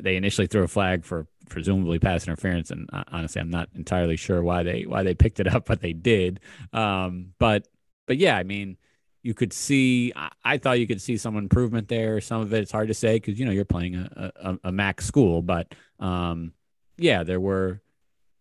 they 0.00 0.16
initially 0.16 0.46
threw 0.46 0.62
a 0.62 0.68
flag 0.68 1.04
for 1.04 1.26
presumably 1.48 1.98
pass 1.98 2.26
interference, 2.26 2.70
and 2.70 2.88
uh, 2.92 3.04
honestly, 3.08 3.40
I'm 3.40 3.50
not 3.50 3.68
entirely 3.74 4.16
sure 4.16 4.42
why 4.42 4.62
they 4.62 4.82
why 4.82 5.02
they 5.02 5.14
picked 5.14 5.40
it 5.40 5.46
up, 5.46 5.64
but 5.66 5.80
they 5.80 5.92
did. 5.92 6.40
Um, 6.72 7.34
but 7.38 7.68
but 8.06 8.18
yeah, 8.18 8.36
I 8.36 8.42
mean, 8.42 8.76
you 9.22 9.34
could 9.34 9.52
see. 9.52 10.12
I, 10.16 10.30
I, 10.44 10.58
thought 10.58 10.80
you 10.80 10.86
could 10.86 11.00
see 11.00 11.16
some 11.16 11.36
improvement 11.36 11.88
there. 11.88 12.20
Some 12.20 12.42
of 12.42 12.52
it, 12.52 12.62
it's 12.62 12.72
hard 12.72 12.88
to 12.88 12.94
say 12.94 13.16
because 13.16 13.38
you 13.38 13.46
know 13.46 13.52
you're 13.52 13.64
playing 13.64 13.94
a, 13.94 14.32
a, 14.36 14.58
a 14.64 14.72
MAC 14.72 15.00
school, 15.00 15.42
but 15.42 15.74
um, 16.00 16.52
yeah, 16.98 17.22
there 17.22 17.40
were. 17.40 17.80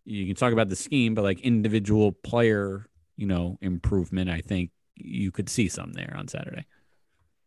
You 0.04 0.26
can 0.26 0.36
talk 0.36 0.52
about 0.52 0.68
the 0.68 0.76
scheme, 0.76 1.14
but 1.14 1.24
like 1.24 1.42
individual 1.42 2.12
player, 2.12 2.88
you 3.18 3.28
know, 3.28 3.60
improvement. 3.62 4.32
I 4.32 4.42
think 4.42 4.72
you 5.04 5.32
could 5.32 5.50
see 5.50 5.68
some 5.68 5.94
there 5.94 6.16
on 6.18 6.28
Saturday. 6.28 6.66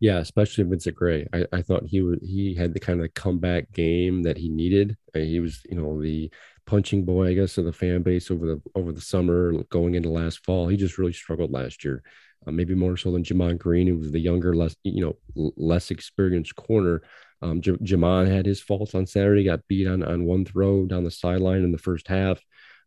Yeah, 0.00 0.18
especially 0.18 0.64
Vincent 0.64 0.96
Gray. 0.96 1.26
I, 1.32 1.46
I 1.52 1.62
thought 1.62 1.86
he 1.86 2.02
was 2.02 2.18
he 2.22 2.54
had 2.54 2.74
the 2.74 2.80
kind 2.80 3.02
of 3.02 3.14
comeback 3.14 3.72
game 3.72 4.22
that 4.24 4.36
he 4.36 4.48
needed. 4.48 4.96
He 5.14 5.40
was, 5.40 5.62
you 5.68 5.76
know, 5.76 6.00
the 6.00 6.30
punching 6.66 7.04
boy, 7.04 7.28
I 7.28 7.34
guess, 7.34 7.58
of 7.58 7.64
the 7.64 7.72
fan 7.72 8.02
base 8.02 8.30
over 8.30 8.46
the 8.46 8.62
over 8.74 8.92
the 8.92 9.00
summer, 9.00 9.52
going 9.70 9.94
into 9.94 10.10
last 10.10 10.44
fall. 10.44 10.68
He 10.68 10.76
just 10.76 10.98
really 10.98 11.12
struggled 11.12 11.52
last 11.52 11.84
year, 11.84 12.02
uh, 12.46 12.50
maybe 12.50 12.74
more 12.74 12.96
so 12.96 13.12
than 13.12 13.24
Gemon 13.24 13.58
Green, 13.58 13.86
who 13.86 13.98
was 13.98 14.10
the 14.10 14.20
younger, 14.20 14.54
less 14.54 14.76
you 14.82 15.04
know, 15.04 15.52
less 15.56 15.90
experienced 15.90 16.56
corner. 16.56 17.02
Um, 17.40 17.60
J- 17.60 17.72
Gemon 17.72 18.26
had 18.26 18.46
his 18.46 18.60
faults 18.60 18.94
on 18.94 19.06
Saturday, 19.06 19.44
got 19.44 19.66
beat 19.68 19.86
on 19.86 20.02
on 20.02 20.24
one 20.24 20.44
throw 20.44 20.86
down 20.86 21.04
the 21.04 21.10
sideline 21.10 21.62
in 21.62 21.72
the 21.72 21.78
first 21.78 22.08
half. 22.08 22.40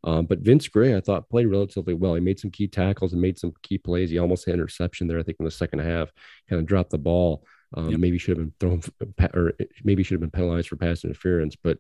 Um, 0.03 0.25
but 0.25 0.39
Vince 0.39 0.67
Gray, 0.67 0.95
I 0.95 1.01
thought, 1.01 1.29
played 1.29 1.47
relatively 1.47 1.93
well. 1.93 2.13
He 2.13 2.21
made 2.21 2.39
some 2.39 2.51
key 2.51 2.67
tackles 2.67 3.13
and 3.13 3.21
made 3.21 3.38
some 3.38 3.53
key 3.63 3.77
plays. 3.77 4.10
He 4.10 4.19
almost 4.19 4.45
had 4.45 4.53
interception 4.53 5.07
there, 5.07 5.19
I 5.19 5.23
think, 5.23 5.38
in 5.39 5.45
the 5.45 5.51
second 5.51 5.79
half. 5.79 6.12
Kind 6.49 6.60
of 6.60 6.65
dropped 6.65 6.91
the 6.91 6.97
ball. 6.97 7.43
Um, 7.73 7.89
yep. 7.89 7.99
Maybe 7.99 8.17
should 8.17 8.38
have 8.38 8.60
been 8.60 8.81
thrown, 9.10 9.29
or 9.33 9.53
maybe 9.83 10.03
should 10.03 10.13
have 10.13 10.21
been 10.21 10.31
penalized 10.31 10.69
for 10.69 10.77
pass 10.77 11.03
interference. 11.03 11.55
But 11.55 11.79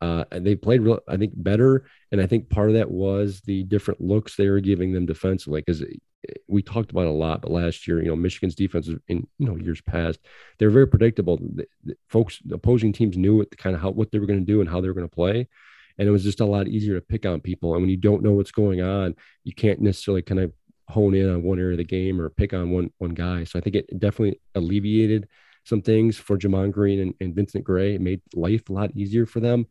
uh, 0.00 0.24
they 0.30 0.54
played, 0.54 0.82
real, 0.82 1.00
I 1.08 1.16
think, 1.16 1.32
better. 1.34 1.86
And 2.12 2.20
I 2.20 2.26
think 2.26 2.48
part 2.48 2.68
of 2.68 2.74
that 2.76 2.90
was 2.90 3.40
the 3.42 3.64
different 3.64 4.00
looks 4.00 4.36
they 4.36 4.48
were 4.48 4.60
giving 4.60 4.92
them 4.92 5.04
defensively. 5.04 5.60
Because 5.60 5.84
we 6.48 6.62
talked 6.62 6.90
about 6.90 7.06
a 7.06 7.10
lot, 7.10 7.42
but 7.42 7.50
last 7.50 7.86
year, 7.86 8.00
you 8.00 8.08
know, 8.08 8.16
Michigan's 8.16 8.54
defense 8.54 8.88
in 9.08 9.26
you 9.38 9.46
know 9.46 9.56
years 9.56 9.80
past, 9.82 10.20
they 10.58 10.66
were 10.66 10.72
very 10.72 10.86
predictable. 10.86 11.36
The, 11.36 11.66
the 11.84 11.96
folks, 12.08 12.40
the 12.44 12.54
opposing 12.54 12.92
teams 12.92 13.16
knew 13.16 13.36
what 13.36 13.56
kind 13.58 13.76
of 13.76 13.82
how 13.82 13.90
what 13.90 14.10
they 14.10 14.18
were 14.18 14.26
going 14.26 14.40
to 14.40 14.44
do 14.44 14.60
and 14.60 14.70
how 14.70 14.80
they 14.80 14.88
were 14.88 14.94
going 14.94 15.08
to 15.08 15.14
play 15.14 15.48
and 15.98 16.08
it 16.08 16.12
was 16.12 16.24
just 16.24 16.40
a 16.40 16.46
lot 16.46 16.68
easier 16.68 16.94
to 16.94 17.00
pick 17.00 17.24
on 17.26 17.40
people. 17.40 17.72
And 17.72 17.82
when 17.82 17.90
you 17.90 17.96
don't 17.96 18.22
know 18.22 18.32
what's 18.32 18.50
going 18.50 18.82
on, 18.82 19.14
you 19.44 19.54
can't 19.54 19.80
necessarily 19.80 20.22
kind 20.22 20.40
of 20.40 20.52
hone 20.88 21.14
in 21.14 21.28
on 21.28 21.42
one 21.42 21.58
area 21.58 21.72
of 21.72 21.78
the 21.78 21.84
game 21.84 22.20
or 22.20 22.30
pick 22.30 22.52
on 22.52 22.70
one 22.70 22.90
one 22.98 23.14
guy. 23.14 23.44
So 23.44 23.58
I 23.58 23.62
think 23.62 23.76
it 23.76 23.98
definitely 23.98 24.40
alleviated 24.54 25.28
some 25.64 25.82
things 25.82 26.16
for 26.16 26.38
Gemon 26.38 26.70
Green 26.70 27.00
and, 27.00 27.14
and 27.20 27.34
Vincent 27.34 27.64
Gray. 27.64 27.94
It 27.94 28.00
made 28.00 28.20
life 28.34 28.68
a 28.68 28.72
lot 28.72 28.92
easier 28.94 29.26
for 29.26 29.40
them. 29.40 29.66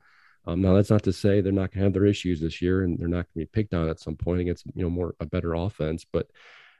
Um, 0.48 0.62
now 0.62 0.74
that's 0.74 0.90
not 0.90 1.04
to 1.04 1.14
say 1.14 1.42
they're 1.42 1.52
not 1.52 1.72
going 1.72 1.80
to 1.80 1.84
have 1.86 1.94
their 1.94 2.06
issues 2.06 2.40
this 2.40 2.62
year 2.62 2.84
and 2.84 3.00
they're 3.00 3.08
not 3.08 3.26
going 3.34 3.34
to 3.34 3.40
be 3.40 3.46
picked 3.46 3.74
on 3.74 3.90
at 3.90 4.00
some 4.00 4.16
point 4.16 4.42
against 4.42 4.66
you 4.76 4.84
know 4.84 4.90
more 4.90 5.16
a 5.20 5.26
better 5.26 5.54
offense. 5.54 6.06
But 6.12 6.28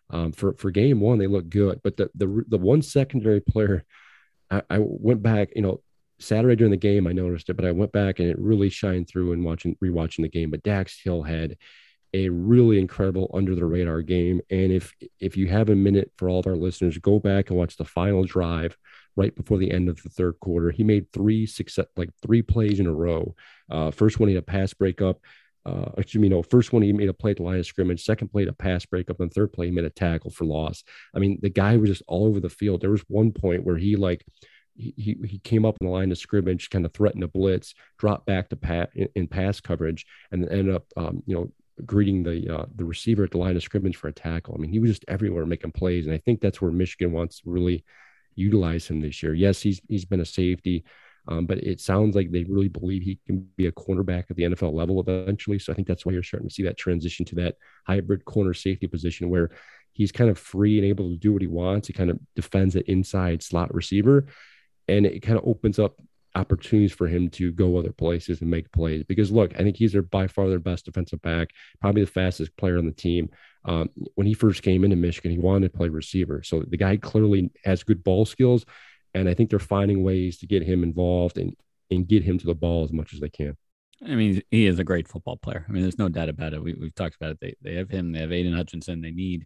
um, 0.10 0.32
for 0.32 0.54
for 0.54 0.72
game 0.72 1.00
one, 1.00 1.18
they 1.18 1.28
look 1.28 1.50
good. 1.50 1.82
But 1.84 1.98
the 1.98 2.10
the 2.16 2.44
the 2.48 2.58
one 2.58 2.82
secondary 2.82 3.42
player, 3.42 3.86
I, 4.52 4.62
I 4.70 4.78
went 4.80 5.24
back. 5.24 5.50
You 5.56 5.64
know, 5.64 5.82
Saturday 6.20 6.56
during 6.56 6.72
the 6.72 6.78
game, 6.78 7.08
I 7.08 7.12
noticed 7.12 7.50
it, 7.50 7.56
but 7.56 7.66
I 7.66 7.72
went 7.72 7.92
back 7.92 8.20
and 8.20 8.30
it 8.30 8.40
really 8.40 8.70
shined 8.70 9.08
through 9.08 9.34
in 9.34 9.44
watching 9.44 9.76
rewatching 9.84 10.22
the 10.22 10.30
game. 10.30 10.50
But 10.50 10.64
Dax 10.64 11.00
Hill 11.02 11.24
had 11.24 11.58
a 12.14 12.30
really 12.30 12.80
incredible 12.80 13.30
under 13.34 13.56
the 13.56 13.66
radar 13.66 14.02
game. 14.02 14.40
And 14.50 14.72
if 14.72 14.94
if 15.20 15.36
you 15.36 15.48
have 15.48 15.70
a 15.70 15.76
minute 15.76 16.12
for 16.18 16.30
all 16.30 16.40
of 16.40 16.48
our 16.48 16.56
listeners, 16.56 16.98
go 16.98 17.20
back 17.20 17.50
and 17.50 17.60
watch 17.60 17.76
the 17.76 17.84
final 17.84 18.24
drive 18.24 18.78
right 19.18 19.36
before 19.36 19.58
the 19.58 19.72
end 19.72 19.90
of 19.90 20.02
the 20.02 20.10
third 20.10 20.40
quarter. 20.40 20.72
He 20.72 20.84
made 20.84 21.12
three 21.12 21.46
success 21.46 21.88
like 21.98 22.10
three 22.22 22.42
plays 22.42 22.80
in 22.80 22.88
a 22.88 22.94
row. 22.94 23.36
Uh, 23.70 23.92
first 23.92 24.20
one 24.20 24.30
he 24.30 24.36
had 24.36 24.44
a 24.44 24.46
pass 24.46 24.74
breakup. 24.74 25.20
Uh, 25.66 25.90
excuse 25.98 26.22
me, 26.22 26.30
no. 26.30 26.44
First 26.44 26.72
one 26.72 26.84
he 26.84 26.94
made 26.94 27.10
a 27.10 27.14
play 27.14 27.32
at 27.32 27.38
the 27.38 27.44
line 27.44 27.60
of 27.60 27.66
scrimmage. 27.66 28.06
Second 28.06 28.30
play 28.30 28.46
a 28.46 28.54
pass 28.54 28.86
breakup, 28.86 29.20
and 29.20 29.34
third 29.34 29.52
play 29.52 29.66
he 29.66 29.72
made 29.72 29.84
a 29.84 29.90
tackle 29.90 30.30
for 30.30 30.46
loss. 30.46 30.84
I 31.14 31.20
mean, 31.20 31.40
the 31.42 31.50
guy 31.50 31.76
was 31.76 31.90
just 31.90 32.04
all 32.08 32.28
over 32.28 32.40
the 32.40 32.50
field. 32.50 32.82
There 32.82 32.92
was 32.92 33.04
one 33.08 33.32
point 33.32 33.66
where 33.66 33.78
he 33.78 33.96
like 33.96 34.24
he, 34.76 35.18
he 35.26 35.40
came 35.40 35.66
up 35.66 35.78
in 35.80 35.88
the 35.88 35.94
line 35.94 36.12
of 36.12 36.18
scrimmage, 36.18 36.70
kind 36.70 36.86
of 36.86 36.94
threatened 36.94 37.24
a 37.24 37.28
blitz, 37.28 37.74
dropped 37.98 38.26
back 38.26 38.50
to 38.50 38.56
pat 38.56 38.90
in, 38.96 39.08
in 39.16 39.28
pass 39.28 39.60
coverage, 39.60 40.06
and 40.32 40.44
then 40.44 40.52
ended 40.52 40.76
up, 40.76 40.86
um, 40.98 41.24
you 41.26 41.36
know, 41.36 41.52
greeting 41.86 42.24
the 42.24 42.54
uh, 42.54 42.66
the 42.76 42.86
receiver 42.86 43.24
at 43.24 43.32
the 43.32 43.38
line 43.38 43.56
of 43.56 43.64
scrimmage 43.64 43.96
for 43.96 44.08
a 44.08 44.14
tackle. 44.14 44.56
I 44.56 44.62
mean, 44.62 44.72
he 44.72 44.80
was 44.80 44.92
just 44.92 45.06
everywhere 45.08 45.46
making 45.46 45.72
plays, 45.72 46.06
and 46.06 46.14
I 46.14 46.18
think 46.20 46.42
that's 46.42 46.62
where 46.62 46.72
Michigan 46.72 47.12
wants 47.12 47.42
to 47.42 47.50
really 47.50 47.84
utilize 48.36 48.88
him 48.88 49.02
this 49.02 49.22
year. 49.24 49.34
Yes, 49.34 49.62
he's 49.62 49.82
he's 49.88 50.06
been 50.06 50.22
a 50.22 50.26
safety, 50.26 50.84
um, 51.28 51.46
but 51.46 51.60
it 51.60 51.80
sounds 51.82 52.16
like 52.16 52.32
they 52.32 52.44
really 52.44 52.70
believe 52.70 53.02
he 53.02 53.20
can 53.26 53.48
be 53.56 53.68
a 53.68 53.72
cornerback 53.72 54.26
at 54.30 54.36
the 54.36 54.44
NFL 54.44 54.74
level 54.74 55.00
eventually. 55.00 55.60
So 55.60 55.72
I 55.72 55.76
think 55.76 55.88
that's 55.88 56.06
why 56.06 56.14
you're 56.14 56.24
starting 56.24 56.50
to 56.50 56.54
see 56.54 56.64
that 56.64 56.78
transition 56.78 57.26
to 57.28 57.36
that 57.36 57.56
hybrid 57.86 58.26
corner 58.26 58.54
safety 58.54 58.88
position 58.88 59.30
where 59.30 59.52
he's 59.94 60.12
kind 60.12 60.30
of 60.30 60.38
free 60.38 60.78
and 60.78 60.86
able 60.86 61.10
to 61.10 61.18
do 61.18 61.32
what 61.32 61.42
he 61.42 61.48
wants. 61.48 61.88
He 61.88 61.94
kind 61.94 62.10
of 62.10 62.20
defends 62.36 62.76
it 62.76 62.88
inside 62.88 63.42
slot 63.42 63.74
receiver 63.74 64.28
and 64.88 65.06
it 65.06 65.22
kind 65.22 65.38
of 65.38 65.48
opens 65.48 65.80
up 65.80 66.00
opportunities 66.36 66.92
for 66.92 67.08
him 67.08 67.30
to 67.30 67.52
go 67.52 67.78
other 67.78 67.94
places 67.94 68.42
and 68.42 68.52
make 68.52 68.72
plays. 68.72 69.04
Because 69.04 69.32
look, 69.32 69.54
I 69.56 69.64
think 69.64 69.78
he's 69.78 69.94
their 69.94 70.02
by 70.02 70.28
far 70.28 70.50
their 70.50 70.60
best 70.60 70.86
defensive 70.86 71.22
back, 71.22 71.50
probably 71.80 72.04
the 72.04 72.12
fastest 72.12 72.56
player 72.58 72.78
on 72.78 72.86
the 72.86 72.92
team. 72.92 73.30
Um, 73.64 73.90
when 74.16 74.28
he 74.28 74.34
first 74.34 74.62
came 74.62 74.84
into 74.84 74.96
Michigan, 74.96 75.32
he 75.32 75.40
wanted 75.40 75.72
to 75.72 75.78
play 75.78 75.90
receiver, 75.90 76.44
so 76.44 76.62
the 76.62 76.78
guy 76.78 76.98
clearly 76.98 77.52
has 77.64 77.84
good 77.84 78.04
ball 78.04 78.26
skills, 78.26 78.66
and 79.14 79.28
I 79.28 79.34
think 79.34 79.50
they're 79.50 79.60
finding 79.60 80.04
ways 80.04 80.38
to 80.40 80.48
get 80.48 80.64
him 80.64 80.84
involved 80.84 81.38
and 81.38 81.56
and 81.92 82.08
get 82.08 82.24
him 82.24 82.38
to 82.40 82.46
the 82.46 82.56
ball 82.56 82.84
as 82.84 82.92
much 82.92 83.14
as 83.14 83.20
they 83.20 83.30
can. 83.30 83.56
I 84.04 84.16
mean, 84.16 84.42
he 84.52 84.66
is 84.68 84.80
a 84.80 84.84
great 84.84 85.08
football 85.08 85.38
player. 85.38 85.66
I 85.68 85.72
mean, 85.72 85.84
there's 85.84 85.98
no 85.98 86.10
doubt 86.10 86.30
about 86.30 86.54
it. 86.54 86.62
We, 86.62 86.74
we've 86.74 86.96
talked 86.96 87.16
about 87.16 87.32
it. 87.32 87.40
They, 87.40 87.56
they 87.62 87.76
have 87.76 87.90
him. 87.90 88.12
They 88.12 88.20
have 88.20 88.32
Aidan 88.32 88.54
Hutchinson. 88.54 89.02
They 89.02 89.12
need 89.12 89.46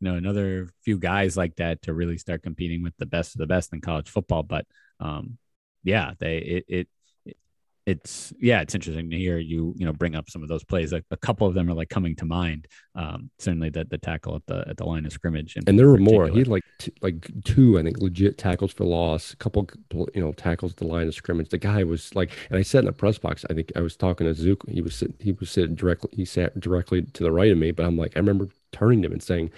you 0.00 0.08
know 0.08 0.16
another 0.16 0.68
few 0.84 0.98
guys 0.98 1.36
like 1.36 1.56
that 1.56 1.82
to 1.82 1.94
really 1.94 2.18
start 2.18 2.42
competing 2.42 2.82
with 2.82 2.96
the 2.98 3.06
best 3.06 3.34
of 3.34 3.38
the 3.38 3.46
best 3.46 3.72
in 3.72 3.80
college 3.80 4.08
football. 4.08 4.42
But 4.42 4.66
um, 5.00 5.38
yeah, 5.82 6.12
they 6.18 6.38
it, 6.38 6.64
it 6.68 6.88
it's 7.86 8.32
yeah, 8.40 8.60
it's 8.62 8.74
interesting 8.74 9.10
to 9.10 9.16
hear 9.16 9.38
you 9.38 9.72
you 9.76 9.86
know 9.86 9.92
bring 9.92 10.16
up 10.16 10.28
some 10.28 10.42
of 10.42 10.48
those 10.48 10.64
plays. 10.64 10.92
Like 10.92 11.04
a 11.12 11.16
couple 11.16 11.46
of 11.46 11.54
them 11.54 11.70
are 11.70 11.74
like 11.74 11.88
coming 11.88 12.16
to 12.16 12.24
mind. 12.24 12.66
Um, 12.96 13.30
certainly 13.38 13.70
the 13.70 13.84
the 13.84 13.96
tackle 13.96 14.34
at 14.34 14.44
the 14.46 14.64
at 14.68 14.76
the 14.76 14.84
line 14.84 15.06
of 15.06 15.12
scrimmage, 15.12 15.54
and 15.56 15.78
there 15.78 15.88
were 15.88 15.96
more. 15.96 16.26
He 16.26 16.40
had 16.40 16.48
like 16.48 16.64
t- 16.78 16.92
like 17.00 17.30
two, 17.44 17.78
I 17.78 17.84
think, 17.84 17.98
legit 17.98 18.38
tackles 18.38 18.72
for 18.72 18.84
loss. 18.84 19.32
A 19.32 19.36
couple, 19.36 19.68
you 20.14 20.20
know, 20.20 20.32
tackles 20.32 20.72
at 20.72 20.78
the 20.78 20.86
line 20.86 21.06
of 21.06 21.14
scrimmage. 21.14 21.50
The 21.50 21.58
guy 21.58 21.84
was 21.84 22.12
like, 22.16 22.32
and 22.50 22.58
I 22.58 22.62
sat 22.62 22.80
in 22.80 22.86
the 22.86 22.92
press 22.92 23.18
box. 23.18 23.44
I 23.48 23.54
think 23.54 23.70
I 23.76 23.80
was 23.80 23.96
talking 23.96 24.26
to 24.26 24.34
Zook. 24.34 24.68
He 24.68 24.82
was 24.82 24.96
sitting, 24.96 25.16
he 25.20 25.30
was 25.30 25.52
sitting 25.52 25.76
directly. 25.76 26.10
He 26.12 26.24
sat 26.24 26.58
directly 26.58 27.02
to 27.02 27.22
the 27.22 27.30
right 27.30 27.52
of 27.52 27.58
me, 27.58 27.70
but 27.70 27.86
I'm 27.86 27.96
like, 27.96 28.16
I 28.16 28.18
remember 28.18 28.48
turning 28.72 29.02
to 29.02 29.06
him 29.06 29.12
and 29.12 29.22
saying 29.22 29.52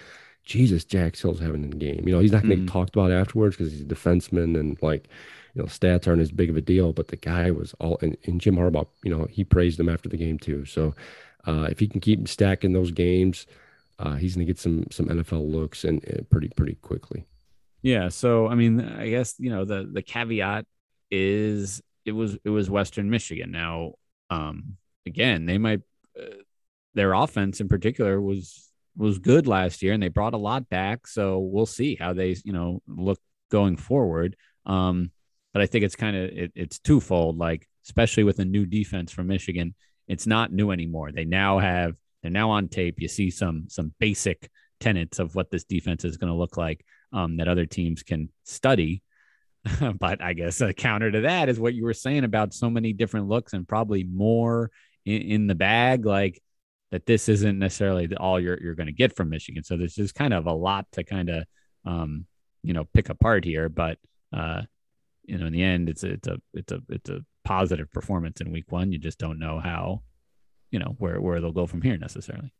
Jesus, 0.49 0.83
Dax 0.83 1.21
Hill's 1.21 1.41
having 1.41 1.63
a 1.63 1.69
game. 1.69 2.09
You 2.09 2.15
know, 2.15 2.21
he's 2.21 2.33
not 2.33 2.43
going 2.43 2.57
to 2.57 2.57
mm. 2.57 2.65
get 2.65 2.73
talked 2.73 2.97
about 2.97 3.13
afterwards 3.13 3.55
because 3.55 3.71
he's 3.71 3.83
a 3.83 3.85
defenseman 3.85 4.59
and 4.59 4.79
like, 4.81 5.07
you 5.55 5.61
know, 5.61 5.69
stats 5.69 6.09
aren't 6.09 6.23
as 6.23 6.33
big 6.33 6.49
of 6.49 6.57
a 6.57 6.63
deal. 6.63 6.95
But 6.95 7.09
the 7.09 7.17
guy 7.17 7.51
was 7.51 7.75
all, 7.81 7.99
and, 8.01 8.17
and 8.25 8.41
Jim 8.41 8.57
Harbaugh, 8.57 8.87
you 9.05 9.15
know, 9.15 9.27
he 9.31 9.45
praised 9.45 9.79
him 9.79 9.91
after 9.91 10.09
the 10.09 10.17
game 10.17 10.39
too. 10.39 10.65
So 10.65 10.95
uh, 11.47 11.69
if 11.71 11.79
he 11.79 11.87
can 11.87 12.01
keep 12.01 12.27
stacking 12.29 12.73
those 12.73 12.91
games, 12.91 13.47
uh, 13.99 14.15
he's 14.15 14.37
going 14.37 14.47
to 14.47 14.51
get 14.51 14.59
some 14.59 14.87
some 14.91 15.07
NFL 15.07 15.51
looks 15.53 15.85
and, 15.85 16.03
and 16.05 16.29
pretty 16.31 16.49
pretty 16.49 16.77
quickly. 16.77 17.27
Yeah. 17.83 18.09
So 18.09 18.49
I 18.49 18.55
mean, 18.55 18.81
I 18.81 19.11
guess 19.11 19.35
you 19.39 19.51
know 19.51 19.67
the 19.67 19.87
the 19.93 20.03
caveat 20.03 20.65
is 21.11 21.83
it 22.07 22.13
was 22.13 22.39
it 22.43 22.51
was 22.51 22.71
Western 22.71 23.11
Michigan. 23.11 23.51
Now, 23.51 23.95
um, 24.31 24.79
again, 25.05 25.45
they 25.45 25.59
might 25.59 25.83
uh, 26.19 26.37
their 26.95 27.13
offense 27.13 27.61
in 27.61 27.69
particular 27.69 28.19
was 28.19 28.68
was 28.99 29.19
good 29.19 29.47
last 29.47 29.83
year 29.83 29.93
and 29.93 30.03
they 30.03 30.09
brought 30.09 30.35
a 30.35 30.39
lot 30.39 30.69
back. 30.69 31.07
So 31.07 31.39
we'll 31.39 31.67
see 31.67 31.95
how 31.95 32.13
they, 32.13 32.37
you 32.45 32.53
know, 32.53 32.83
look 32.87 33.21
going 33.51 33.77
forward. 33.77 34.37
Um, 34.67 35.13
but 35.55 35.63
I 35.63 35.67
think 35.67 35.85
it's 35.85 35.97
kind 35.97 36.17
of 36.17 36.25
it, 36.25 36.53
it's 36.55 36.79
twofold, 36.79 37.39
like 37.39 37.67
especially 37.87 38.25
with 38.25 38.39
a 38.39 38.45
new 38.45 38.67
defense 38.67 39.13
from 39.13 39.29
Michigan, 39.29 39.75
it's 40.09 40.27
not 40.27 40.53
new 40.53 40.71
anymore. 40.71 41.13
They 41.13 41.25
now 41.25 41.59
have 41.59 41.95
they're 42.23 42.31
now 42.31 42.51
on 42.51 42.69
tape. 42.69 43.01
You 43.01 43.09
see 43.09 43.31
some 43.31 43.67
some 43.69 43.95
basic 43.99 44.51
tenets 44.81 45.19
of 45.19 45.35
what 45.35 45.51
this 45.51 45.65
defense 45.65 46.05
is 46.05 46.17
going 46.17 46.33
to 46.33 46.39
look 46.39 46.57
like 46.57 46.85
um, 47.13 47.37
that 47.39 47.49
other 47.49 47.67
teams 47.67 48.03
can 48.03 48.29
study. 48.45 49.03
but 49.99 50.23
I 50.23 50.35
guess 50.35 50.61
a 50.61 50.73
counter 50.73 51.11
to 51.11 51.23
that 51.23 51.49
is 51.49 51.59
what 51.59 51.75
you 51.75 51.85
were 51.85 51.95
saying 51.95 52.25
about 52.25 52.55
so 52.55 52.71
many 52.71 52.93
different 52.93 53.29
looks 53.29 53.53
and 53.53 53.67
probably 53.67 54.05
more 54.05 54.71
in, 55.05 55.23
in 55.23 55.47
the 55.47 55.55
bag. 55.55 56.05
Like 56.05 56.41
that 56.91 57.07
this 57.07 57.29
isn't 57.29 57.59
necessarily 57.59 58.09
all 58.17 58.41
you're 58.41 58.59
you're 58.61 58.75
going 58.75 58.87
to 58.87 58.93
get 58.93 59.17
from 59.17 59.31
Michigan. 59.31 59.65
So 59.65 59.77
there's 59.77 59.95
just 59.95 60.15
kind 60.15 60.33
of 60.33 60.47
a 60.47 60.53
lot 60.53 60.87
to 60.93 61.05
kind 61.05 61.29
of 61.29 61.45
um, 61.85 62.27
you 62.63 62.73
know 62.73 62.85
pick 62.95 63.09
apart 63.09 63.45
here, 63.45 63.69
but 63.69 63.99
uh, 64.33 64.63
you 65.25 65.39
know 65.39 65.47
in 65.47 65.53
the 65.53 65.63
end 65.63 65.89
it's 65.89 66.05
a, 66.05 66.13
it's 66.13 66.29
a 66.29 66.39
it's 66.55 66.73
a 66.73 66.81
it's 66.89 67.11
a 67.11 67.21
positive 67.45 67.91
performance 67.91 68.41
in 68.41 68.53
week 68.53 68.71
one. 68.71 68.93
You 68.93 68.99
just 68.99 69.19
don't 69.19 69.39
know 69.39 69.59
how 69.59 70.03
you 70.71 70.79
know 70.79 70.95
where 70.99 71.21
where 71.21 71.41
they'll 71.41 71.53
go 71.53 71.67
from 71.67 71.83
here 71.83 71.97
necessarily. 71.97 72.53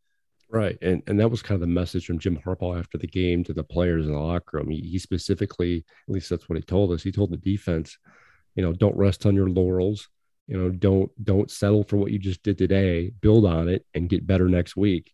Right, 0.51 0.79
and 0.81 1.03
and 1.07 1.21
that 1.21 1.31
was 1.31 1.43
kind 1.43 1.57
of 1.57 1.61
the 1.61 1.67
message 1.67 2.07
from 2.07 2.19
Jim 2.19 2.39
Harbaugh 2.45 2.79
after 2.79 2.97
the 2.97 3.07
game 3.07 3.45
to 3.45 3.53
the 3.53 3.65
players 3.65 4.07
in 4.07 4.13
the 4.13 4.19
locker 4.19 4.57
room. 4.57 4.71
He, 4.71 4.81
he 4.81 4.99
specifically, 4.99 5.85
at 6.09 6.15
least 6.15 6.31
that's 6.31 6.49
what 6.49 6.57
he 6.57 6.63
told 6.63 6.91
us. 6.93 7.03
He 7.03 7.13
told 7.13 7.31
the 7.31 7.37
defense, 7.37 7.99
you 8.55 8.63
know, 8.63 8.73
don't 8.73 8.97
rest 8.97 9.27
on 9.27 9.35
your 9.35 9.51
laurels. 9.51 10.09
You 10.49 10.59
know, 10.59 10.71
don't 10.71 11.11
don't 11.23 11.51
settle 11.51 11.85
for 11.85 11.97
what 11.99 12.11
you 12.11 12.19
just 12.19 12.43
did 12.43 12.59
today. 12.59 13.11
Build 13.21 13.45
on 13.45 13.69
it 13.69 13.87
and 13.95 14.09
get 14.09 14.27
better 14.27 14.49
next 14.49 14.77
week. 14.77 15.13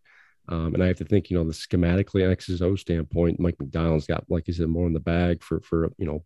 Um, 0.48 0.74
and 0.74 0.82
I 0.82 0.86
have 0.86 0.98
to 0.98 1.04
think, 1.04 1.30
you 1.30 1.36
know, 1.36 1.44
the 1.44 1.52
schematically 1.52 2.28
X's 2.30 2.62
O 2.62 2.76
standpoint, 2.76 3.40
Mike 3.40 3.58
Macdonald's 3.58 4.06
got, 4.06 4.30
like 4.30 4.46
you 4.46 4.54
said, 4.54 4.68
more 4.68 4.86
in 4.86 4.92
the 4.92 5.00
bag 5.00 5.42
for 5.42 5.60
for 5.60 5.92
you 5.98 6.06
know 6.06 6.24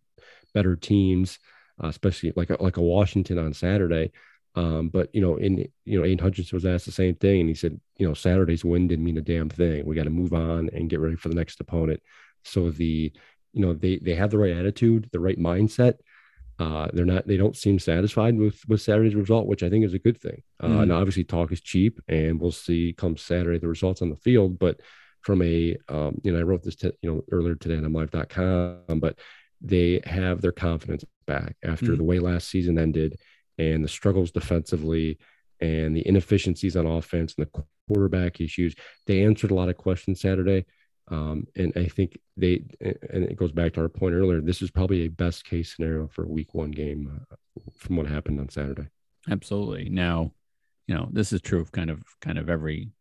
better 0.53 0.75
teams, 0.75 1.39
uh, 1.83 1.87
especially 1.87 2.33
like 2.35 2.49
a, 2.49 2.61
like 2.61 2.77
a 2.77 2.81
Washington 2.81 3.37
on 3.39 3.53
Saturday. 3.53 4.11
Um, 4.55 4.89
but 4.89 5.09
you 5.13 5.21
know, 5.21 5.37
in 5.37 5.67
you 5.85 5.99
know, 5.99 6.05
Aidan 6.05 6.19
Hutchinson 6.19 6.55
was 6.55 6.65
asked 6.65 6.85
the 6.85 6.91
same 6.91 7.15
thing, 7.15 7.41
and 7.41 7.49
he 7.49 7.55
said, 7.55 7.79
you 7.97 8.07
know, 8.07 8.13
Saturday's 8.13 8.65
win 8.65 8.87
didn't 8.87 9.05
mean 9.05 9.17
a 9.17 9.21
damn 9.21 9.49
thing. 9.49 9.85
We 9.85 9.95
got 9.95 10.03
to 10.03 10.09
move 10.09 10.33
on 10.33 10.69
and 10.73 10.89
get 10.89 10.99
ready 10.99 11.15
for 11.15 11.29
the 11.29 11.35
next 11.35 11.59
opponent. 11.59 12.01
So 12.43 12.69
the, 12.71 13.11
you 13.53 13.61
know, 13.61 13.73
they 13.73 13.97
they 13.97 14.15
have 14.15 14.31
the 14.31 14.37
right 14.37 14.55
attitude, 14.55 15.09
the 15.11 15.19
right 15.19 15.39
mindset. 15.39 15.95
Uh, 16.59 16.89
they're 16.93 17.05
not. 17.05 17.25
They 17.25 17.37
don't 17.37 17.55
seem 17.55 17.79
satisfied 17.79 18.37
with 18.37 18.61
with 18.67 18.81
Saturday's 18.81 19.15
result, 19.15 19.47
which 19.47 19.63
I 19.63 19.69
think 19.69 19.85
is 19.85 19.93
a 19.93 19.99
good 19.99 20.19
thing. 20.19 20.43
Uh, 20.59 20.67
mm. 20.67 20.83
And 20.83 20.91
obviously, 20.91 21.23
talk 21.23 21.51
is 21.53 21.61
cheap, 21.61 21.99
and 22.09 22.39
we'll 22.39 22.51
see 22.51 22.93
come 22.97 23.15
Saturday 23.15 23.59
the 23.59 23.67
results 23.69 24.01
on 24.01 24.09
the 24.09 24.17
field. 24.17 24.59
But 24.59 24.81
from 25.21 25.41
a, 25.41 25.77
um, 25.87 26.19
you 26.23 26.31
know, 26.31 26.39
I 26.39 26.43
wrote 26.43 26.63
this, 26.63 26.75
t- 26.75 26.91
you 27.01 27.13
know, 27.13 27.23
earlier 27.31 27.55
today 27.55 27.75
on 27.75 27.83
mlive.com, 27.83 28.99
but 28.99 29.17
they 29.61 30.01
have 30.05 30.41
their 30.41 30.51
confidence 30.51 31.03
back 31.27 31.55
after 31.63 31.93
mm. 31.93 31.97
the 31.97 32.03
way 32.03 32.19
last 32.19 32.49
season 32.49 32.77
ended 32.77 33.19
and 33.57 33.83
the 33.83 33.89
struggles 33.89 34.31
defensively 34.31 35.17
and 35.59 35.95
the 35.95 36.07
inefficiencies 36.07 36.77
on 36.77 36.85
offense 36.85 37.35
and 37.37 37.45
the 37.45 37.63
quarterback 37.87 38.39
issues. 38.39 38.75
They 39.05 39.23
answered 39.23 39.51
a 39.51 39.55
lot 39.55 39.69
of 39.69 39.77
questions 39.77 40.21
Saturday. 40.21 40.65
Um, 41.09 41.47
and 41.55 41.73
I 41.75 41.85
think 41.85 42.19
they, 42.37 42.63
and 42.79 43.23
it 43.23 43.35
goes 43.35 43.51
back 43.51 43.73
to 43.73 43.81
our 43.81 43.89
point 43.89 44.13
earlier, 44.13 44.41
this 44.41 44.61
is 44.61 44.71
probably 44.71 45.05
a 45.05 45.09
best 45.09 45.43
case 45.43 45.75
scenario 45.75 46.07
for 46.07 46.23
a 46.23 46.29
week 46.29 46.53
one 46.53 46.71
game 46.71 47.21
uh, 47.31 47.35
from 47.75 47.95
what 47.95 48.07
happened 48.07 48.39
on 48.39 48.49
Saturday. 48.49 48.87
Absolutely. 49.29 49.89
Now, 49.89 50.31
you 50.87 50.95
know, 50.95 51.09
this 51.11 51.33
is 51.33 51.41
true 51.41 51.61
of 51.61 51.71
kind 51.71 51.89
of, 51.89 52.03
kind 52.21 52.37
of 52.37 52.49
every, 52.49 52.91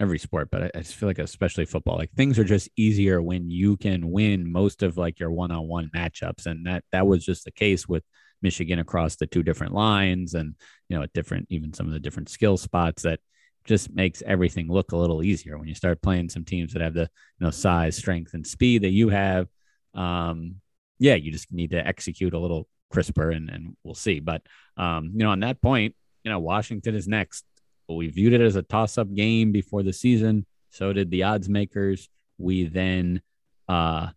every 0.00 0.18
sport, 0.18 0.48
but 0.50 0.62
I, 0.62 0.70
I 0.74 0.78
just 0.80 0.96
feel 0.96 1.08
like, 1.08 1.18
especially 1.18 1.66
football, 1.66 1.96
like 1.96 2.12
things 2.12 2.38
are 2.38 2.44
just 2.44 2.70
easier 2.76 3.20
when 3.20 3.50
you 3.50 3.76
can 3.76 4.10
win 4.10 4.50
most 4.50 4.82
of 4.82 4.96
like 4.96 5.20
your 5.20 5.30
one-on-one 5.30 5.90
matchups. 5.94 6.46
And 6.46 6.66
that, 6.66 6.84
that 6.92 7.06
was 7.06 7.24
just 7.24 7.44
the 7.44 7.52
case 7.52 7.86
with, 7.86 8.04
Michigan 8.42 8.78
across 8.78 9.16
the 9.16 9.26
two 9.26 9.42
different 9.42 9.74
lines 9.74 10.32
and, 10.32 10.54
you 10.88 10.96
know, 10.96 11.02
at 11.02 11.12
different, 11.12 11.46
even 11.50 11.74
some 11.74 11.86
of 11.86 11.92
the 11.92 12.00
different 12.00 12.30
skill 12.30 12.56
spots 12.56 13.02
that 13.02 13.20
just 13.64 13.90
makes 13.92 14.22
everything 14.26 14.68
look 14.68 14.92
a 14.92 14.96
little 14.96 15.22
easier 15.22 15.58
when 15.58 15.68
you 15.68 15.74
start 15.74 16.02
playing 16.02 16.28
some 16.28 16.44
teams 16.44 16.72
that 16.72 16.82
have 16.82 16.94
the, 16.94 17.08
you 17.38 17.46
know, 17.46 17.50
size, 17.50 17.96
strength, 17.96 18.34
and 18.34 18.46
speed 18.46 18.82
that 18.82 18.90
you 18.90 19.08
have. 19.08 19.48
Um, 19.94 20.56
yeah, 20.98 21.14
you 21.14 21.32
just 21.32 21.52
need 21.52 21.70
to 21.70 21.86
execute 21.86 22.34
a 22.34 22.38
little 22.38 22.68
crisper 22.90 23.30
and, 23.30 23.48
and 23.50 23.76
we'll 23.84 23.94
see. 23.94 24.20
But, 24.20 24.42
um, 24.76 25.10
you 25.12 25.24
know, 25.24 25.30
on 25.30 25.40
that 25.40 25.60
point, 25.60 25.94
you 26.24 26.30
know, 26.30 26.38
Washington 26.38 26.94
is 26.94 27.06
next. 27.06 27.44
We 27.88 28.08
viewed 28.08 28.32
it 28.32 28.40
as 28.40 28.56
a 28.56 28.62
toss 28.62 28.98
up 28.98 29.12
game 29.12 29.52
before 29.52 29.82
the 29.82 29.92
season. 29.92 30.46
So 30.70 30.92
did 30.92 31.10
the 31.10 31.24
odds 31.24 31.48
makers. 31.48 32.08
We 32.38 32.64
then, 32.64 33.20
uh, 33.68 34.08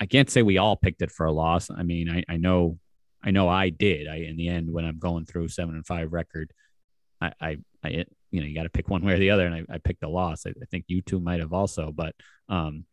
I 0.00 0.06
can't 0.06 0.30
say 0.30 0.42
we 0.42 0.58
all 0.58 0.76
picked 0.76 1.02
it 1.02 1.10
for 1.10 1.26
a 1.26 1.32
loss. 1.32 1.70
I 1.70 1.82
mean, 1.82 2.08
I, 2.08 2.24
I 2.28 2.36
know 2.36 2.78
I 3.22 3.32
know 3.32 3.48
I 3.48 3.70
did. 3.70 4.06
I 4.06 4.16
in 4.18 4.36
the 4.36 4.48
end 4.48 4.72
when 4.72 4.84
I'm 4.84 4.98
going 4.98 5.26
through 5.26 5.48
seven 5.48 5.74
and 5.74 5.86
five 5.86 6.12
record, 6.12 6.52
I 7.20 7.32
I, 7.40 7.56
I 7.84 8.04
you 8.30 8.40
know 8.40 8.46
you 8.46 8.54
got 8.54 8.64
to 8.64 8.70
pick 8.70 8.88
one 8.88 9.04
way 9.04 9.14
or 9.14 9.18
the 9.18 9.30
other, 9.30 9.46
and 9.46 9.54
I, 9.54 9.74
I 9.74 9.78
picked 9.78 10.02
a 10.02 10.08
loss. 10.08 10.44
I, 10.46 10.50
I, 10.50 10.64
think 10.70 10.84
you 10.88 11.02
two 11.02 11.20
might 11.20 11.40
have 11.40 11.52
also, 11.52 11.92
but 11.92 12.14
um, 12.48 12.84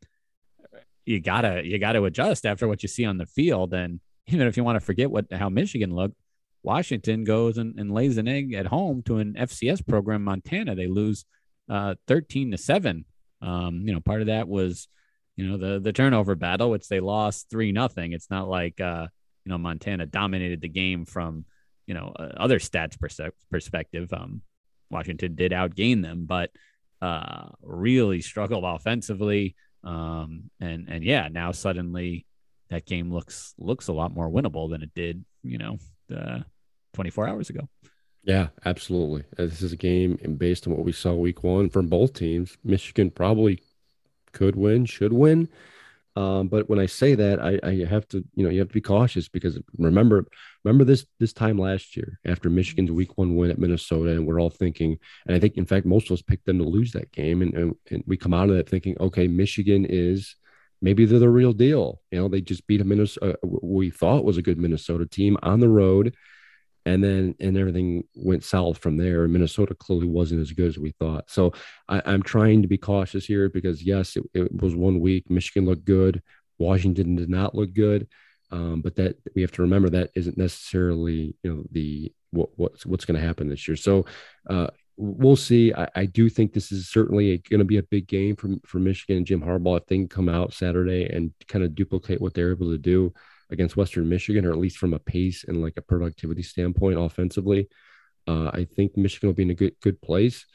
you 1.06 1.20
gotta 1.20 1.66
you 1.66 1.78
gotta 1.80 2.04
adjust 2.04 2.46
after 2.46 2.68
what 2.68 2.84
you 2.84 2.90
see 2.90 3.06
on 3.06 3.18
the 3.18 3.26
field, 3.26 3.74
and 3.74 4.00
even 4.28 4.48
if 4.48 4.58
you 4.58 4.64
want 4.64 4.78
to 4.78 4.86
forget 4.86 5.12
what 5.12 5.26
how 5.32 5.50
Michigan 5.50 5.94
looked, 5.94 6.16
Washington 6.64 7.24
goes 7.24 7.58
and, 7.58 7.80
and 7.80 7.94
lays 7.94 8.18
an 8.18 8.28
egg 8.28 8.54
at 8.54 8.68
home 8.68 9.04
to 9.04 9.18
an 9.18 9.34
FCS 9.34 9.86
program, 9.88 10.24
Montana. 10.24 10.76
They 10.76 10.88
lose 10.88 11.26
uh, 11.70 11.96
13 12.08 12.52
to 12.52 12.58
seven. 12.58 13.06
Um, 13.42 13.84
you 13.86 13.94
know, 13.94 14.00
part 14.00 14.22
of 14.22 14.28
that 14.28 14.48
was, 14.48 14.88
you 15.36 15.48
know, 15.48 15.58
the 15.58 15.80
the 15.80 15.94
turnover 15.94 16.36
battle, 16.36 16.72
which 16.72 16.88
they 16.88 17.00
lost 17.00 17.50
three 17.50 17.72
nothing. 17.72 18.14
It's 18.14 18.32
not 18.32 18.48
like 18.48 18.82
uh, 18.82 19.08
you 19.46 19.52
know 19.52 19.58
Montana 19.58 20.06
dominated 20.06 20.62
the 20.62 20.70
game 20.70 21.06
from 21.06 21.46
you 21.86 21.94
know 21.94 22.14
uh, 22.18 22.32
other 22.38 22.60
stats 22.60 23.00
pers- 23.00 23.20
perspective. 23.52 24.12
Um, 24.12 24.42
Washington 24.90 25.36
did 25.36 25.52
outgain 25.52 26.02
them, 26.02 26.26
but 26.26 26.52
uh, 27.02 27.50
really 27.62 28.22
struggled 28.22 28.64
offensively. 28.64 29.56
Um, 29.84 30.50
and 30.60 30.88
and 30.90 31.04
yeah, 31.04 31.28
now 31.32 31.52
suddenly 31.52 32.26
that 32.70 32.86
game 32.86 33.12
looks 33.12 33.54
looks 33.58 33.88
a 33.88 33.94
lot 33.94 34.14
more 34.14 34.30
winnable 34.30 34.70
than 34.70 34.82
it 34.82 34.94
did, 34.96 35.24
you 35.44 35.58
know, 35.58 35.78
uh, 36.16 36.40
24 36.94 37.28
hours 37.28 37.50
ago. 37.50 37.68
Yeah, 38.24 38.48
absolutely. 38.66 39.24
Uh, 39.38 39.46
this 39.46 39.62
is 39.62 39.72
a 39.72 39.78
game, 39.78 40.18
and 40.24 40.40
based 40.40 40.66
on 40.66 40.76
what 40.76 40.84
we 40.84 40.92
saw 40.92 41.14
week 41.14 41.44
one 41.44 41.70
from 41.70 41.88
both 41.88 42.14
teams, 42.14 42.58
Michigan 42.64 43.12
probably 43.12 43.62
could 44.32 44.56
win, 44.56 44.86
should 44.86 45.14
win. 45.14 45.48
Um, 46.16 46.48
but 46.48 46.70
when 46.70 46.80
I 46.80 46.86
say 46.86 47.14
that, 47.16 47.42
I, 47.42 47.60
I, 47.62 47.86
have 47.86 48.08
to, 48.10 48.24
you 48.36 48.44
know, 48.46 48.50
you 48.50 48.60
have 48.60 48.70
to 48.70 48.74
be 48.74 48.80
cautious 48.80 49.28
because 49.28 49.60
remember, 49.78 50.26
remember 50.64 50.86
this 50.86 51.06
this 51.20 51.34
time 51.34 51.58
last 51.58 51.98
year 51.98 52.20
after 52.26 52.50
Michigan's 52.50 52.92
Week 52.92 53.18
One 53.18 53.36
win 53.36 53.52
at 53.52 53.60
Minnesota, 53.60 54.12
and 54.12 54.26
we're 54.26 54.40
all 54.40 54.50
thinking, 54.50 54.98
and 55.28 55.36
I 55.36 55.40
think 55.40 55.58
in 55.58 55.66
fact 55.66 55.86
most 55.86 56.10
of 56.10 56.14
us 56.14 56.22
picked 56.22 56.46
them 56.46 56.60
to 56.60 56.64
lose 56.64 56.94
that 56.94 57.12
game, 57.12 57.42
and, 57.42 57.54
and, 57.54 57.76
and 57.92 58.04
we 58.08 58.16
come 58.16 58.34
out 58.34 58.50
of 58.50 58.56
that 58.56 58.70
thinking, 58.70 58.96
okay, 59.00 59.28
Michigan 59.28 59.86
is 59.86 60.38
maybe 60.82 61.06
they're 61.06 61.20
the 61.20 61.30
real 61.30 61.52
deal. 61.52 62.02
You 62.12 62.22
know, 62.22 62.28
they 62.30 62.40
just 62.40 62.66
beat 62.66 62.82
a 62.82 62.86
Minnesota, 62.86 63.38
uh, 63.44 63.48
we 63.62 63.90
thought 63.90 64.24
was 64.24 64.38
a 64.38 64.42
good 64.42 64.58
Minnesota 64.58 65.06
team 65.06 65.38
on 65.44 65.60
the 65.60 65.70
road 65.70 66.16
and 66.86 67.04
then 67.04 67.36
and 67.40 67.58
everything 67.58 68.04
went 68.16 68.44
south 68.44 68.78
from 68.78 68.98
there. 68.98 69.28
Minnesota 69.28 69.74
clearly 69.74 70.08
wasn't 70.08 70.42
as 70.42 70.52
good 70.52 70.68
as 70.68 70.78
we 70.78 70.92
thought. 70.92 71.30
So 71.30 71.54
I, 71.90 72.02
am 72.06 72.22
trying 72.22 72.62
to 72.62 72.68
be 72.68 72.78
cautious 72.78 73.26
here 73.26 73.50
because 73.50 73.84
yes, 73.84 74.16
it, 74.16 74.24
it, 74.34 74.62
was 74.62 74.76
one 74.76 75.00
week. 75.00 75.30
Michigan 75.30 75.66
looked 75.66 75.86
good. 75.86 76.22
Washington 76.60 77.16
did 77.16 77.30
not 77.30 77.56
look 77.56 77.74
good. 77.74 78.08
Um, 78.52 78.82
but 78.82 78.96
that 78.96 79.18
we 79.36 79.42
have 79.42 79.52
to 79.54 79.64
remember 79.64 79.90
that 79.90 80.12
isn't 80.16 80.38
necessarily 80.38 81.36
you 81.44 81.54
know 81.54 81.64
the 81.72 82.14
what, 82.30 82.50
what's 82.56 82.86
what's 82.86 83.04
going 83.04 83.20
to 83.20 83.26
happen 83.26 83.50
this 83.50 83.68
year. 83.68 83.76
So 83.76 84.06
uh, 84.48 84.68
we'll 84.98 85.36
see. 85.36 85.74
I, 85.74 85.90
I, 85.96 86.06
do 86.06 86.30
think 86.30 86.54
this 86.54 86.72
is 86.72 86.90
certainly 86.90 87.40
going 87.50 87.60
to 87.60 87.66
be 87.66 87.78
a 87.78 87.84
big 87.84 88.08
game 88.08 88.36
for 88.36 88.50
for 88.66 88.78
Michigan 88.78 89.18
and 89.18 89.26
Jim 89.26 89.42
Harbaugh 89.42 89.78
if 89.78 89.88
they 89.88 90.06
come 90.06 90.30
out 90.30 90.54
Saturday 90.54 91.10
and 91.12 91.34
kind 91.48 91.66
of 91.66 91.74
duplicate 91.74 92.22
what 92.22 92.36
they're 92.36 92.52
able 92.52 92.70
to 92.70 92.78
do 92.78 93.12
against 93.50 93.78
Western 93.78 94.10
Michigan, 94.10 94.46
or 94.46 94.52
at 94.52 94.58
least 94.58 94.78
from 94.78 94.94
a 94.94 95.00
pace 95.00 95.46
and 95.48 95.62
like 95.62 95.78
a 95.78 95.82
productivity 95.82 96.42
standpoint 96.42 97.00
offensively. 97.00 97.68
Uh, 98.28 98.50
I 98.54 98.66
think 98.66 98.98
Michigan 98.98 99.30
will 99.30 99.36
be 99.36 99.44
in 99.44 99.52
a 99.52 99.56
good 99.56 99.76
good 99.82 100.02
place, 100.02 100.46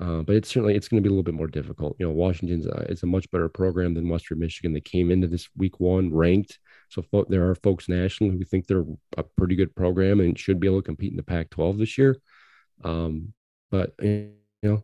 uh, 0.00 0.22
but 0.22 0.34
it's 0.34 0.48
certainly 0.48 0.74
it's 0.74 0.88
going 0.88 1.02
to 1.02 1.06
be 1.06 1.08
a 1.08 1.12
little 1.12 1.22
bit 1.22 1.34
more 1.34 1.46
difficult. 1.46 1.96
You 1.98 2.06
know, 2.06 2.12
Washington's 2.12 2.66
uh, 2.66 2.86
it's 2.88 3.04
a 3.04 3.06
much 3.06 3.30
better 3.30 3.48
program 3.48 3.94
than 3.94 4.08
Western 4.08 4.40
Michigan. 4.40 4.72
They 4.72 4.80
came 4.80 5.10
into 5.10 5.28
this 5.28 5.48
week 5.56 5.78
one 5.78 6.12
ranked, 6.12 6.58
so 6.88 7.02
fo- 7.02 7.26
there 7.28 7.48
are 7.48 7.54
folks 7.54 7.88
nationally 7.88 8.36
who 8.36 8.44
think 8.44 8.66
they're 8.66 8.84
a 9.16 9.22
pretty 9.22 9.54
good 9.54 9.74
program 9.76 10.20
and 10.20 10.38
should 10.38 10.58
be 10.58 10.66
able 10.66 10.80
to 10.80 10.86
compete 10.86 11.12
in 11.12 11.16
the 11.16 11.22
Pac-12 11.22 11.78
this 11.78 11.96
year. 11.96 12.16
Um, 12.82 13.32
but 13.70 13.92
you 14.02 14.32
know, 14.64 14.82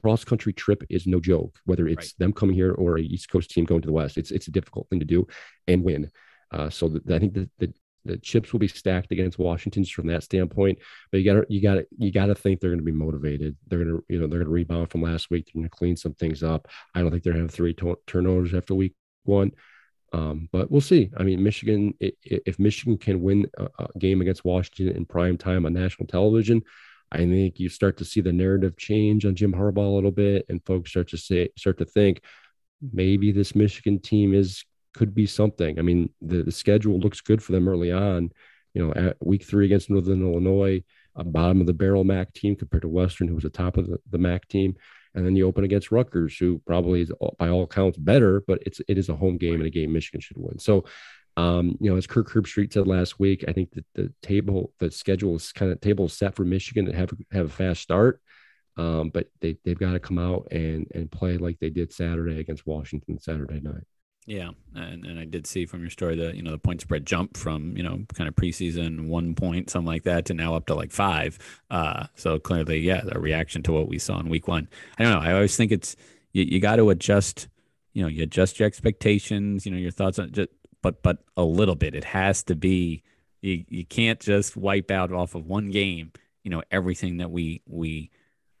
cross 0.00 0.24
country 0.24 0.52
trip 0.52 0.84
is 0.88 1.06
no 1.06 1.20
joke. 1.20 1.58
Whether 1.66 1.86
it's 1.86 2.06
right. 2.06 2.14
them 2.18 2.32
coming 2.32 2.54
here 2.54 2.72
or 2.72 2.96
a 2.96 3.02
East 3.02 3.30
Coast 3.30 3.50
team 3.50 3.64
going 3.64 3.82
to 3.82 3.86
the 3.86 3.92
West, 3.92 4.16
it's 4.16 4.30
it's 4.30 4.48
a 4.48 4.52
difficult 4.52 4.88
thing 4.88 5.00
to 5.00 5.04
do 5.04 5.26
and 5.66 5.84
win. 5.84 6.10
Uh, 6.50 6.70
so 6.70 6.88
the, 6.88 7.14
I 7.14 7.18
think 7.18 7.34
that 7.34 7.50
the, 7.58 7.72
the 8.04 8.18
chips 8.18 8.52
will 8.52 8.60
be 8.60 8.68
stacked 8.68 9.12
against 9.12 9.38
Washington 9.38 9.84
from 9.84 10.06
that 10.08 10.22
standpoint. 10.22 10.78
But 11.10 11.20
you 11.20 11.32
got 11.32 11.50
you 11.50 11.60
got 11.60 11.84
you 11.96 12.10
got 12.10 12.26
to 12.26 12.34
think 12.34 12.60
they're 12.60 12.70
going 12.70 12.80
to 12.80 12.84
be 12.84 12.92
motivated. 12.92 13.56
They're 13.66 13.84
going 13.84 13.96
to 13.96 14.04
you 14.08 14.18
know 14.18 14.26
they're 14.26 14.40
going 14.40 14.48
to 14.48 14.52
rebound 14.52 14.90
from 14.90 15.02
last 15.02 15.30
week. 15.30 15.46
They're 15.46 15.60
going 15.60 15.70
to 15.70 15.76
clean 15.76 15.96
some 15.96 16.14
things 16.14 16.42
up. 16.42 16.68
I 16.94 17.00
don't 17.00 17.10
think 17.10 17.22
they're 17.22 17.34
going 17.34 17.46
to 17.46 17.50
have 17.50 17.54
three 17.54 17.74
to- 17.74 17.98
turnovers 18.06 18.54
after 18.54 18.74
week 18.74 18.94
one. 19.24 19.52
Um, 20.12 20.48
but 20.52 20.70
we'll 20.70 20.80
see. 20.80 21.10
I 21.18 21.22
mean, 21.22 21.42
Michigan, 21.42 21.92
if 22.00 22.58
Michigan 22.58 22.96
can 22.96 23.20
win 23.20 23.46
a, 23.58 23.68
game 23.98 24.22
against 24.22 24.44
Washington 24.44 24.96
in 24.96 25.04
prime 25.04 25.36
time 25.36 25.66
on 25.66 25.74
national 25.74 26.06
television, 26.06 26.62
I 27.12 27.18
think 27.18 27.58
you 27.58 27.68
start 27.68 27.98
to 27.98 28.06
see 28.06 28.22
the 28.22 28.32
narrative 28.32 28.78
change 28.78 29.26
on 29.26 29.34
Jim 29.34 29.52
Harbaugh 29.52 29.86
a 29.86 29.94
little 29.94 30.10
bit, 30.10 30.46
and 30.48 30.64
folks 30.64 30.90
start 30.90 31.08
to 31.10 31.18
say, 31.18 31.50
start 31.56 31.76
to 31.78 31.84
think 31.84 32.22
maybe 32.92 33.32
this 33.32 33.54
Michigan 33.54 33.98
team 33.98 34.34
is 34.34 34.64
could 34.94 35.14
be 35.14 35.26
something. 35.26 35.78
I 35.78 35.82
mean, 35.82 36.10
the, 36.20 36.42
the 36.42 36.52
schedule 36.52 36.98
looks 36.98 37.20
good 37.20 37.42
for 37.42 37.52
them 37.52 37.68
early 37.68 37.92
on. 37.92 38.30
You 38.74 38.86
know, 38.86 38.92
at 38.94 39.16
week 39.24 39.44
three 39.44 39.64
against 39.64 39.90
Northern 39.90 40.22
Illinois, 40.22 40.82
a 41.16 41.24
bottom 41.24 41.60
of 41.60 41.66
the 41.66 41.72
barrel 41.72 42.04
MAC 42.04 42.32
team 42.32 42.54
compared 42.54 42.82
to 42.82 42.88
Western, 42.88 43.28
who 43.28 43.34
was 43.34 43.44
the 43.44 43.50
top 43.50 43.76
of 43.76 43.86
the, 43.86 43.98
the 44.10 44.18
MAC 44.18 44.46
team. 44.48 44.76
And 45.14 45.26
then 45.26 45.34
you 45.34 45.46
open 45.46 45.64
against 45.64 45.90
Rutgers, 45.90 46.36
who 46.36 46.60
probably 46.66 47.02
is 47.02 47.12
by 47.38 47.48
all 47.48 47.64
accounts 47.64 47.98
better, 47.98 48.42
but 48.46 48.62
it's 48.64 48.80
it 48.88 48.98
is 48.98 49.08
a 49.08 49.16
home 49.16 49.36
game 49.36 49.54
and 49.54 49.66
a 49.66 49.70
game 49.70 49.92
Michigan 49.92 50.20
should 50.20 50.36
win. 50.36 50.58
So, 50.58 50.84
um, 51.36 51.76
you 51.80 51.90
know, 51.90 51.96
as 51.96 52.06
Kirk 52.06 52.30
Herbstreit 52.30 52.72
said 52.72 52.86
last 52.86 53.18
week, 53.18 53.44
I 53.48 53.52
think 53.52 53.72
that 53.72 53.84
the 53.94 54.12
table, 54.22 54.72
the 54.78 54.90
schedule 54.90 55.34
is 55.34 55.50
kind 55.50 55.72
of 55.72 55.80
table 55.80 56.08
set 56.08 56.36
for 56.36 56.44
Michigan 56.44 56.84
to 56.86 56.92
have 56.92 57.10
have 57.32 57.46
a 57.46 57.48
fast 57.48 57.80
start. 57.80 58.20
Um, 58.76 59.10
but 59.10 59.28
they 59.40 59.56
they've 59.64 59.78
got 59.78 59.92
to 59.92 59.98
come 60.00 60.18
out 60.18 60.48
and 60.52 60.86
and 60.94 61.10
play 61.10 61.36
like 61.36 61.58
they 61.58 61.70
did 61.70 61.92
Saturday 61.92 62.38
against 62.38 62.66
Washington 62.66 63.18
Saturday 63.18 63.60
night. 63.60 63.84
Yeah, 64.28 64.50
and, 64.74 65.06
and 65.06 65.18
I 65.18 65.24
did 65.24 65.46
see 65.46 65.64
from 65.64 65.80
your 65.80 65.88
story 65.88 66.14
that 66.16 66.34
you 66.34 66.42
know 66.42 66.50
the 66.50 66.58
point 66.58 66.82
spread 66.82 67.06
jump 67.06 67.34
from 67.34 67.74
you 67.78 67.82
know 67.82 68.04
kind 68.12 68.28
of 68.28 68.36
preseason 68.36 69.08
one 69.08 69.34
point 69.34 69.70
something 69.70 69.86
like 69.86 70.02
that 70.02 70.26
to 70.26 70.34
now 70.34 70.54
up 70.54 70.66
to 70.66 70.74
like 70.74 70.92
five. 70.92 71.38
Uh, 71.70 72.08
so 72.14 72.38
clearly, 72.38 72.78
yeah, 72.80 73.00
the 73.02 73.18
reaction 73.18 73.62
to 73.62 73.72
what 73.72 73.88
we 73.88 73.98
saw 73.98 74.20
in 74.20 74.28
week 74.28 74.46
one. 74.46 74.68
I 74.98 75.04
don't 75.04 75.14
know. 75.14 75.26
I 75.26 75.32
always 75.32 75.56
think 75.56 75.72
it's 75.72 75.96
you, 76.34 76.44
you 76.44 76.60
got 76.60 76.76
to 76.76 76.90
adjust. 76.90 77.48
You 77.94 78.02
know, 78.02 78.08
you 78.08 78.22
adjust 78.22 78.60
your 78.60 78.66
expectations. 78.66 79.64
You 79.64 79.72
know, 79.72 79.78
your 79.78 79.90
thoughts 79.90 80.18
on 80.18 80.30
just, 80.30 80.50
but 80.82 81.02
but 81.02 81.24
a 81.38 81.42
little 81.42 81.74
bit. 81.74 81.94
It 81.94 82.04
has 82.04 82.42
to 82.44 82.54
be. 82.54 83.04
You 83.40 83.64
you 83.66 83.86
can't 83.86 84.20
just 84.20 84.58
wipe 84.58 84.90
out 84.90 85.10
off 85.10 85.36
of 85.36 85.46
one 85.46 85.70
game. 85.70 86.12
You 86.44 86.50
know 86.50 86.62
everything 86.70 87.16
that 87.16 87.30
we 87.30 87.62
we 87.66 88.10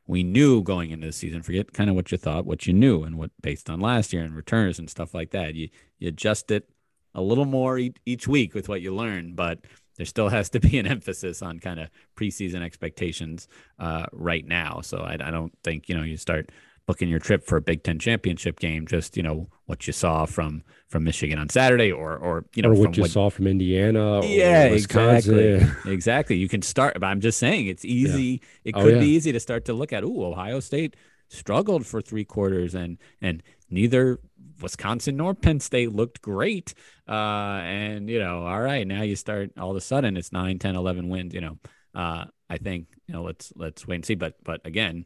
we 0.08 0.24
knew 0.24 0.62
going 0.62 0.90
into 0.90 1.06
the 1.06 1.12
season. 1.12 1.42
Forget 1.42 1.72
kind 1.74 1.88
of 1.88 1.94
what 1.94 2.10
you 2.10 2.18
thought, 2.18 2.46
what 2.46 2.66
you 2.66 2.72
knew, 2.72 3.04
and 3.04 3.16
what 3.16 3.30
based 3.40 3.70
on 3.70 3.78
last 3.78 4.12
year 4.12 4.24
and 4.24 4.34
returns 4.34 4.78
and 4.80 4.90
stuff 4.90 5.14
like 5.14 5.30
that. 5.30 5.54
You 5.54 5.68
you 5.98 6.08
adjust 6.08 6.50
it 6.50 6.68
a 7.14 7.22
little 7.22 7.44
more 7.44 7.78
each, 7.78 8.26
week 8.26 8.54
with 8.54 8.68
what 8.68 8.80
you 8.80 8.94
learn, 8.94 9.34
but 9.34 9.60
there 9.96 10.06
still 10.06 10.28
has 10.30 10.48
to 10.50 10.60
be 10.60 10.78
an 10.78 10.86
emphasis 10.86 11.42
on 11.42 11.60
kind 11.60 11.78
of 11.78 11.90
preseason 12.16 12.62
expectations 12.62 13.48
uh, 13.78 14.06
right 14.12 14.46
now. 14.46 14.80
So 14.80 14.98
I, 14.98 15.14
I 15.20 15.30
don't 15.30 15.52
think 15.62 15.88
you 15.88 15.94
know 15.94 16.02
you 16.02 16.16
start 16.16 16.50
booking 16.88 17.10
your 17.10 17.18
trip 17.18 17.44
for 17.44 17.58
a 17.58 17.60
Big 17.60 17.84
Ten 17.84 17.98
championship 17.98 18.58
game, 18.58 18.86
just 18.86 19.16
you 19.16 19.22
know 19.22 19.46
what 19.66 19.86
you 19.86 19.92
saw 19.92 20.24
from 20.24 20.64
from 20.88 21.04
Michigan 21.04 21.38
on 21.38 21.50
Saturday, 21.50 21.92
or 21.92 22.16
or 22.16 22.46
you 22.54 22.62
know 22.62 22.70
or 22.70 22.74
what 22.74 22.96
you 22.96 23.02
what, 23.02 23.10
saw 23.10 23.28
from 23.28 23.46
Indiana. 23.46 24.24
Yeah, 24.24 24.64
exactly, 24.64 25.60
exactly. 25.86 26.36
You 26.36 26.48
can 26.48 26.62
start, 26.62 26.94
but 26.94 27.04
I'm 27.04 27.20
just 27.20 27.38
saying 27.38 27.66
it's 27.66 27.84
easy. 27.84 28.40
Yeah. 28.64 28.70
It 28.70 28.74
oh, 28.74 28.82
could 28.82 28.94
oh, 28.94 28.96
yeah. 28.96 29.02
be 29.02 29.10
easy 29.10 29.30
to 29.32 29.38
start 29.38 29.66
to 29.66 29.74
look 29.74 29.92
at. 29.92 30.02
Ooh, 30.02 30.24
Ohio 30.24 30.60
State 30.60 30.96
struggled 31.28 31.86
for 31.86 32.00
three 32.00 32.24
quarters, 32.24 32.74
and 32.74 32.96
and 33.20 33.42
neither 33.68 34.18
Wisconsin 34.62 35.18
nor 35.18 35.34
Penn 35.34 35.60
State 35.60 35.92
looked 35.92 36.22
great. 36.22 36.72
Uh, 37.06 37.60
and 37.62 38.08
you 38.08 38.18
know, 38.18 38.46
all 38.46 38.60
right, 38.60 38.86
now 38.86 39.02
you 39.02 39.14
start 39.14 39.50
all 39.58 39.70
of 39.70 39.76
a 39.76 39.82
sudden 39.82 40.16
it's 40.16 40.32
9, 40.32 40.58
10, 40.58 40.74
11 40.74 41.10
wins. 41.10 41.34
You 41.34 41.42
know, 41.42 41.58
uh, 41.94 42.24
I 42.48 42.56
think 42.56 42.86
you 43.06 43.12
know 43.12 43.24
let's 43.24 43.52
let's 43.56 43.86
wait 43.86 43.96
and 43.96 44.06
see. 44.06 44.14
But 44.14 44.36
but 44.42 44.62
again, 44.64 45.04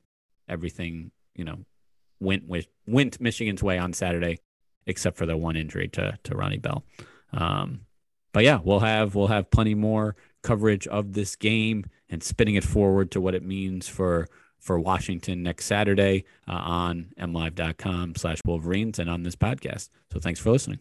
everything 0.49 1.11
you 1.35 1.45
know 1.45 1.65
went 2.23 2.49
with 2.49 2.67
went 2.87 3.21
Michigan's 3.21 3.63
way 3.63 3.79
on 3.79 3.93
Saturday, 3.93 4.39
except 4.87 5.17
for 5.17 5.27
the 5.27 5.37
one 5.37 5.57
injury 5.57 5.89
to 5.89 6.19
to 6.25 6.37
Ronnie 6.37 6.59
Bell. 6.59 6.85
Um, 7.33 7.83
but 8.33 8.45
yeah, 8.45 8.61
we'll 8.63 8.81
have 8.81 9.15
we'll 9.15 9.29
have 9.29 9.51
plenty 9.51 9.75
more 9.75 10.17
coverage 10.43 10.87
of 10.87 11.13
this 11.13 11.37
game 11.37 11.85
and 12.09 12.23
spinning 12.23 12.57
it 12.57 12.65
forward 12.65 13.11
to 13.13 13.21
what 13.21 13.35
it 13.35 13.45
means 13.45 13.89
for 13.89 14.29
for 14.59 14.79
Washington 14.79 15.43
next 15.43 15.67
Saturday 15.67 16.25
uh, 16.47 16.53
on 16.53 17.09
mlive.com 17.19 18.15
slash 18.15 18.39
Wolverines 18.45 18.99
and 18.99 19.11
on 19.11 19.25
this 19.25 19.35
podcast. 19.35 19.91
So 20.13 20.21
thanks 20.21 20.39
for 20.39 20.51
listening. 20.51 20.79